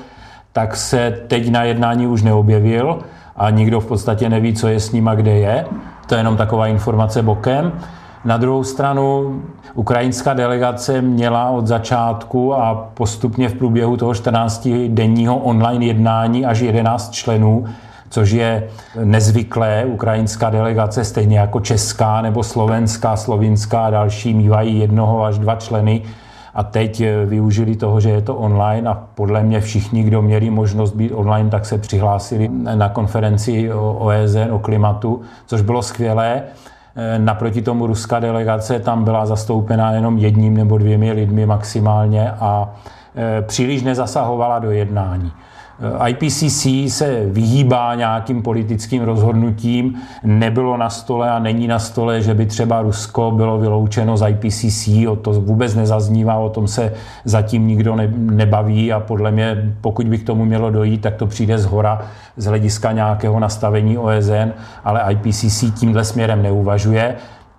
tak 0.53 0.75
se 0.75 1.23
teď 1.27 1.49
na 1.49 1.63
jednání 1.63 2.07
už 2.07 2.21
neobjevil 2.23 2.99
a 3.35 3.49
nikdo 3.49 3.79
v 3.79 3.85
podstatě 3.85 4.29
neví, 4.29 4.53
co 4.53 4.67
je 4.67 4.79
s 4.79 4.91
ním 4.91 5.07
a 5.07 5.15
kde 5.15 5.31
je. 5.31 5.65
To 6.07 6.15
je 6.15 6.19
jenom 6.19 6.37
taková 6.37 6.67
informace 6.67 7.21
bokem. 7.21 7.71
Na 8.25 8.37
druhou 8.37 8.63
stranu 8.63 9.35
ukrajinská 9.73 10.33
delegace 10.33 11.01
měla 11.01 11.49
od 11.49 11.67
začátku 11.67 12.55
a 12.55 12.89
postupně 12.93 13.49
v 13.49 13.53
průběhu 13.53 13.97
toho 13.97 14.11
14-denního 14.11 15.37
online 15.37 15.85
jednání 15.85 16.45
až 16.45 16.59
11 16.59 17.11
členů, 17.11 17.65
což 18.09 18.31
je 18.31 18.67
nezvyklé. 19.03 19.85
Ukrajinská 19.85 20.49
delegace, 20.49 21.03
stejně 21.05 21.39
jako 21.39 21.59
česká 21.59 22.21
nebo 22.21 22.43
slovenská, 22.43 23.15
slovinská 23.15 23.85
a 23.85 23.89
další, 23.89 24.33
mývají 24.33 24.79
jednoho 24.79 25.23
až 25.23 25.37
dva 25.37 25.55
členy. 25.55 26.01
A 26.53 26.63
teď 26.63 27.03
využili 27.25 27.75
toho, 27.75 27.99
že 27.99 28.09
je 28.09 28.21
to 28.21 28.35
online 28.35 28.89
a 28.89 29.03
podle 29.15 29.43
mě 29.43 29.61
všichni, 29.61 30.03
kdo 30.03 30.21
měli 30.21 30.49
možnost 30.49 30.91
být 30.91 31.11
online, 31.11 31.49
tak 31.49 31.65
se 31.65 31.77
přihlásili 31.77 32.49
na 32.75 32.89
konferenci 32.89 33.73
OSN 33.73 34.51
o 34.51 34.59
klimatu, 34.59 35.21
což 35.45 35.61
bylo 35.61 35.81
skvělé. 35.81 36.43
Eh, 36.95 37.19
naproti 37.19 37.61
tomu 37.61 37.87
ruská 37.87 38.19
delegace 38.19 38.79
tam 38.79 39.03
byla 39.03 39.25
zastoupena 39.25 39.91
jenom 39.91 40.17
jedním 40.17 40.57
nebo 40.57 40.77
dvěmi 40.77 41.11
lidmi 41.11 41.45
maximálně 41.45 42.31
a 42.31 42.69
eh, 43.15 43.41
příliš 43.41 43.83
nezasahovala 43.83 44.59
do 44.59 44.71
jednání. 44.71 45.31
Eh, 45.81 46.09
IPCC 46.09 46.67
se 46.89 47.25
vyhýbá 47.25 47.95
nějakým 47.95 48.41
politickým 48.41 49.03
rozhodnutím, 49.03 49.95
nebylo 50.23 50.77
na 50.77 50.89
stole 50.89 51.31
a 51.31 51.39
není 51.39 51.67
na 51.67 51.79
stole, 51.79 52.21
že 52.21 52.33
by 52.33 52.45
třeba 52.45 52.81
Rusko 52.81 53.31
bylo 53.31 53.57
vyloučeno 53.57 54.17
z 54.17 54.29
IPCC, 54.29 54.89
o 55.09 55.15
to 55.15 55.31
vůbec 55.33 55.75
nezaznívá, 55.75 56.35
o 56.35 56.49
tom 56.49 56.67
se 56.67 56.93
zatím 57.25 57.67
nikdo 57.67 57.97
nebaví 58.15 58.93
a 58.93 58.99
podle 58.99 59.31
mě, 59.31 59.73
pokud 59.81 60.07
by 60.07 60.17
k 60.17 60.25
tomu 60.25 60.45
mělo 60.45 60.69
dojít, 60.69 61.01
tak 61.01 61.15
to 61.15 61.27
přijde 61.27 61.57
z 61.57 61.65
hora 61.65 62.01
z 62.37 62.45
hlediska 62.45 62.91
nějakého 62.91 63.39
nastavení 63.39 63.97
OSN, 63.97 64.51
ale 64.83 65.01
IPCC 65.11 65.65
tímhle 65.79 66.03
směrem 66.03 66.43
neuvažuje. 66.43 67.15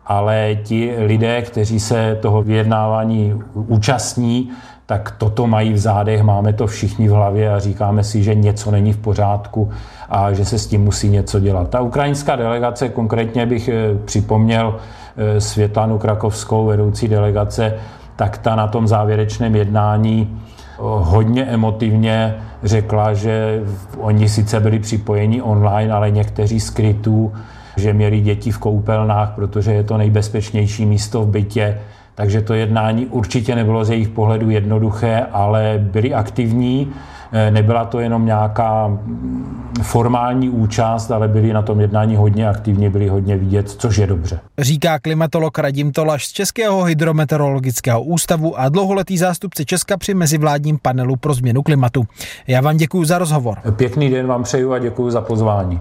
Ale 0.07 0.57
ti 0.63 0.95
lidé, 0.99 1.43
kteří 1.43 1.81
se 1.81 2.19
toho 2.23 2.43
vyjednávání 2.43 3.35
účastní, 3.55 4.51
tak 4.87 5.14
toto 5.18 5.47
mají 5.47 5.73
v 5.73 5.79
zádech, 5.79 6.23
máme 6.23 6.53
to 6.53 6.66
všichni 6.66 7.09
v 7.09 7.12
hlavě 7.12 7.55
a 7.55 7.59
říkáme 7.59 8.05
si, 8.05 8.23
že 8.23 8.35
něco 8.35 8.71
není 8.71 8.92
v 8.92 8.99
pořádku 8.99 9.71
a 10.09 10.33
že 10.33 10.45
se 10.45 10.59
s 10.59 10.66
tím 10.66 10.85
musí 10.85 11.09
něco 11.09 11.40
dělat. 11.40 11.68
Ta 11.68 11.81
ukrajinská 11.81 12.37
delegace, 12.37 12.88
konkrétně 12.88 13.47
bych 13.47 13.68
eh, 13.68 13.75
připomněl 14.05 14.77
eh, 15.16 15.40
Světlanu 15.40 15.99
Krakovskou, 15.99 16.66
vedoucí 16.66 17.09
delegace, 17.09 17.75
tak 18.16 18.38
ta 18.38 18.57
na 18.57 18.66
tom 18.66 18.88
závěrečném 18.88 19.57
jednání 19.57 20.29
eh, 20.31 20.77
hodně 20.83 21.45
emotivně 21.45 22.35
řekla, 22.62 23.14
že 23.14 23.62
oni 23.99 24.29
sice 24.29 24.61
byli 24.61 24.79
připojeni 24.79 25.42
online, 25.42 25.92
ale 25.92 26.11
někteří 26.11 26.61
skrytů, 26.61 27.33
že 27.77 27.92
měli 27.92 28.21
děti 28.21 28.51
v 28.51 28.59
koupelnách, 28.59 29.33
protože 29.35 29.73
je 29.73 29.85
to 29.85 29.97
nejbezpečnější 29.99 30.87
místo 30.87 31.23
v 31.23 31.29
bytě, 31.29 31.79
takže 32.14 32.40
to 32.40 32.55
jednání 32.55 33.07
určitě 33.07 33.55
nebylo 33.55 33.85
z 33.85 33.90
jejich 33.90 34.09
pohledu 34.09 34.51
jednoduché, 34.51 35.27
ale 35.33 35.79
byli 35.92 36.14
aktivní. 36.14 36.92
Eh, 37.35 37.51
nebyla 37.51 37.85
to 37.85 38.01
jenom 38.01 38.27
nějaká 38.27 38.88
mm, 38.88 39.62
formální 39.83 40.48
účast, 40.48 41.11
ale 41.11 41.29
byli 41.29 41.53
na 41.53 41.62
tom 41.62 41.81
jednání 41.81 42.16
hodně 42.16 42.48
aktivně, 42.48 42.90
byli 42.90 43.09
hodně 43.09 43.37
vidět, 43.37 43.70
což 43.70 43.96
je 43.96 44.07
dobře. 44.07 44.40
Říká 44.59 44.98
klimatolog 44.98 45.59
Radim 45.59 45.92
Tolaš 45.92 46.27
z 46.27 46.33
Českého 46.33 46.85
hydrometeorologického 46.85 48.03
ústavu 48.03 48.59
a 48.61 48.68
dlouholetý 48.68 49.18
zástupce 49.18 49.64
Česka 49.64 49.96
při 49.96 50.14
mezivládním 50.14 50.79
panelu 50.83 51.16
pro 51.16 51.35
změnu 51.35 51.62
klimatu. 51.62 52.05
Já 52.46 52.61
vám 52.61 52.77
děkuji 52.77 53.05
za 53.05 53.18
rozhovor. 53.18 53.59
Pěkný 53.77 54.11
den 54.11 54.27
vám 54.27 54.42
přeju 54.42 54.72
a 54.72 54.79
děkuji 54.79 55.11
za 55.11 55.20
pozvání. 55.20 55.81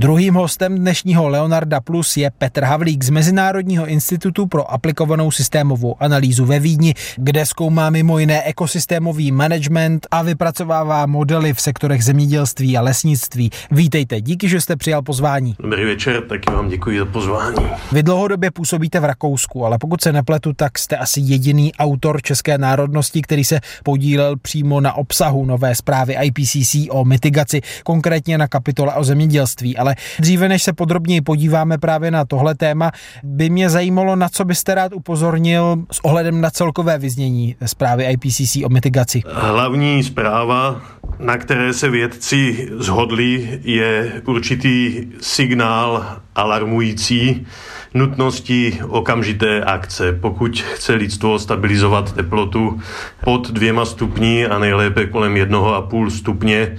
Druhým 0.00 0.34
hostem 0.34 0.78
dnešního 0.78 1.28
Leonarda 1.28 1.80
Plus 1.80 2.16
je 2.16 2.30
Petr 2.38 2.64
Havlík 2.64 3.04
z 3.04 3.10
Mezinárodního 3.10 3.86
institutu 3.86 4.46
pro 4.46 4.72
aplikovanou 4.72 5.30
systémovou 5.30 5.96
analýzu 6.02 6.44
ve 6.44 6.58
Vídni, 6.58 6.94
kde 7.16 7.46
zkoumá 7.46 7.90
mimo 7.90 8.18
jiné 8.18 8.42
ekosystémový 8.42 9.32
management 9.32 10.06
a 10.10 10.22
vypracovává 10.22 11.06
modely 11.06 11.54
v 11.54 11.60
sektorech 11.60 12.04
zemědělství 12.04 12.76
a 12.76 12.80
lesnictví. 12.80 13.50
Vítejte, 13.70 14.20
díky, 14.20 14.48
že 14.48 14.60
jste 14.60 14.76
přijal 14.76 15.02
pozvání. 15.02 15.54
Dobrý 15.58 15.84
večer, 15.84 16.22
taky 16.22 16.52
vám 16.52 16.68
děkuji 16.68 16.98
za 16.98 17.04
pozvání. 17.04 17.66
Vy 17.92 18.02
dlouhodobě 18.02 18.50
působíte 18.50 19.00
v 19.00 19.04
Rakousku, 19.04 19.64
ale 19.64 19.78
pokud 19.78 20.00
se 20.00 20.12
nepletu, 20.12 20.52
tak 20.52 20.78
jste 20.78 20.96
asi 20.96 21.20
jediný 21.20 21.74
autor 21.74 22.22
české 22.22 22.58
národnosti, 22.58 23.22
který 23.22 23.44
se 23.44 23.60
podílel 23.84 24.36
přímo 24.36 24.80
na 24.80 24.92
obsahu 24.92 25.44
nové 25.44 25.74
zprávy 25.74 26.16
IPCC 26.22 26.76
o 26.90 27.04
mitigaci, 27.04 27.60
konkrétně 27.84 28.38
na 28.38 28.48
kapitole 28.48 28.94
o 28.94 29.04
zemědělství. 29.04 29.76
Ale 29.76 29.89
dříve, 30.18 30.48
než 30.48 30.62
se 30.62 30.72
podrobněji 30.72 31.20
podíváme 31.20 31.78
právě 31.78 32.10
na 32.10 32.24
tohle 32.24 32.54
téma, 32.54 32.90
by 33.22 33.50
mě 33.50 33.70
zajímalo, 33.70 34.16
na 34.16 34.28
co 34.28 34.44
byste 34.44 34.74
rád 34.74 34.92
upozornil 34.92 35.76
s 35.92 36.04
ohledem 36.04 36.40
na 36.40 36.50
celkové 36.50 36.98
vyznění 36.98 37.56
zprávy 37.66 38.04
IPCC 38.04 38.56
o 38.64 38.68
mitigaci. 38.68 39.22
Hlavní 39.32 40.02
zpráva, 40.02 40.80
na 41.18 41.36
které 41.36 41.72
se 41.72 41.90
vědci 41.90 42.68
zhodli, 42.78 43.60
je 43.64 44.12
určitý 44.26 45.06
signál 45.20 46.16
alarmující 46.34 47.46
nutnosti 47.94 48.78
okamžité 48.88 49.64
akce. 49.64 50.12
Pokud 50.12 50.60
chce 50.60 50.94
lidstvo 50.94 51.38
stabilizovat 51.38 52.12
teplotu 52.12 52.80
pod 53.24 53.50
dvěma 53.50 53.84
stupni 53.84 54.46
a 54.46 54.58
nejlépe 54.58 55.06
kolem 55.06 55.36
jednoho 55.36 55.74
a 55.74 55.82
půl 55.82 56.10
stupně, 56.10 56.76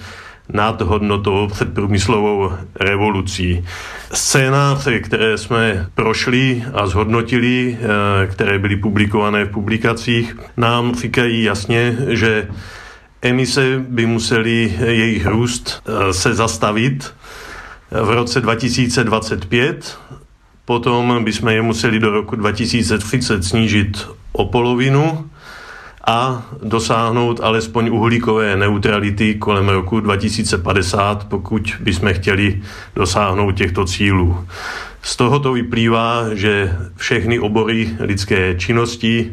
nad 0.53 0.81
hodnotou 0.81 1.47
před 1.51 1.73
průmyslovou 1.73 2.51
revolucí. 2.79 3.65
Scénáře, 4.13 4.99
které 4.99 5.37
jsme 5.37 5.87
prošli 5.95 6.63
a 6.73 6.87
zhodnotili, 6.87 7.77
eh, 7.81 8.27
které 8.27 8.59
byly 8.59 8.75
publikované 8.75 9.45
v 9.45 9.51
publikacích, 9.51 10.37
nám 10.57 10.95
říkají 10.95 11.43
jasně, 11.43 11.97
že 12.07 12.47
emise 13.21 13.85
by 13.87 14.05
museli 14.05 14.73
jejich 14.79 15.25
růst 15.25 15.83
eh, 15.85 16.13
se 16.13 16.33
zastavit 16.33 17.13
v 17.91 18.09
roce 18.09 18.41
2025, 18.41 19.99
potom 20.65 21.23
bychom 21.23 21.49
je 21.49 21.61
museli 21.61 21.99
do 21.99 22.09
roku 22.09 22.35
2030 22.35 23.43
snížit 23.43 24.07
o 24.31 24.45
polovinu 24.45 25.29
a 26.07 26.45
dosáhnout 26.63 27.39
alespoň 27.43 27.89
uhlíkové 27.89 28.55
neutrality 28.55 29.35
kolem 29.35 29.69
roku 29.69 29.99
2050, 29.99 31.27
pokud 31.27 31.75
bychom 31.79 32.13
chtěli 32.13 32.61
dosáhnout 32.95 33.51
těchto 33.51 33.85
cílů. 33.85 34.47
Z 35.01 35.15
tohoto 35.15 35.53
vyplývá, 35.53 36.25
že 36.33 36.77
všechny 36.95 37.39
obory 37.39 37.89
lidské 37.99 38.55
činnosti 38.55 39.31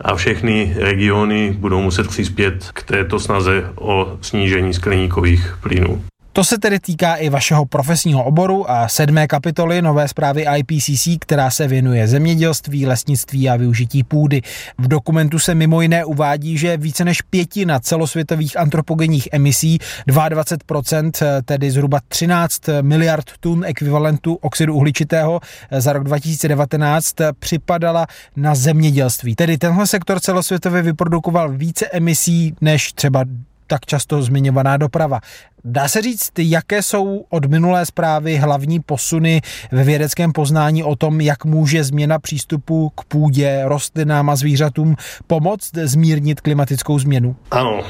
a 0.00 0.14
všechny 0.14 0.74
regiony 0.76 1.56
budou 1.58 1.80
muset 1.80 2.08
přispět 2.08 2.70
k 2.72 2.82
této 2.82 3.20
snaze 3.20 3.72
o 3.76 4.18
snížení 4.20 4.74
skleníkových 4.74 5.56
plynů. 5.62 6.04
To 6.32 6.44
se 6.44 6.58
tedy 6.58 6.80
týká 6.80 7.14
i 7.14 7.28
vašeho 7.28 7.66
profesního 7.66 8.24
oboru 8.24 8.70
a 8.70 8.88
sedmé 8.88 9.26
kapitoly 9.26 9.82
nové 9.82 10.08
zprávy 10.08 10.46
IPCC, 10.56 11.08
která 11.20 11.50
se 11.50 11.66
věnuje 11.66 12.08
zemědělství, 12.08 12.86
lesnictví 12.86 13.48
a 13.48 13.56
využití 13.56 14.02
půdy. 14.02 14.42
V 14.78 14.88
dokumentu 14.88 15.38
se 15.38 15.54
mimo 15.54 15.80
jiné 15.80 16.04
uvádí, 16.04 16.58
že 16.58 16.76
více 16.76 17.04
než 17.04 17.22
pětina 17.22 17.80
celosvětových 17.80 18.58
antropogenních 18.58 19.28
emisí, 19.32 19.78
22%, 20.08 21.10
tedy 21.44 21.70
zhruba 21.70 22.00
13 22.08 22.62
miliard 22.82 23.26
tun 23.40 23.64
ekvivalentu 23.64 24.34
oxidu 24.34 24.74
uhličitého 24.74 25.40
za 25.78 25.92
rok 25.92 26.04
2019, 26.04 27.14
připadala 27.38 28.06
na 28.36 28.54
zemědělství. 28.54 29.34
Tedy 29.34 29.58
tenhle 29.58 29.86
sektor 29.86 30.20
celosvětově 30.20 30.82
vyprodukoval 30.82 31.52
více 31.52 31.86
emisí 31.86 32.54
než 32.60 32.92
třeba 32.92 33.24
tak 33.70 33.86
často 33.86 34.22
zmiňovaná 34.22 34.76
doprava. 34.76 35.20
Dá 35.64 35.88
se 35.88 36.02
říct, 36.02 36.30
jaké 36.38 36.82
jsou 36.82 37.24
od 37.30 37.44
minulé 37.44 37.86
zprávy 37.86 38.36
hlavní 38.36 38.80
posuny 38.80 39.40
ve 39.72 39.84
vědeckém 39.84 40.32
poznání 40.32 40.82
o 40.82 40.96
tom, 40.96 41.20
jak 41.20 41.44
může 41.44 41.84
změna 41.84 42.18
přístupu 42.18 42.92
k 42.94 43.04
půdě, 43.04 43.62
rostlinám 43.64 44.30
a 44.30 44.36
zvířatům 44.36 44.96
pomoct 45.26 45.70
zmírnit 45.74 46.40
klimatickou 46.40 46.98
změnu? 46.98 47.36
Ano. 47.50 47.80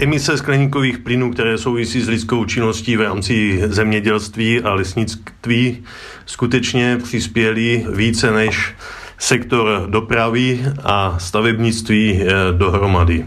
Emise 0.00 0.38
skleníkových 0.38 0.98
plynů, 0.98 1.32
které 1.32 1.58
souvisí 1.58 2.00
s 2.00 2.08
lidskou 2.08 2.44
činností 2.44 2.96
v 2.96 3.00
rámci 3.00 3.62
zemědělství 3.66 4.60
a 4.60 4.74
lesnictví, 4.74 5.78
skutečně 6.26 6.96
přispěly 6.96 7.86
více 7.94 8.30
než 8.30 8.74
sektor 9.18 9.86
dopravy 9.90 10.60
a 10.84 11.18
stavebnictví 11.18 12.22
eh, 12.22 12.26
dohromady 12.52 13.24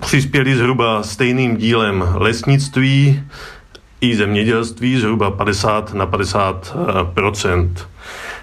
přispěli 0.00 0.56
zhruba 0.56 1.02
stejným 1.02 1.56
dílem 1.56 2.04
lesnictví 2.14 3.22
i 4.00 4.16
zemědělství, 4.16 5.00
zhruba 5.00 5.30
50 5.30 5.94
na 5.94 6.06
50% 6.06 7.70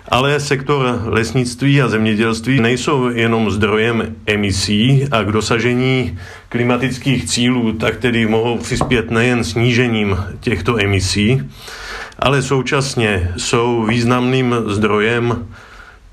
ale 0.10 0.40
sektor 0.40 1.02
lesnictví 1.06 1.82
a 1.82 1.88
zemědělství 1.88 2.62
nejsou 2.62 3.10
jenom 3.10 3.52
zdrojem 3.52 4.16
emisí 4.26 5.08
a 5.12 5.24
k 5.24 5.32
dosažení 5.32 6.20
klimatických 6.50 7.26
cílů, 7.26 7.72
tak 7.72 7.98
tedy 7.98 8.26
mohou 8.26 8.58
přispět 8.58 9.12
nejen 9.12 9.44
snížením 9.44 10.18
těchto 10.40 10.80
emisí, 10.82 11.42
ale 12.20 12.42
současně 12.42 13.32
jsou 13.38 13.84
významným 13.84 14.56
zdrojem 14.68 15.48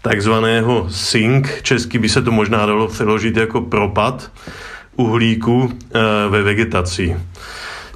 takzvaného 0.02 0.87
sink, 0.90 1.62
česky 1.62 1.98
by 1.98 2.09
se 2.09 2.22
to 2.22 2.33
možná 2.33 2.66
dalo 2.66 2.88
přeložit 2.88 3.37
jako 3.37 3.61
propad, 3.61 4.30
uhlíku 4.96 5.72
eh, 5.72 6.00
ve 6.28 6.42
vegetaci. 6.42 7.16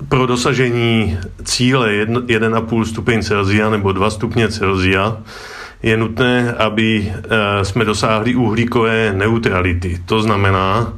Pro 0.08 0.26
dosažení 0.26 1.18
cíle 1.44 1.88
1,5 1.88 2.84
stupeň 2.84 3.22
Celsia 3.22 3.70
nebo 3.70 3.92
2 3.92 4.10
stupně 4.10 4.48
Celsia 4.48 5.16
je 5.82 5.96
nutné, 5.96 6.52
aby 6.52 7.12
eh, 7.14 7.64
jsme 7.64 7.84
dosáhli 7.84 8.34
uhlíkové 8.34 9.12
neutrality. 9.12 9.98
To 10.06 10.22
znamená, 10.22 10.92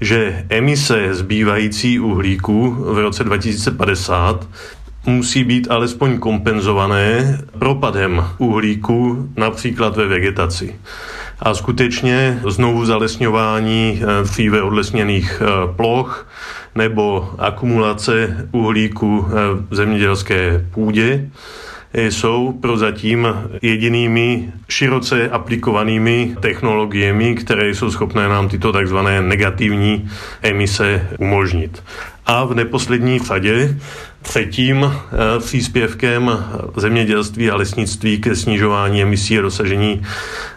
že 0.00 0.46
emise 0.48 1.14
zbývající 1.14 2.00
uhlíku 2.00 2.70
v 2.70 2.98
roce 2.98 3.24
2050 3.24 4.48
musí 5.06 5.44
být 5.44 5.70
alespoň 5.70 6.18
kompenzované 6.18 7.38
propadem 7.58 8.24
uhlíku 8.38 9.28
například 9.36 9.96
ve 9.96 10.06
vegetaci. 10.06 10.74
A 11.42 11.54
skutečně 11.54 12.40
znovu 12.48 12.84
zalesňování 12.86 14.02
eh, 14.02 14.24
dříve 14.24 14.62
odlesněných 14.62 15.42
eh, 15.42 15.74
ploch 15.76 16.26
nebo 16.74 17.34
akumulace 17.38 18.46
uhlíku 18.52 19.26
eh, 19.28 19.32
v 19.70 19.74
zemědělské 19.74 20.66
půdě 20.74 21.30
jsou 21.94 22.52
prozatím 22.52 23.28
jedinými 23.62 24.52
široce 24.68 25.30
aplikovanými 25.30 26.36
technologiemi, 26.40 27.34
které 27.34 27.68
jsou 27.74 27.90
schopné 27.90 28.28
nám 28.28 28.48
tyto 28.48 28.72
takzvané 28.72 29.22
negativní 29.22 30.10
emise 30.42 31.08
umožnit. 31.18 31.82
A 32.30 32.44
v 32.44 32.54
neposlední 32.54 33.18
řadě 33.18 33.78
třetím 34.22 34.84
eh, 34.84 35.40
příspěvkem 35.40 36.44
zemědělství 36.76 37.50
a 37.50 37.56
lesnictví 37.56 38.20
ke 38.20 38.36
snižování 38.36 39.02
emisí 39.02 39.38
a 39.38 39.42
dosažení 39.42 40.02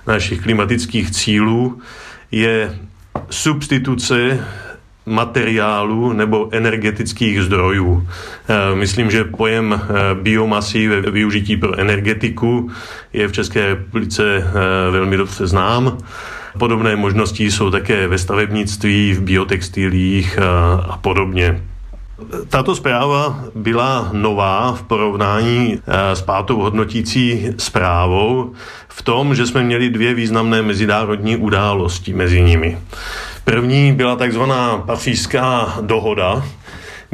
našich 0.07 0.41
klimatických 0.41 1.11
cílů 1.11 1.81
je 2.31 2.79
substituce 3.29 4.47
materiálu 5.05 6.13
nebo 6.13 6.49
energetických 6.51 7.41
zdrojů. 7.41 8.07
Eh, 8.47 8.75
myslím, 8.75 9.11
že 9.11 9.23
pojem 9.23 9.73
eh, 9.73 10.15
biomasy 10.21 10.87
ve 10.87 11.01
využití 11.01 11.57
pro 11.57 11.79
energetiku 11.79 12.71
je 13.13 13.27
v 13.27 13.31
České 13.31 13.67
republice 13.67 14.47
velmi 14.91 15.17
dobře 15.17 15.47
znám. 15.47 15.97
Podobné 16.57 16.95
možnosti 16.95 17.51
jsou 17.51 17.71
také 17.71 18.07
ve 18.07 18.17
stavebnictví, 18.17 19.13
v 19.13 19.21
biotextilích 19.21 20.39
a 20.89 20.97
podobně. 21.01 21.61
Tato 22.49 22.75
zpráva 22.75 23.43
byla 23.55 24.09
nová 24.13 24.73
v 24.73 24.83
porovnání 24.83 25.79
eh, 25.87 26.15
s 26.15 26.21
pátou 26.21 26.61
hodnotící 26.61 27.49
zprávou 27.57 28.53
v 28.87 29.01
tom, 29.01 29.35
že 29.35 29.45
jsme 29.45 29.63
měli 29.63 29.89
dvě 29.89 30.13
významné 30.13 30.61
mezinárodní 30.61 31.37
události 31.37 32.13
mezi 32.13 32.41
nimi. 32.41 32.77
První 33.45 33.93
byla 33.93 34.15
takzvaná 34.15 34.77
pařížská 34.77 35.77
dohoda, 35.81 36.43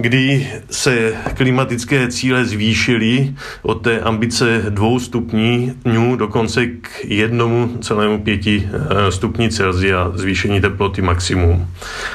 kdy 0.02 0.48
se 0.72 1.14
klimatické 1.34 2.08
cíle 2.08 2.46
zvýšily 2.46 3.34
od 3.62 3.74
té 3.84 4.00
ambice 4.00 4.66
dvou 4.70 5.00
stupní 5.00 5.74
dokonce 6.16 6.68
k 6.68 6.90
jednomu 7.04 7.78
celému 7.82 8.24
pěti 8.24 8.70
eh, 8.70 9.12
stupni 9.12 9.50
Celsia 9.50 10.12
zvýšení 10.14 10.62
teploty 10.62 11.02
maximum. 11.02 11.68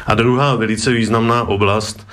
A 0.07 0.15
druhá 0.15 0.55
velice 0.55 0.93
významná 0.93 1.49
oblast 1.49 2.07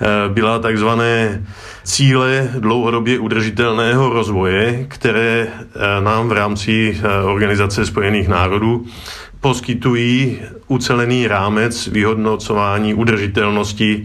eh, 0.00 0.06
byla 0.28 0.58
takzvané 0.58 1.44
cíle 1.84 2.50
dlouhodobě 2.58 3.18
udržitelného 3.18 4.08
rozvoje, 4.12 4.86
které 4.88 5.48
eh, 5.48 6.00
nám 6.00 6.28
v 6.28 6.32
rámci 6.32 7.00
Organizace 7.24 7.86
spojených 7.86 8.28
národů 8.28 8.86
poskytují 9.46 10.38
ucelený 10.68 11.26
rámec 11.26 11.86
vyhodnocování 11.86 12.94
udržitelnosti 12.94 14.04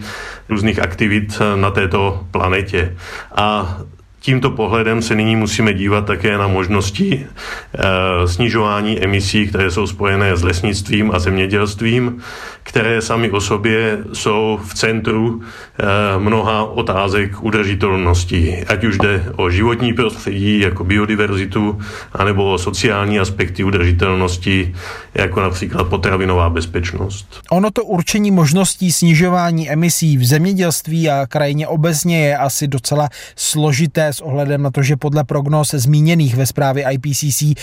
různých 0.49 0.79
aktivit 0.79 1.41
na 1.55 1.71
této 1.71 2.27
planetě. 2.31 2.97
A 3.35 3.77
Tímto 4.23 4.49
pohledem 4.51 5.01
se 5.01 5.15
nyní 5.15 5.35
musíme 5.35 5.73
dívat 5.73 6.05
také 6.05 6.37
na 6.37 6.47
možnosti 6.47 7.25
e, 7.25 8.27
snižování 8.27 9.03
emisí, 9.03 9.47
které 9.47 9.71
jsou 9.71 9.87
spojené 9.87 10.37
s 10.37 10.43
lesnictvím 10.43 11.11
a 11.13 11.19
zemědělstvím, 11.19 12.21
které 12.63 13.01
sami 13.01 13.31
o 13.31 13.41
sobě 13.41 13.97
jsou 14.13 14.59
v 14.67 14.73
centru 14.73 15.41
e, 15.41 16.19
mnoha 16.19 16.63
otázek 16.63 17.43
udržitelnosti. 17.43 18.63
Ať 18.67 18.83
už 18.83 18.97
jde 18.97 19.25
o 19.35 19.49
životní 19.49 19.93
prostředí, 19.93 20.59
jako 20.59 20.83
biodiverzitu, 20.83 21.79
anebo 22.13 22.53
o 22.53 22.57
sociální 22.57 23.19
aspekty 23.19 23.63
udržitelnosti, 23.63 24.75
jako 25.13 25.41
například 25.41 25.83
potravinová 25.83 26.49
bezpečnost. 26.49 27.41
Ono 27.49 27.71
to 27.71 27.83
určení 27.83 28.31
možností 28.31 28.91
snižování 28.91 29.71
emisí 29.71 30.17
v 30.17 30.25
zemědělství 30.25 31.09
a 31.09 31.27
krajině 31.27 31.67
obecně 31.67 32.27
je 32.27 32.37
asi 32.37 32.67
docela 32.67 33.09
složité 33.35 34.10
s 34.13 34.21
ohledem 34.21 34.61
na 34.61 34.71
to, 34.71 34.83
že 34.83 34.97
podle 34.97 35.23
prognóz 35.23 35.71
zmíněných 35.71 36.35
ve 36.35 36.45
zprávě 36.45 36.85
IPCC 36.91 37.41
eh, 37.41 37.55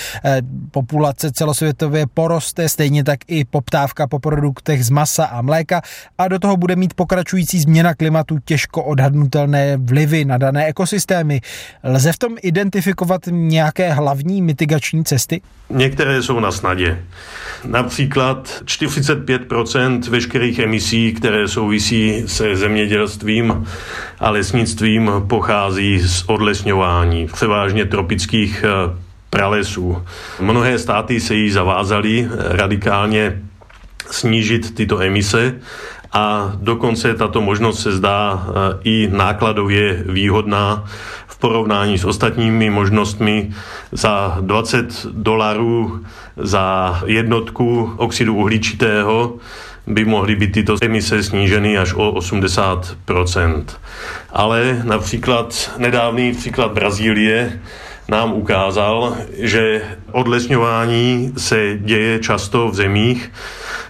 populace 0.71 1.33
celosvětově 1.33 2.07
poroste, 2.15 2.69
stejně 2.69 3.05
tak 3.05 3.21
i 3.27 3.45
poptávka 3.45 4.07
po 4.07 4.19
produktech 4.19 4.85
z 4.85 4.91
masa 4.91 5.25
a 5.25 5.43
mléka 5.43 5.83
a 6.19 6.29
do 6.29 6.39
toho 6.39 6.57
bude 6.57 6.77
mít 6.77 6.95
pokračující 6.95 7.61
změna 7.61 7.95
klimatu 7.95 8.39
těžko 8.45 8.85
odhadnutelné 8.85 9.77
vlivy 9.77 10.25
na 10.25 10.39
dané 10.39 10.67
ekosystémy. 10.67 11.41
Lze 11.85 12.13
v 12.13 12.19
tom 12.19 12.37
identifikovat 12.43 13.21
nějaké 13.31 13.93
hlavní 13.93 14.43
mitigační 14.43 15.05
cesty? 15.05 15.41
Některé 15.71 16.23
jsou 16.23 16.41
na 16.41 16.53
snadě. 16.53 16.99
Například 17.65 18.63
45% 18.65 20.11
veškerých 20.11 20.59
emisí, 20.59 21.13
které 21.13 21.49
souvisí 21.49 22.23
se 22.27 22.57
zemědělstvím 22.57 23.67
a 24.19 24.31
lesnictvím, 24.31 25.11
pochází 25.27 25.99
z 25.99 26.25
odlesňování, 26.39 27.27
převážně 27.27 27.85
tropických 27.85 28.65
eh, 28.65 28.95
pralesů. 29.31 30.03
Mnohé 30.41 30.79
státy 30.79 31.21
se 31.21 31.35
jí 31.35 31.51
zavázaly 31.51 32.29
radikálně 32.39 33.43
snížit 34.11 34.75
tyto 34.75 35.03
emise 35.03 35.59
a 36.13 36.53
dokonce 36.63 37.15
tato 37.15 37.41
možnost 37.41 37.83
se 37.83 37.93
zdá 37.93 38.47
eh, 38.47 38.79
i 38.85 39.09
nákladově 39.11 40.05
výhodná 40.07 40.85
v 41.27 41.39
porovnání 41.39 41.99
s 41.99 42.05
ostatními 42.05 42.71
možnostmi 42.71 43.51
za 43.93 44.39
20 44.41 45.07
dolarů 45.11 46.07
za 46.37 47.01
jednotku 47.07 47.93
oxidu 47.97 48.35
uhličitého 48.35 49.43
by 49.89 50.05
mohly 50.05 50.37
být 50.37 50.53
tyto 50.53 50.77
emise 50.83 51.23
sníženy 51.23 51.79
až 51.79 51.93
o 51.95 52.13
80% 52.13 53.65
Ale 54.33 54.81
například 54.85 55.71
nedávný 55.79 56.35
příklad 56.35 56.73
Brazílie 56.73 57.61
nám 58.09 58.33
ukázal, 58.33 59.17
že 59.39 59.83
odlesňování 60.13 61.33
se 61.37 61.79
děje 61.79 62.19
často 62.19 62.69
v 62.69 62.75
zemích 62.75 63.33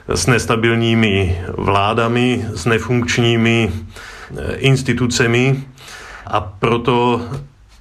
s 0.09 0.27
nestabilními 0.27 1.41
vládami, 1.57 2.47
s 2.55 2.67
nefunkčními 2.67 3.73
eh, 3.73 4.55
institucemi. 4.57 5.63
A 6.27 6.41
proto 6.41 7.21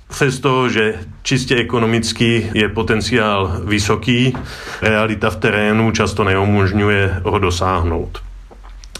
Přesto, 0.07 0.69
že 0.69 0.95
čistě 1.23 1.55
ekonomicky 1.55 2.49
je 2.53 2.69
potenciál 2.69 3.61
vysoký, 3.63 4.33
realita 4.81 5.29
v 5.29 5.35
terénu 5.35 5.91
často 5.91 6.23
neumožňuje 6.23 7.21
ho 7.23 7.39
dosáhnout. 7.39 8.23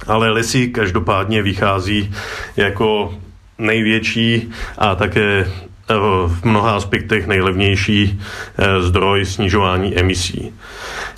Ale 0.07 0.29
lesy 0.29 0.67
každopádně 0.67 1.41
vychází 1.41 2.11
jako 2.57 3.17
největší 3.57 4.49
a 4.77 4.95
také 4.95 5.45
eh, 5.45 5.93
v 6.27 6.43
mnoha 6.43 6.75
aspektech 6.75 7.27
nejlevnější 7.27 8.19
eh, 8.57 8.81
zdroj 8.81 9.25
snižování 9.25 9.99
emisí. 9.99 10.53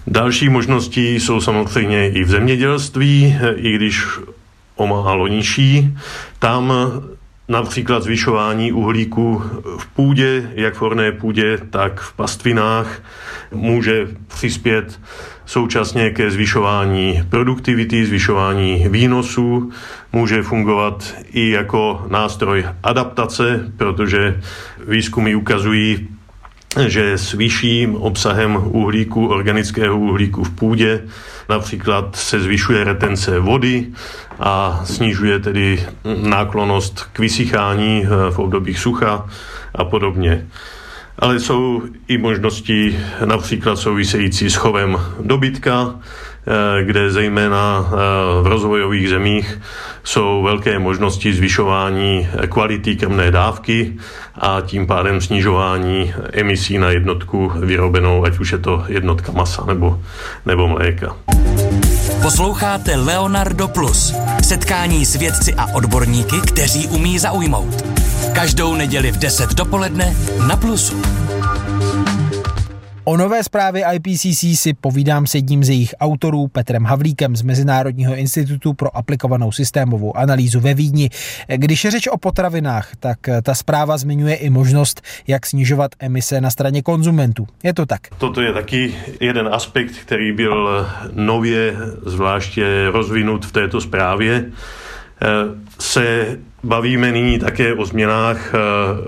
Další 0.08 0.50
možnosti 0.50 1.20
jsou 1.20 1.42
samozřejmě 1.42 2.10
i 2.10 2.24
v 2.24 2.30
zemědělství, 2.30 3.38
eh, 3.42 3.54
i 3.54 3.76
když 3.76 4.06
o 4.76 4.88
málo 4.88 5.28
nižší. 5.28 5.98
Tam 6.40 6.74
například 7.50 8.04
zvyšování 8.04 8.72
uhlíku 8.72 9.44
v 9.78 9.88
půdě, 9.88 10.52
jak 10.56 10.74
v 10.74 10.82
orné 10.82 11.12
půdě, 11.12 11.58
tak 11.70 12.00
v 12.00 12.14
pastvinách, 12.14 13.02
může 13.52 14.08
přispět 14.28 15.00
současně 15.46 16.10
ke 16.10 16.32
zvyšování 16.32 17.24
produktivity, 17.30 18.06
zvyšování 18.06 18.88
výnosů, 18.90 19.72
může 20.14 20.44
fungovat 20.44 21.16
i 21.32 21.50
jako 21.50 22.06
nástroj 22.10 22.66
adaptace, 22.84 23.72
protože 23.78 24.42
výzkumy 24.88 25.36
ukazují, 25.36 26.08
že 26.88 27.18
s 27.18 27.34
vyšším 27.34 27.96
obsahem 27.96 28.60
uhlíku, 28.64 29.28
organického 29.28 30.00
uhlíku 30.00 30.44
v 30.44 30.50
půdě, 30.50 31.02
například 31.50 32.16
se 32.16 32.40
zvyšuje 32.40 32.84
retence 32.84 33.40
vody 33.40 33.88
a 34.40 34.82
snižuje 34.86 35.40
tedy 35.40 35.86
náklonost 36.24 37.04
k 37.14 37.20
vysychání 37.20 38.04
eh, 38.06 38.32
v 38.32 38.40
obdobích 38.40 38.80
sucha 38.80 39.30
a 39.76 39.84
podobně. 39.84 40.48
Ale 41.20 41.40
jsou 41.40 41.82
i 42.08 42.18
možnosti 42.18 43.00
například 43.26 43.76
související 43.76 44.50
s 44.50 44.56
chovem 44.56 44.98
dobytka, 45.22 45.96
Eh, 46.50 46.84
kde 46.84 47.12
zejména 47.12 47.86
eh, 47.86 47.96
v 48.42 48.48
rozvojových 48.48 49.10
zemích 49.10 49.60
jsou 50.04 50.44
velké 50.44 50.80
možnosti 50.80 51.34
zvyšování 51.34 52.28
kvality 52.50 52.96
krmné 52.96 53.32
dávky 53.32 53.94
a 54.36 54.62
tím 54.62 54.88
pádem 54.88 55.22
snižování 55.22 56.14
emisí 56.34 56.78
na 56.78 56.90
jednotku 56.90 57.52
vyrobenou, 57.60 58.26
ať 58.26 58.40
už 58.40 58.52
je 58.52 58.58
to 58.58 58.84
jednotka 58.88 59.32
masa 59.32 59.66
nebo, 59.66 60.00
nebo 60.46 60.68
mléka. 60.68 61.16
Posloucháte 62.22 62.96
Leonardo 62.96 63.68
Plus. 63.68 64.14
Setkání 64.44 65.06
s 65.06 65.16
vědci 65.16 65.54
a 65.54 65.66
odborníky, 65.76 66.36
kteří 66.48 66.88
umí 66.88 67.20
zaujmout. 67.20 67.86
Každou 68.34 68.76
neděli 68.76 69.12
v 69.12 69.18
10 69.18 69.54
dopoledne 69.54 70.16
na 70.48 70.56
Plusu. 70.56 71.02
O 73.10 73.18
nové 73.18 73.44
zprávě 73.44 73.86
IPCC 73.94 74.60
si 74.60 74.74
povídám 74.74 75.28
s 75.28 75.36
jedním 75.36 75.64
z 75.64 75.70
jejich 75.70 75.96
autorů, 76.00 76.48
Petrem 76.48 76.86
Havlíkem 76.86 77.36
z 77.36 77.42
Mezinárodního 77.42 78.16
institutu 78.16 78.74
pro 78.74 78.98
aplikovanou 78.98 79.52
systémovou 79.52 80.18
analýzu 80.18 80.60
ve 80.60 80.74
Vídni. 80.74 81.10
Když 81.56 81.86
je 81.86 81.92
řeč 81.92 82.08
o 82.08 82.18
potravinách, 82.18 82.96
tak 83.00 83.18
ta 83.44 83.56
zpráva 83.56 83.98
zmiňuje 83.98 84.36
i 84.36 84.50
možnost, 84.50 85.02
jak 85.28 85.46
snižovat 85.46 85.92
emise 86.00 86.42
na 86.42 86.50
straně 86.50 86.82
konzumentů. 86.82 87.48
Je 87.64 87.74
to 87.74 87.86
tak? 87.86 88.02
Toto 88.18 88.42
je 88.42 88.54
taky 88.54 88.96
jeden 89.20 89.50
aspekt, 89.52 89.92
který 89.92 90.32
byl 90.32 90.88
nově 91.14 91.76
zvláště 92.06 92.90
rozvinut 92.92 93.46
v 93.46 93.52
této 93.52 93.82
zprávě 93.82 94.46
se 95.80 96.38
bavíme 96.64 97.12
nyní 97.12 97.40
také 97.40 97.74
o 97.74 97.86
změnách 97.86 98.54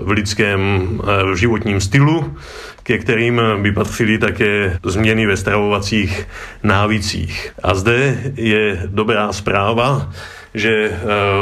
v 0.00 0.10
lidském 0.10 0.88
v 1.32 1.36
životním 1.36 1.80
stylu, 1.80 2.36
ke 2.82 2.98
kterým 2.98 3.40
by 3.62 3.72
patřily 3.72 4.18
také 4.18 4.78
změny 4.84 5.26
ve 5.26 5.36
stravovacích 5.36 6.28
návících. 6.62 7.52
A 7.62 7.74
zde 7.74 8.22
je 8.34 8.82
dobrá 8.86 9.32
zpráva, 9.32 10.12
že 10.54 10.90
eh, 10.90 10.98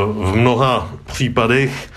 v 0.06 0.36
mnoha 0.36 0.92
případech 1.06 1.88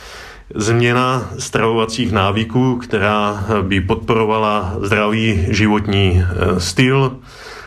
změna 0.56 1.30
stravovacích 1.40 2.12
návyků, 2.12 2.76
která 2.76 3.46
by 3.62 3.82
podporovala 3.82 4.76
zdravý 4.82 5.46
životní 5.50 6.24
eh, 6.24 6.60
styl, 6.60 7.18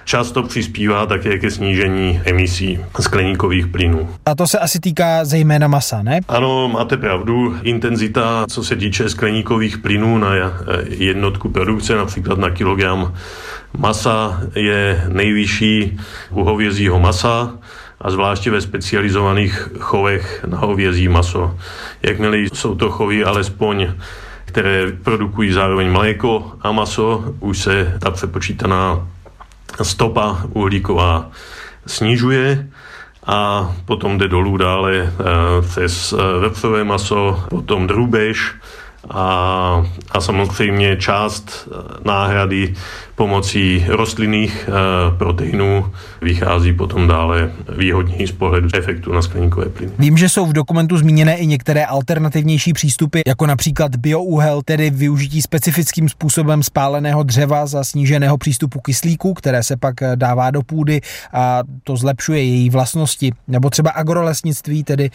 často 0.06 0.42
přispívá 0.42 1.06
také 1.06 1.38
ke 1.38 1.50
snížení 1.50 2.20
emisí 2.24 2.80
skleníkových 3.00 3.66
plynů. 3.66 4.08
A 4.26 4.34
to 4.34 4.46
se 4.46 4.58
asi 4.58 4.80
týká 4.80 5.24
zejména 5.24 5.68
masa, 5.68 6.02
ne? 6.02 6.20
Ano, 6.28 6.68
máte 6.68 6.96
pravdu. 6.96 7.56
Intenzita, 7.62 8.46
co 8.48 8.64
se 8.64 8.76
týče 8.76 9.08
skleníkových 9.08 9.78
plynů 9.78 10.18
na 10.18 10.30
jednotku 10.88 11.48
produkce, 11.48 11.96
například 11.96 12.38
na 12.38 12.50
kilogram 12.50 13.14
masa, 13.78 14.42
je 14.54 15.04
nejvyšší 15.08 15.98
u 16.30 16.44
hovězího 16.44 17.00
masa 17.00 17.54
a 18.00 18.10
zvláště 18.10 18.50
ve 18.50 18.60
specializovaných 18.60 19.68
chovech 19.78 20.44
na 20.46 20.58
hovězí 20.58 21.08
maso. 21.08 21.58
Jakmile 22.02 22.38
jsou 22.38 22.74
to 22.74 22.90
chovy 22.90 23.24
alespoň 23.24 23.88
které 24.44 24.92
produkují 24.92 25.52
zároveň 25.52 25.92
mléko 25.92 26.52
a 26.62 26.72
maso, 26.72 27.34
už 27.40 27.58
se 27.58 27.94
ta 27.98 28.10
přepočítaná 28.10 29.08
stopa 29.82 30.42
uhlíková 30.52 31.30
snižuje 31.86 32.68
a 33.26 33.72
potom 33.84 34.18
jde 34.18 34.28
dolů 34.28 34.56
dále 34.56 34.92
eh, 34.96 35.12
přes 35.68 36.12
eh, 36.12 36.38
vepřové 36.40 36.84
maso, 36.84 37.44
potom 37.50 37.86
drůbež 37.86 38.54
a, 39.10 39.86
a 40.10 40.20
samozřejmě 40.20 40.96
část 40.96 41.68
eh, 41.68 41.74
náhrady 42.04 42.74
pomocí 43.16 43.84
rostlinných 43.88 44.68
eh, 44.68 45.16
proteinů 45.18 45.92
vychází 46.22 46.72
potom 46.72 47.08
dále 47.08 47.52
výhodněji 47.78 48.26
z 48.26 48.32
pohledu 48.32 48.68
efektu 48.74 49.12
na 49.12 49.22
skleníkové 49.22 49.68
plyny. 49.68 49.92
Vím, 49.98 50.16
že 50.16 50.28
jsou 50.28 50.46
v 50.46 50.52
dokumentu 50.52 50.98
zmíněné 50.98 51.36
i 51.36 51.46
některé 51.46 51.86
alternativnější 51.86 52.72
přístupy, 52.72 53.20
jako 53.26 53.46
například 53.46 53.96
bioúhel, 53.96 54.62
tedy 54.64 54.90
využití 54.90 55.42
specifickým 55.42 56.08
způsobem 56.08 56.62
spáleného 56.62 57.22
dřeva 57.22 57.66
za 57.66 57.84
sníženého 57.84 58.38
přístupu 58.38 58.80
kyslíku, 58.80 59.34
které 59.34 59.62
se 59.62 59.76
pak 59.76 60.02
eh, 60.02 60.16
dává 60.16 60.50
do 60.50 60.62
půdy 60.62 61.00
a 61.32 61.62
to 61.84 61.96
zlepšuje 61.96 62.42
její 62.42 62.70
vlastnosti. 62.70 63.32
Nebo 63.48 63.70
třeba 63.70 63.90
agrolesnictví, 63.90 64.84
tedy 64.84 65.10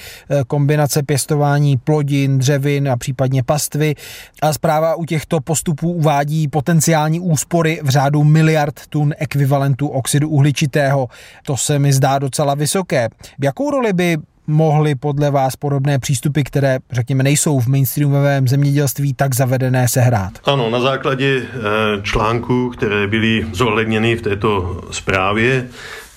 kombinace 0.48 1.04
pěstování 1.04 1.78
plodin, 1.78 2.38
dřevin 2.38 2.90
a 2.90 2.98
případně 2.98 3.44
pastvy. 3.82 3.96
A 4.42 4.54
zpráva 4.54 4.96
u 4.96 5.06
těchto 5.06 5.40
postupů 5.40 5.92
uvádí 5.92 6.48
potenciální 6.48 7.20
úspory 7.20 7.80
v 7.84 7.90
řádu 7.90 8.24
miliard 8.24 8.80
tun 8.90 9.14
ekvivalentu 9.18 9.88
oxidu 9.88 10.30
uhličitého. 10.30 11.08
To 11.46 11.58
se 11.58 11.80
mi 11.80 11.94
zdá 11.94 12.20
docela 12.20 12.56
vysoké. 12.56 13.10
Jakou 13.44 13.72
roli 13.72 13.94
by 13.94 14.18
mohly 14.48 14.96
podle 14.96 15.32
vás 15.32 15.56
podobné 15.56 16.00
přístupy, 16.00 16.42
které, 16.42 16.80
řekněme, 16.92 17.24
nejsou 17.24 17.60
v 17.60 17.68
mainstreamovém 17.68 18.48
zemědělství 18.48 19.14
tak 19.14 19.36
zavedené, 19.36 19.88
sehrát? 19.88 20.32
Ano, 20.46 20.70
na 20.70 20.80
základě 20.80 21.42
eh, 21.42 22.02
článků, 22.02 22.70
které 22.70 23.08
byly 23.08 23.46
zohledněny 23.54 24.16
v 24.16 24.22
této 24.22 24.82
zprávě, 24.92 25.68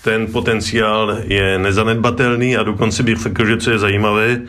ten 0.04 0.26
potenciál 0.26 1.18
je 1.24 1.58
nezanedbatelný 1.58 2.56
a 2.56 2.62
dokonce 2.62 3.02
bych 3.02 3.18
řekl, 3.18 3.46
že 3.46 3.56
co 3.56 3.70
je 3.70 3.78
zajímavé, 3.78 4.40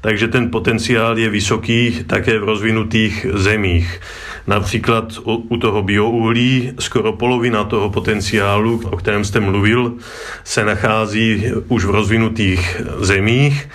takže 0.00 0.28
ten 0.28 0.50
potenciál 0.50 1.18
je 1.18 1.30
vysoký 1.30 2.04
také 2.06 2.38
v 2.38 2.44
rozvinutých 2.44 3.26
zemích. 3.34 4.00
Například 4.46 5.04
u 5.24 5.56
toho 5.56 5.82
biouhlí 5.82 6.72
skoro 6.78 7.12
polovina 7.12 7.64
toho 7.64 7.90
potenciálu, 7.90 8.80
o 8.90 8.96
kterém 8.96 9.24
jste 9.24 9.40
mluvil, 9.40 9.92
se 10.44 10.64
nachází 10.64 11.44
už 11.68 11.84
v 11.84 11.90
rozvinutých 11.90 12.82
zemích, 12.98 13.68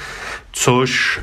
což 0.52 1.20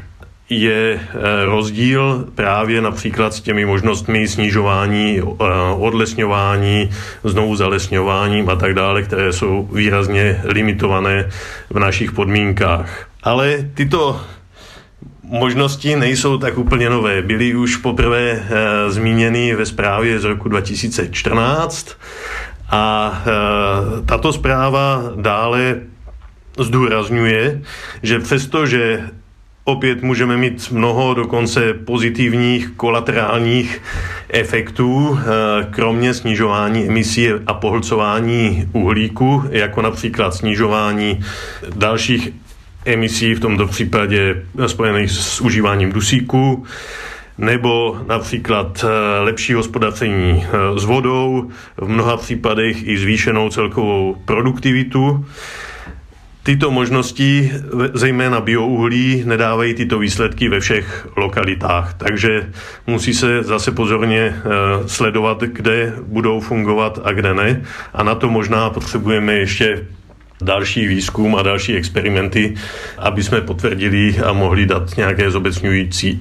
je 0.51 1.01
eh, 1.01 1.45
rozdíl 1.45 2.29
právě 2.35 2.81
například 2.81 3.35
s 3.35 3.41
těmi 3.41 3.67
možnostmi 3.67 4.29
snižování, 4.29 5.19
eh, 5.19 5.45
odlesňování, 5.79 6.91
znovu 7.25 7.57
zalesňováním 7.57 8.49
a 8.49 8.57
tak 8.57 8.75
dále, 8.75 9.03
které 9.03 9.33
jsou 9.33 9.69
výrazně 9.73 10.41
limitované 10.45 11.29
v 11.71 11.79
našich 11.79 12.13
podmínkách. 12.13 13.09
Ale 13.23 13.71
tyto 13.75 14.21
možnosti 15.23 15.97
nejsou 15.97 16.39
tak 16.39 16.59
úplně 16.59 16.91
nové. 16.91 17.23
Byly 17.23 17.55
už 17.55 17.77
poprvé 17.77 18.31
e, 18.31 18.41
zmíněny 18.91 19.55
ve 19.55 19.67
zprávě 19.67 20.21
z 20.21 20.25
roku 20.25 20.49
2014 20.49 21.89
a 22.71 23.23
tato 24.07 24.33
zpráva 24.33 25.03
dále 25.17 25.81
zdůrazňuje, 26.59 27.63
že 28.03 28.19
přesto, 28.19 28.67
že 28.67 29.11
opět 29.69 30.03
můžeme 30.03 30.37
mít 30.37 30.71
mnoho 30.71 31.15
dokonce 31.15 31.75
pozitivních 31.75 32.71
kolaterálních 32.77 33.83
efektů, 34.29 35.19
eh, 35.19 35.67
kromě 35.71 36.15
snižování 36.15 36.87
emisí 36.87 37.29
a 37.47 37.55
pohlcování 37.55 38.69
uhlíku, 38.73 39.43
jako 39.51 39.83
například 39.83 40.35
snižování 40.35 41.21
dalších 41.75 42.29
emisí, 42.85 43.35
v 43.35 43.41
tomto 43.41 43.67
případě 43.67 44.43
spojených 44.67 45.11
s 45.11 45.41
užíváním 45.41 45.93
dusíku, 45.93 46.65
nebo 47.39 48.01
například 48.09 48.85
eh, 48.85 49.21
lepší 49.21 49.53
hospodaření 49.53 50.45
eh, 50.47 50.79
s 50.79 50.85
vodou, 50.85 51.51
v 51.77 51.89
mnoha 51.89 52.17
případech 52.17 52.89
i 52.89 52.99
zvýšenou 52.99 53.51
celkovou 53.51 54.17
produktivitu. 54.25 55.25
Tyto 56.47 56.71
možnosti, 56.71 57.53
zejména 57.95 58.41
biouhlí, 58.41 59.23
nedávají 59.27 59.75
tyto 59.75 59.99
výsledky 59.99 60.49
ve 60.49 60.61
všech 60.61 61.09
lokalitách, 61.17 61.95
takže 61.95 62.51
musí 62.87 63.15
se 63.15 63.43
zase 63.43 63.73
pozorně 63.73 64.21
eh, 64.21 64.43
sledovat, 64.87 65.41
kde 65.41 65.93
budou 66.07 66.41
fungovat 66.41 66.99
a 67.05 67.13
kde 67.13 67.35
ne. 67.35 67.63
A 67.95 68.03
na 68.03 68.15
to 68.15 68.31
možná 68.31 68.71
potřebujeme 68.71 69.35
ještě 69.35 69.87
další 70.43 70.87
výzkum 70.87 71.37
a 71.37 71.43
další 71.43 71.77
experimenty, 71.77 72.55
aby 72.99 73.23
jsme 73.23 73.41
potvrdili 73.41 74.19
a 74.19 74.33
mohli 74.33 74.67
dát 74.67 74.97
nějaké 74.97 75.31
zobecňující 75.31 76.21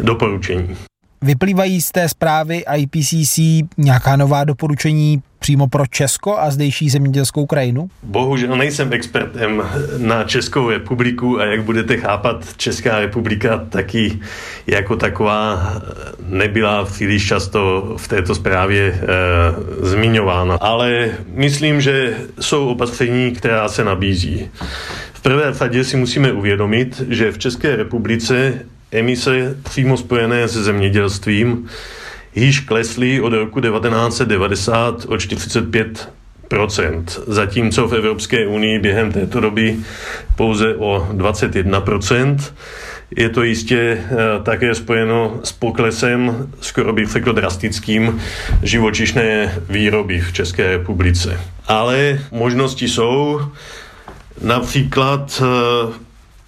doporučení. 0.00 0.76
Vyplývají 1.22 1.82
z 1.82 1.90
té 1.90 2.08
zprávy 2.08 2.64
IPCC 2.76 3.38
nějaká 3.76 4.16
nová 4.16 4.44
doporučení 4.44 5.22
přímo 5.46 5.68
pro 5.68 5.86
Česko 5.86 6.38
a 6.38 6.50
zdejší 6.50 6.90
zemědělskou 6.90 7.46
krajinu? 7.46 7.88
Bohužel 8.02 8.56
nejsem 8.56 8.92
expertem 8.92 9.62
na 9.98 10.24
Českou 10.24 10.70
republiku 10.70 11.40
a 11.40 11.44
jak 11.44 11.62
budete 11.62 11.96
chápat, 11.96 12.56
Česká 12.56 13.00
republika 13.00 13.66
taky 13.68 14.18
jako 14.66 14.96
taková 14.96 15.72
nebyla 16.26 16.84
příliš 16.84 17.26
často 17.26 17.94
v 17.96 18.08
této 18.08 18.34
zprávě 18.34 18.82
e, 18.82 18.98
zmiňována. 19.86 20.58
Ale 20.60 21.10
myslím, 21.28 21.80
že 21.80 22.16
jsou 22.40 22.68
opatření, 22.68 23.32
která 23.32 23.68
se 23.68 23.84
nabízí. 23.84 24.50
V 25.12 25.20
prvé 25.22 25.52
řadě 25.52 25.84
si 25.84 25.96
musíme 25.96 26.32
uvědomit, 26.32 27.02
že 27.08 27.32
v 27.32 27.38
České 27.38 27.76
republice 27.76 28.54
emise 28.92 29.56
přímo 29.62 29.96
spojené 29.96 30.48
se 30.48 30.64
zemědělstvím 30.64 31.68
již 32.36 32.60
klesly 32.60 33.20
od 33.20 33.32
roku 33.32 33.60
1990 33.60 35.04
o 35.08 35.14
45% 35.14 37.04
zatímco 37.26 37.88
v 37.88 37.94
Evropské 37.94 38.46
unii 38.46 38.78
během 38.78 39.12
této 39.12 39.40
doby 39.40 39.76
pouze 40.36 40.74
o 40.74 41.08
21% 41.12 42.38
je 43.10 43.28
to 43.28 43.42
jistě 43.42 43.78
eh, 43.78 44.16
také 44.42 44.74
spojeno 44.74 45.40
s 45.44 45.52
poklesem, 45.52 46.50
skoro 46.60 46.92
bych 46.92 47.08
řekl 47.08 47.32
drastickým, 47.32 48.20
živočišné 48.62 49.58
výroby 49.68 50.20
v 50.20 50.32
České 50.32 50.70
republice. 50.70 51.40
Ale 51.66 52.20
možnosti 52.32 52.88
jsou. 52.88 53.40
Například 54.42 55.42
eh, 55.42 56.05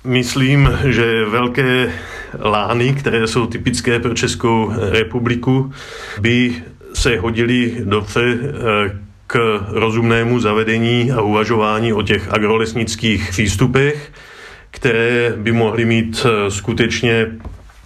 myslím, 0.09 0.79
že 0.85 1.25
velké 1.25 1.93
lány, 2.41 2.95
které 2.95 3.27
jsou 3.27 3.47
typické 3.47 3.99
pro 3.99 4.15
Českou 4.15 4.73
republiku, 4.91 5.73
by 6.21 6.63
se 6.95 7.19
hodily 7.19 7.77
dobře 7.85 8.39
eh, 8.43 8.99
k 9.27 9.61
rozumnému 9.69 10.41
zavedení 10.41 11.13
a 11.13 11.21
uvažování 11.21 11.93
o 11.93 12.03
těch 12.03 12.33
agrolesnických 12.33 13.29
přístupech, 13.31 14.13
které 14.71 15.33
by 15.37 15.53
mohly 15.53 15.85
mít 15.85 16.27
eh, 16.27 16.51
skutečně 16.51 17.27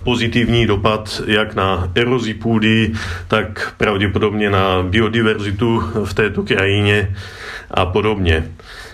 pozitivní 0.05 0.67
dopad 0.67 1.23
jak 1.27 1.55
na 1.55 1.91
erozi 1.95 2.35
půdy, 2.35 2.93
tak 3.29 3.75
pravděpodobně 3.77 4.51
na 4.51 4.83
biodiverzitu 4.83 5.83
v 6.05 6.15
této 6.15 6.43
krajině 6.43 7.17
a 7.71 7.87
podobně. 7.87 8.45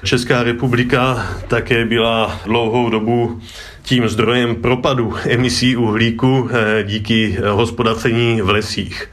Česká 0.05 0.43
republika 0.43 1.27
také 1.49 1.85
byla 1.85 2.41
dlouhou 2.45 2.91
dobu 2.91 3.41
tím 3.83 4.09
zdrojem 4.09 4.57
propadu 4.57 5.15
emisí 5.29 5.77
uhlíku 5.77 6.51
eh, 6.51 6.83
díky 6.83 7.39
hospodaření 7.51 8.43
v 8.43 8.49
lesích. 8.49 9.11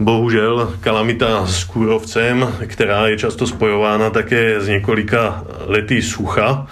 Bohužel 0.00 0.74
kalamita 0.80 1.46
s 1.46 1.64
kůrovcem, 1.64 2.54
která 2.66 3.06
je 3.06 3.18
často 3.18 3.46
spojována 3.46 4.10
také 4.10 4.60
s 4.60 4.68
několika 4.68 5.44
lety 5.66 6.02
sucha, 6.02 6.66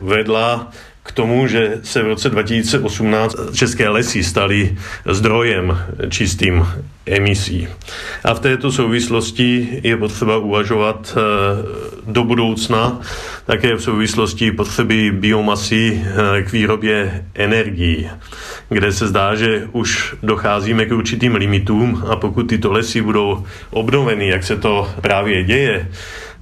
vedla 0.00 0.70
k 1.08 1.12
tomu, 1.12 1.46
že 1.46 1.80
se 1.82 2.02
v 2.02 2.06
roce 2.06 2.30
2018 2.30 3.36
české 3.54 3.88
lesy 3.88 4.24
staly 4.24 4.76
zdrojem 5.06 5.78
čistým 6.08 6.66
emisí. 7.06 7.68
A 8.24 8.34
v 8.34 8.40
této 8.40 8.72
souvislosti 8.72 9.80
je 9.82 9.96
potřeba 9.96 10.36
uvažovat 10.36 11.16
eh, 11.16 11.22
do 12.06 12.24
budoucna 12.24 13.00
také 13.46 13.74
v 13.74 13.82
souvislosti 13.82 14.52
potřeby 14.52 15.10
biomasy 15.10 16.04
eh, 16.04 16.42
k 16.42 16.52
výrobě 16.52 17.24
energií, 17.34 18.10
kde 18.68 18.92
se 18.92 19.08
zdá, 19.08 19.34
že 19.34 19.68
už 19.72 20.14
docházíme 20.22 20.84
k 20.84 20.92
určitým 20.92 21.34
limitům 21.34 22.04
a 22.08 22.16
pokud 22.16 22.42
tyto 22.42 22.72
lesy 22.72 23.02
budou 23.02 23.44
obnoveny, 23.70 24.28
jak 24.28 24.44
se 24.44 24.56
to 24.56 24.92
právě 25.00 25.44
děje, 25.44 25.88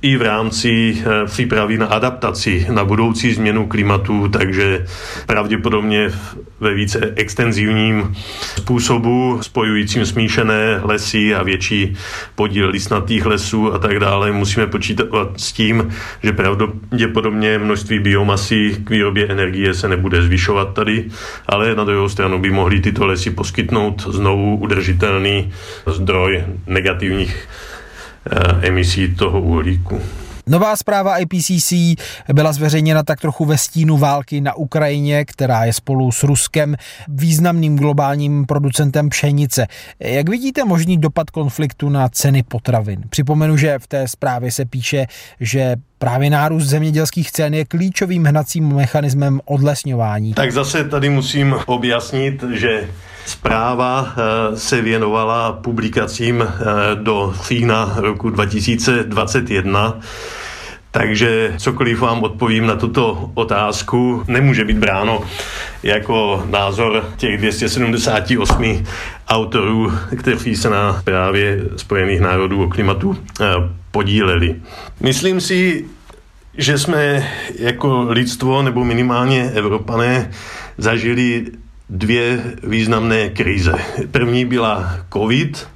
i 0.03 0.16
v 0.16 0.22
rámci 0.22 0.97
eh, 1.01 1.26
přípravy 1.26 1.78
na 1.78 1.86
adaptaci 1.86 2.66
na 2.70 2.84
budoucí 2.84 3.32
změnu 3.32 3.66
klimatu, 3.66 4.28
takže 4.28 4.86
pravděpodobně 5.26 6.11
ve 6.61 6.74
více 6.74 7.12
extenzivním 7.16 8.16
způsobu, 8.57 9.38
spojujícím 9.42 10.07
smíšené 10.07 10.80
lesy 10.82 11.34
a 11.34 11.42
větší 11.42 11.97
podíl 12.34 12.68
listnatých 12.68 13.26
lesů 13.26 13.72
a 13.74 13.78
tak 13.78 14.01
dále. 14.01 14.32
Musíme 14.32 14.66
počítat 14.66 15.07
s 15.36 15.53
tím, 15.53 15.88
že 16.22 16.32
pravděpodobně 16.32 17.59
množství 17.59 17.99
biomasy 17.99 18.76
k 18.84 18.90
výrobě 18.90 19.26
energie 19.28 19.74
se 19.74 19.88
nebude 19.88 20.22
zvyšovat 20.22 20.74
tady, 20.74 21.05
ale 21.47 21.74
na 21.74 21.84
druhou 21.84 22.09
stranu 22.09 22.38
by 22.38 22.51
mohly 22.51 22.80
tyto 22.80 23.07
lesy 23.07 23.30
poskytnout 23.30 24.07
znovu 24.09 24.57
udržitelný 24.57 25.53
zdroj 25.86 26.44
negativních 26.66 27.49
emisí 28.62 29.14
toho 29.14 29.40
uhlíku. 29.40 30.00
Nová 30.48 30.76
zpráva 30.76 31.18
IPCC 31.18 31.72
byla 32.32 32.52
zveřejněna 32.52 33.02
tak 33.02 33.20
trochu 33.20 33.44
ve 33.44 33.58
stínu 33.58 33.96
války 33.96 34.40
na 34.40 34.54
Ukrajině, 34.54 35.24
která 35.24 35.64
je 35.64 35.72
spolu 35.72 36.12
s 36.12 36.22
Ruskem 36.22 36.76
významným 37.08 37.76
globálním 37.76 38.46
producentem 38.46 39.08
pšenice. 39.08 39.66
Jak 40.00 40.28
vidíte 40.28 40.64
možný 40.64 40.98
dopad 40.98 41.30
konfliktu 41.30 41.88
na 41.88 42.08
ceny 42.08 42.42
potravin? 42.42 43.00
Připomenu, 43.10 43.56
že 43.56 43.78
v 43.78 43.86
té 43.86 44.08
zprávě 44.08 44.52
se 44.52 44.64
píše, 44.64 45.06
že 45.40 45.76
Právě 45.99 46.30
nárůst 46.30 46.66
zemědělských 46.66 47.32
cen 47.32 47.55
je 47.55 47.64
klíčovým 47.64 48.24
hnacím 48.24 48.74
mechanismem 48.74 49.40
odlesňování. 49.44 50.34
Tak 50.34 50.53
zase 50.53 50.84
tady 50.84 51.11
musím 51.11 51.55
objasnit, 51.66 52.42
že 52.42 52.88
Zpráva 53.26 54.14
eh, 54.16 54.57
se 54.57 54.80
věnovala 54.80 55.53
publikacím 55.53 56.42
eh, 56.42 56.55
do 56.94 57.34
října 57.49 57.94
roku 57.97 58.30
2021. 58.30 60.01
Takže 60.97 61.55
cokoliv 61.59 62.01
vám 62.01 62.22
odpovím 62.22 62.66
na 62.66 62.76
tuto 62.76 63.30
otázku, 63.34 64.24
nemůže 64.28 64.64
být 64.64 64.78
bráno 64.78 65.20
jako 65.82 66.47
názor 66.51 67.05
těch 67.16 67.38
278 67.38 68.84
autorů, 69.28 69.92
kteří 70.18 70.57
se 70.57 70.70
na 70.70 71.03
právě 71.05 71.61
Spojených 71.76 72.20
národů 72.20 72.62
o 72.64 72.68
klimatu 72.68 73.16
eh, 73.40 73.44
podíleli. 73.90 74.57
Myslím 75.01 75.40
si, 75.40 75.84
že 76.59 76.78
jsme 76.78 77.28
jako 77.59 78.07
lidstvo 78.09 78.62
nebo 78.62 78.84
minimálně 78.84 79.51
Evropané 79.55 80.30
zažili 80.78 81.47
dvě 81.90 82.40
významné 82.62 83.28
krize. 83.28 83.74
První 84.11 84.44
byla 84.44 84.97
COVID 85.12 85.68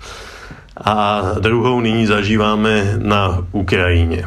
a 0.84 1.22
druhou 1.40 1.80
nyní 1.80 2.06
zažíváme 2.06 2.94
na 2.98 3.46
Ukrajině. 3.52 4.24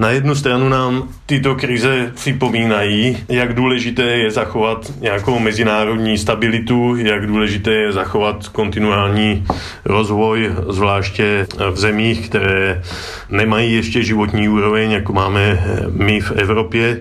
Na 0.00 0.10
jednu 0.10 0.34
stranu 0.34 0.68
nám 0.68 1.08
tyto 1.26 1.54
krize 1.54 2.12
připomínají, 2.14 3.18
jak 3.28 3.54
důležité 3.54 4.02
je 4.02 4.30
zachovat 4.30 4.92
nějakou 5.00 5.38
mezinárodní 5.38 6.18
stabilitu, 6.18 6.96
jak 6.96 7.26
důležité 7.26 7.70
je 7.72 7.92
zachovat 7.92 8.48
kontinuální 8.48 9.46
rozvoj, 9.84 10.52
zvláště 10.68 11.46
v 11.70 11.78
zemích, 11.78 12.28
které 12.28 12.82
nemají 13.30 13.74
ještě 13.74 14.02
životní 14.02 14.48
úroveň, 14.48 14.90
jako 14.90 15.12
máme 15.12 15.64
my 15.92 16.20
v 16.20 16.32
Evropě 16.32 17.00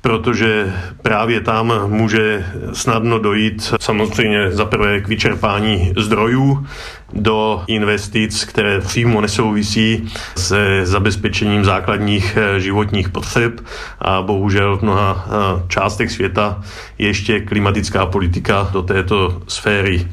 protože 0.00 0.72
právě 1.02 1.40
tam 1.40 1.72
může 1.86 2.46
snadno 2.72 3.18
dojít 3.18 3.74
samozřejmě 3.80 4.50
za 4.50 4.64
prvé 4.64 5.00
k 5.00 5.08
vyčerpání 5.08 5.92
zdrojů 5.96 6.66
do 7.12 7.62
investic, 7.66 8.44
které 8.44 8.80
přímo 8.80 9.20
nesouvisí 9.20 10.12
se 10.36 10.86
zabezpečením 10.86 11.64
základních 11.64 12.36
eh, 12.36 12.60
životních 12.60 13.08
potřeb 13.08 13.60
a 13.98 14.22
bohužel 14.22 14.76
v 14.76 14.82
mnoha 14.82 15.26
eh, 15.26 15.62
částech 15.68 16.10
světa 16.10 16.62
ještě 16.98 17.40
klimatická 17.40 18.06
politika 18.06 18.68
do 18.72 18.82
této 18.82 19.42
sféry 19.48 20.06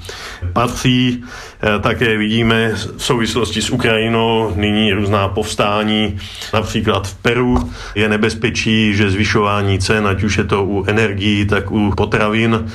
patří. 0.54 1.24
Eh, 1.64 1.80
také 1.80 2.18
vidíme 2.18 2.72
v 2.98 3.04
souvislosti 3.04 3.62
s 3.62 3.70
Ukrajinou 3.70 4.54
nyní 4.56 4.94
různá 4.94 5.28
povstání, 5.28 6.18
například 6.54 7.08
v 7.08 7.16
Peru 7.16 7.72
je 7.96 8.10
nebezpečí, 8.10 8.96
že 8.96 9.12
zvyšování 9.12 9.80
cen, 9.80 10.08
ať 10.08 10.24
už 10.24 10.38
je 10.38 10.44
to 10.44 10.64
u 10.64 10.86
energií, 10.88 11.46
tak 11.46 11.72
u 11.72 11.94
potravin, 11.98 12.66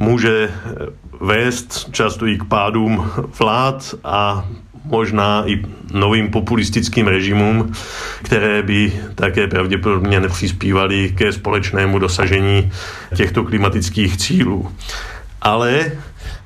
může 0.00 0.50
vést 1.20 1.88
často 1.92 2.26
i 2.26 2.38
k 2.38 2.44
pádům 2.44 3.10
vlád 3.38 3.94
a 4.04 4.48
možná 4.84 5.42
i 5.46 5.62
novým 5.92 6.30
populistickým 6.30 7.06
režimům, 7.06 7.72
které 8.22 8.62
by 8.62 8.92
také 9.14 9.46
pravděpodobně 9.46 10.20
nepřispívaly 10.20 11.14
ke 11.16 11.32
společnému 11.32 11.98
dosažení 11.98 12.72
těchto 13.14 13.44
klimatických 13.44 14.16
cílů. 14.16 14.72
Ale 15.42 15.92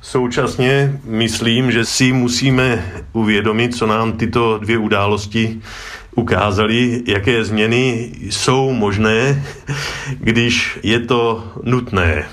současně 0.01 0.99
myslím, 1.03 1.71
že 1.71 1.85
si 1.85 2.13
musíme 2.13 2.85
uvědomit, 3.13 3.75
co 3.75 3.87
nám 3.87 4.13
tyto 4.13 4.57
dvě 4.57 4.77
události 4.77 5.61
ukázaly, 6.15 7.03
jaké 7.07 7.43
změny 7.43 8.11
jsou 8.29 8.71
možné, 8.71 9.43
když 10.19 10.79
je 10.83 10.99
to 10.99 11.51
nutné. 11.63 12.25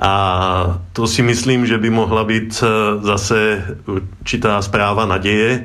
A 0.00 0.80
to 0.92 1.06
si 1.06 1.22
myslím, 1.22 1.66
že 1.66 1.78
by 1.78 1.90
mohla 1.90 2.24
být 2.24 2.64
eh, 2.64 2.66
zase 3.02 3.64
určitá 3.86 4.62
zpráva 4.62 5.06
naděje 5.06 5.64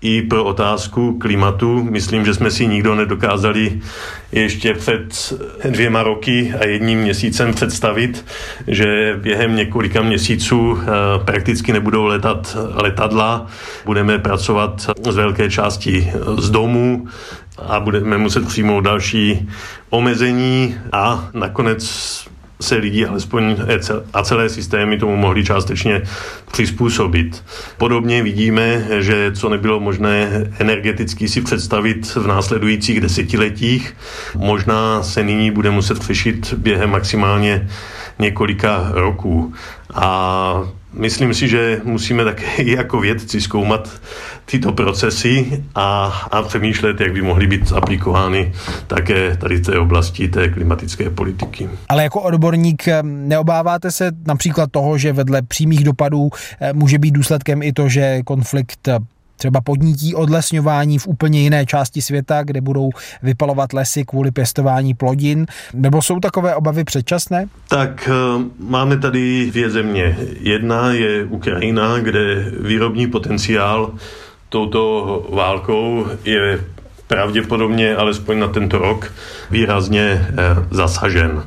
i 0.00 0.22
pro 0.22 0.44
otázku 0.44 1.18
klimatu. 1.18 1.84
Myslím, 1.90 2.24
že 2.24 2.34
jsme 2.34 2.50
si 2.50 2.66
nikdo 2.66 2.94
nedokázali 2.94 3.80
ještě 4.32 4.74
před 4.74 5.34
dvěma 5.70 6.02
roky 6.02 6.54
a 6.60 6.66
jedním 6.66 7.00
měsícem 7.00 7.54
představit, 7.54 8.24
že 8.66 9.18
během 9.22 9.56
několika 9.56 10.02
měsíců 10.02 10.78
eh, 10.82 10.86
prakticky 11.24 11.72
nebudou 11.72 12.04
letat 12.04 12.56
letadla, 12.74 13.46
budeme 13.84 14.18
pracovat 14.18 14.90
z 15.10 15.16
velké 15.16 15.50
části 15.50 16.12
z 16.38 16.50
domu 16.50 17.06
a 17.58 17.80
budeme 17.80 18.18
muset 18.18 18.46
přijmout 18.46 18.80
další 18.80 19.48
omezení 19.90 20.76
a 20.92 21.28
nakonec 21.34 21.84
se 22.60 22.76
lidi, 22.76 23.06
alespoň 23.06 23.56
a 24.12 24.22
celé 24.22 24.48
systémy 24.48 24.98
tomu 24.98 25.16
mohli 25.16 25.44
částečně 25.44 26.02
přizpůsobit. 26.52 27.44
Podobně 27.78 28.22
vidíme, 28.22 28.86
že 28.98 29.32
co 29.32 29.48
nebylo 29.48 29.80
možné 29.80 30.28
energeticky 30.58 31.28
si 31.28 31.40
představit 31.40 32.14
v 32.14 32.26
následujících 32.26 33.00
desetiletích, 33.00 33.96
možná 34.36 35.02
se 35.02 35.22
nyní 35.22 35.50
bude 35.50 35.70
muset 35.70 36.02
řešit 36.02 36.54
během 36.54 36.90
maximálně 36.90 37.68
několika 38.18 38.90
roků. 38.94 39.54
A 39.94 40.79
myslím 40.92 41.34
si, 41.34 41.48
že 41.48 41.80
musíme 41.84 42.24
také 42.24 42.46
i 42.62 42.70
jako 42.70 43.00
vědci 43.00 43.40
zkoumat 43.40 44.00
tyto 44.44 44.72
procesy 44.72 45.64
a, 45.74 46.04
a 46.30 46.42
přemýšlet, 46.42 47.00
jak 47.00 47.12
by 47.12 47.22
mohly 47.22 47.46
být 47.46 47.72
aplikovány 47.72 48.52
také 48.86 49.36
tady 49.36 49.56
v 49.56 49.62
té 49.62 49.78
oblasti 49.78 50.28
té 50.28 50.48
klimatické 50.48 51.10
politiky. 51.10 51.70
Ale 51.88 52.02
jako 52.02 52.20
odborník 52.20 52.88
eh, 52.88 53.02
neobáváte 53.02 53.90
se 53.90 54.12
například 54.26 54.70
toho, 54.70 54.98
že 54.98 55.12
vedle 55.12 55.42
přímých 55.42 55.84
dopadů 55.84 56.30
eh, 56.60 56.72
může 56.72 56.98
být 56.98 57.10
důsledkem 57.10 57.62
i 57.62 57.72
to, 57.72 57.88
že 57.88 58.22
konflikt 58.24 58.88
eh, 58.88 58.98
třeba 59.40 59.60
podnítí 59.60 60.14
odlesňování 60.14 60.98
v 60.98 61.06
úplně 61.06 61.40
jiné 61.40 61.66
části 61.66 62.02
světa, 62.02 62.42
kde 62.42 62.60
budou 62.60 62.90
vypalovat 63.22 63.72
lesy 63.72 64.04
kvůli 64.04 64.30
pěstování 64.30 64.94
plodin? 64.94 65.46
Nebo 65.74 66.02
jsou 66.02 66.20
takové 66.20 66.54
obavy 66.54 66.84
předčasné? 66.84 67.48
Tak 67.68 68.10
máme 68.58 68.96
tady 68.98 69.50
dvě 69.50 69.70
země. 69.70 70.16
Jedna 70.40 70.92
je 70.92 71.24
Ukrajina, 71.24 71.98
kde 71.98 72.52
výrobní 72.60 73.06
potenciál 73.06 73.92
touto 74.48 74.82
válkou 75.32 76.06
je 76.24 76.64
pravděpodobně, 77.06 77.96
alespoň 77.96 78.38
na 78.38 78.48
tento 78.48 78.78
rok, 78.78 79.12
výrazně 79.50 80.02
eh, 80.02 80.32
zasažen. 80.70 81.42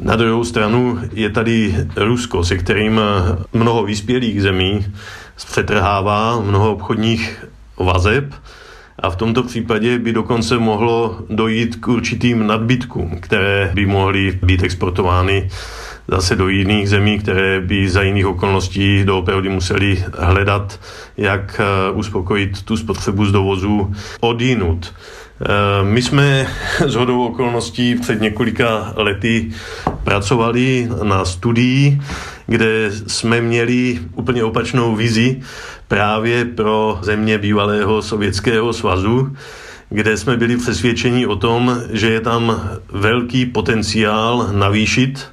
Na 0.00 0.16
druhou 0.16 0.44
stranu 0.44 0.98
je 1.12 1.30
tady 1.30 1.74
Rusko, 1.96 2.44
se 2.44 2.56
kterým 2.56 3.00
eh, 3.00 3.36
mnoho 3.52 3.84
vyspělých 3.84 4.42
zemí 4.42 4.86
zpřetrhává 5.38 6.40
mnoho 6.40 6.72
obchodních 6.72 7.44
vazeb 7.76 8.34
a 8.98 9.10
v 9.10 9.16
tomto 9.16 9.42
případě 9.42 9.98
by 9.98 10.12
dokonce 10.12 10.58
mohlo 10.58 11.18
dojít 11.30 11.76
k 11.76 11.88
určitým 11.88 12.46
nadbytkům, 12.46 13.18
které 13.20 13.70
by 13.74 13.86
mohly 13.86 14.38
být 14.42 14.62
exportovány 14.62 15.50
zase 16.08 16.36
do 16.36 16.48
jiných 16.48 16.88
zemí, 16.88 17.18
které 17.18 17.60
by 17.60 17.90
za 17.90 18.02
jiných 18.02 18.26
okolností 18.26 19.04
doopravdy 19.04 19.48
museli 19.48 20.04
hledat, 20.18 20.80
jak 21.16 21.60
eh, 21.60 21.92
uspokojit 21.92 22.62
tu 22.62 22.76
spotřebu 22.76 23.26
z 23.26 23.32
dovozu 23.32 23.94
odinut. 24.20 24.94
Eh, 25.40 25.84
my 25.84 26.02
jsme 26.02 26.46
z 26.86 26.94
hodou 26.94 27.26
okolností 27.26 27.94
před 27.94 28.20
několika 28.20 28.92
lety 28.96 29.50
pracovali 30.08 30.88
na 31.02 31.24
studii, 31.24 32.00
kde 32.46 32.90
jsme 33.06 33.40
měli 33.40 34.00
úplně 34.14 34.44
opačnou 34.44 34.96
vizi 34.96 35.40
právě 35.88 36.44
pro 36.44 36.98
země 37.02 37.38
bývalého 37.38 38.02
Sovětského 38.02 38.72
svazu, 38.72 39.36
kde 39.90 40.16
jsme 40.16 40.36
byli 40.36 40.56
přesvědčeni 40.56 41.26
o 41.26 41.36
tom, 41.36 41.80
že 41.92 42.10
je 42.10 42.20
tam 42.20 42.70
velký 42.92 43.46
potenciál 43.46 44.48
navýšit 44.52 45.28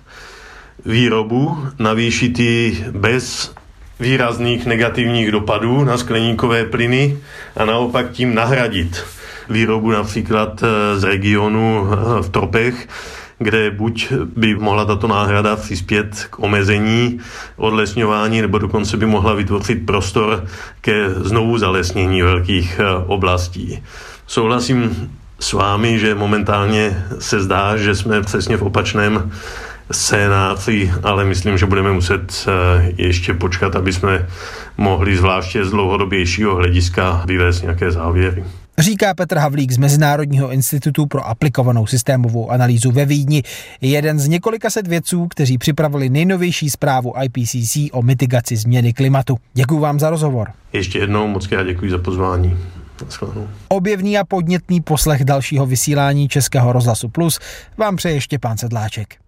výrobu, 0.85 1.57
navýšit 1.79 2.39
ji 2.39 2.85
bez 2.91 3.53
výrazných 3.99 4.65
negativních 4.65 5.31
dopadů 5.31 5.83
na 5.83 5.97
skleníkové 5.97 6.65
plyny 6.65 7.17
a 7.55 7.65
naopak 7.65 8.11
tím 8.11 8.35
nahradit 8.35 9.03
výrobu 9.49 9.91
například 9.91 10.63
eh, 10.63 10.99
z 10.99 11.03
regionu 11.03 11.87
eh, 11.87 12.21
v 12.21 12.29
tropech, 12.29 12.87
kde 13.39 13.71
buď 13.71 14.11
by 14.35 14.55
mohla 14.55 14.85
tato 14.85 15.07
náhrada 15.07 15.55
přispět 15.55 16.27
k 16.29 16.39
omezení 16.39 17.19
odlesňování, 17.55 18.41
nebo 18.41 18.57
dokonce 18.57 18.97
by 18.97 19.05
mohla 19.05 19.33
vytvořit 19.33 19.85
prostor 19.85 20.45
ke 20.81 21.09
znovu 21.09 21.57
zalesnění 21.57 22.21
velkých 22.21 22.79
eh, 22.79 23.03
oblastí. 23.05 23.83
Souhlasím 24.27 25.11
s 25.39 25.53
vámi, 25.53 25.99
že 25.99 26.15
momentálně 26.15 27.05
se 27.19 27.39
zdá, 27.39 27.77
že 27.77 27.95
jsme 27.95 28.21
přesně 28.21 28.57
v 28.57 28.61
opačném 28.61 29.31
scénáři, 29.91 30.91
ale 31.03 31.25
myslím, 31.25 31.57
že 31.57 31.65
budeme 31.65 31.91
muset 31.91 32.47
eh, 32.47 32.93
ještě 32.97 33.33
počkat, 33.33 33.75
aby 33.75 33.93
jsme 33.93 34.27
mohli 34.77 35.17
zvláště 35.17 35.65
z 35.65 35.71
dlouhodobějšího 35.71 36.55
hlediska 36.55 37.23
vyvést 37.25 37.61
nějaké 37.61 37.91
závěry. 37.91 38.43
Říká 38.77 39.13
Petr 39.13 39.37
Havlík 39.37 39.71
z 39.71 39.77
Mezinárodního 39.77 40.51
institutu 40.51 41.05
pro 41.05 41.27
aplikovanou 41.27 41.87
systémovou 41.87 42.51
analýzu 42.51 42.91
ve 42.91 43.05
Vídni, 43.05 43.43
jeden 43.81 44.19
z 44.19 44.27
několika 44.27 44.69
set 44.69 44.87
vědců, 44.87 45.27
kteří 45.27 45.57
připravili 45.57 46.09
nejnovější 46.09 46.69
zprávu 46.69 47.13
IPCC 47.23 47.77
o 47.91 48.01
mitigaci 48.01 48.55
změny 48.55 48.93
klimatu. 48.93 49.37
Děkuji 49.53 49.79
vám 49.79 49.99
za 49.99 50.09
rozhovor. 50.09 50.51
Ještě 50.73 50.99
jednou 50.99 51.27
moc 51.27 51.47
krát 51.47 51.63
děkuji 51.63 51.91
za 51.91 51.97
pozvání. 51.97 52.57
Objevný 53.67 54.17
a 54.17 54.23
podnětný 54.23 54.81
poslech 54.81 55.23
dalšího 55.23 55.65
vysílání 55.65 56.27
Českého 56.27 56.73
rozhlasu 56.73 57.09
Plus 57.09 57.39
vám 57.77 57.95
přeje 57.95 58.21
Štěpán 58.21 58.57
Sedláček. 58.57 59.24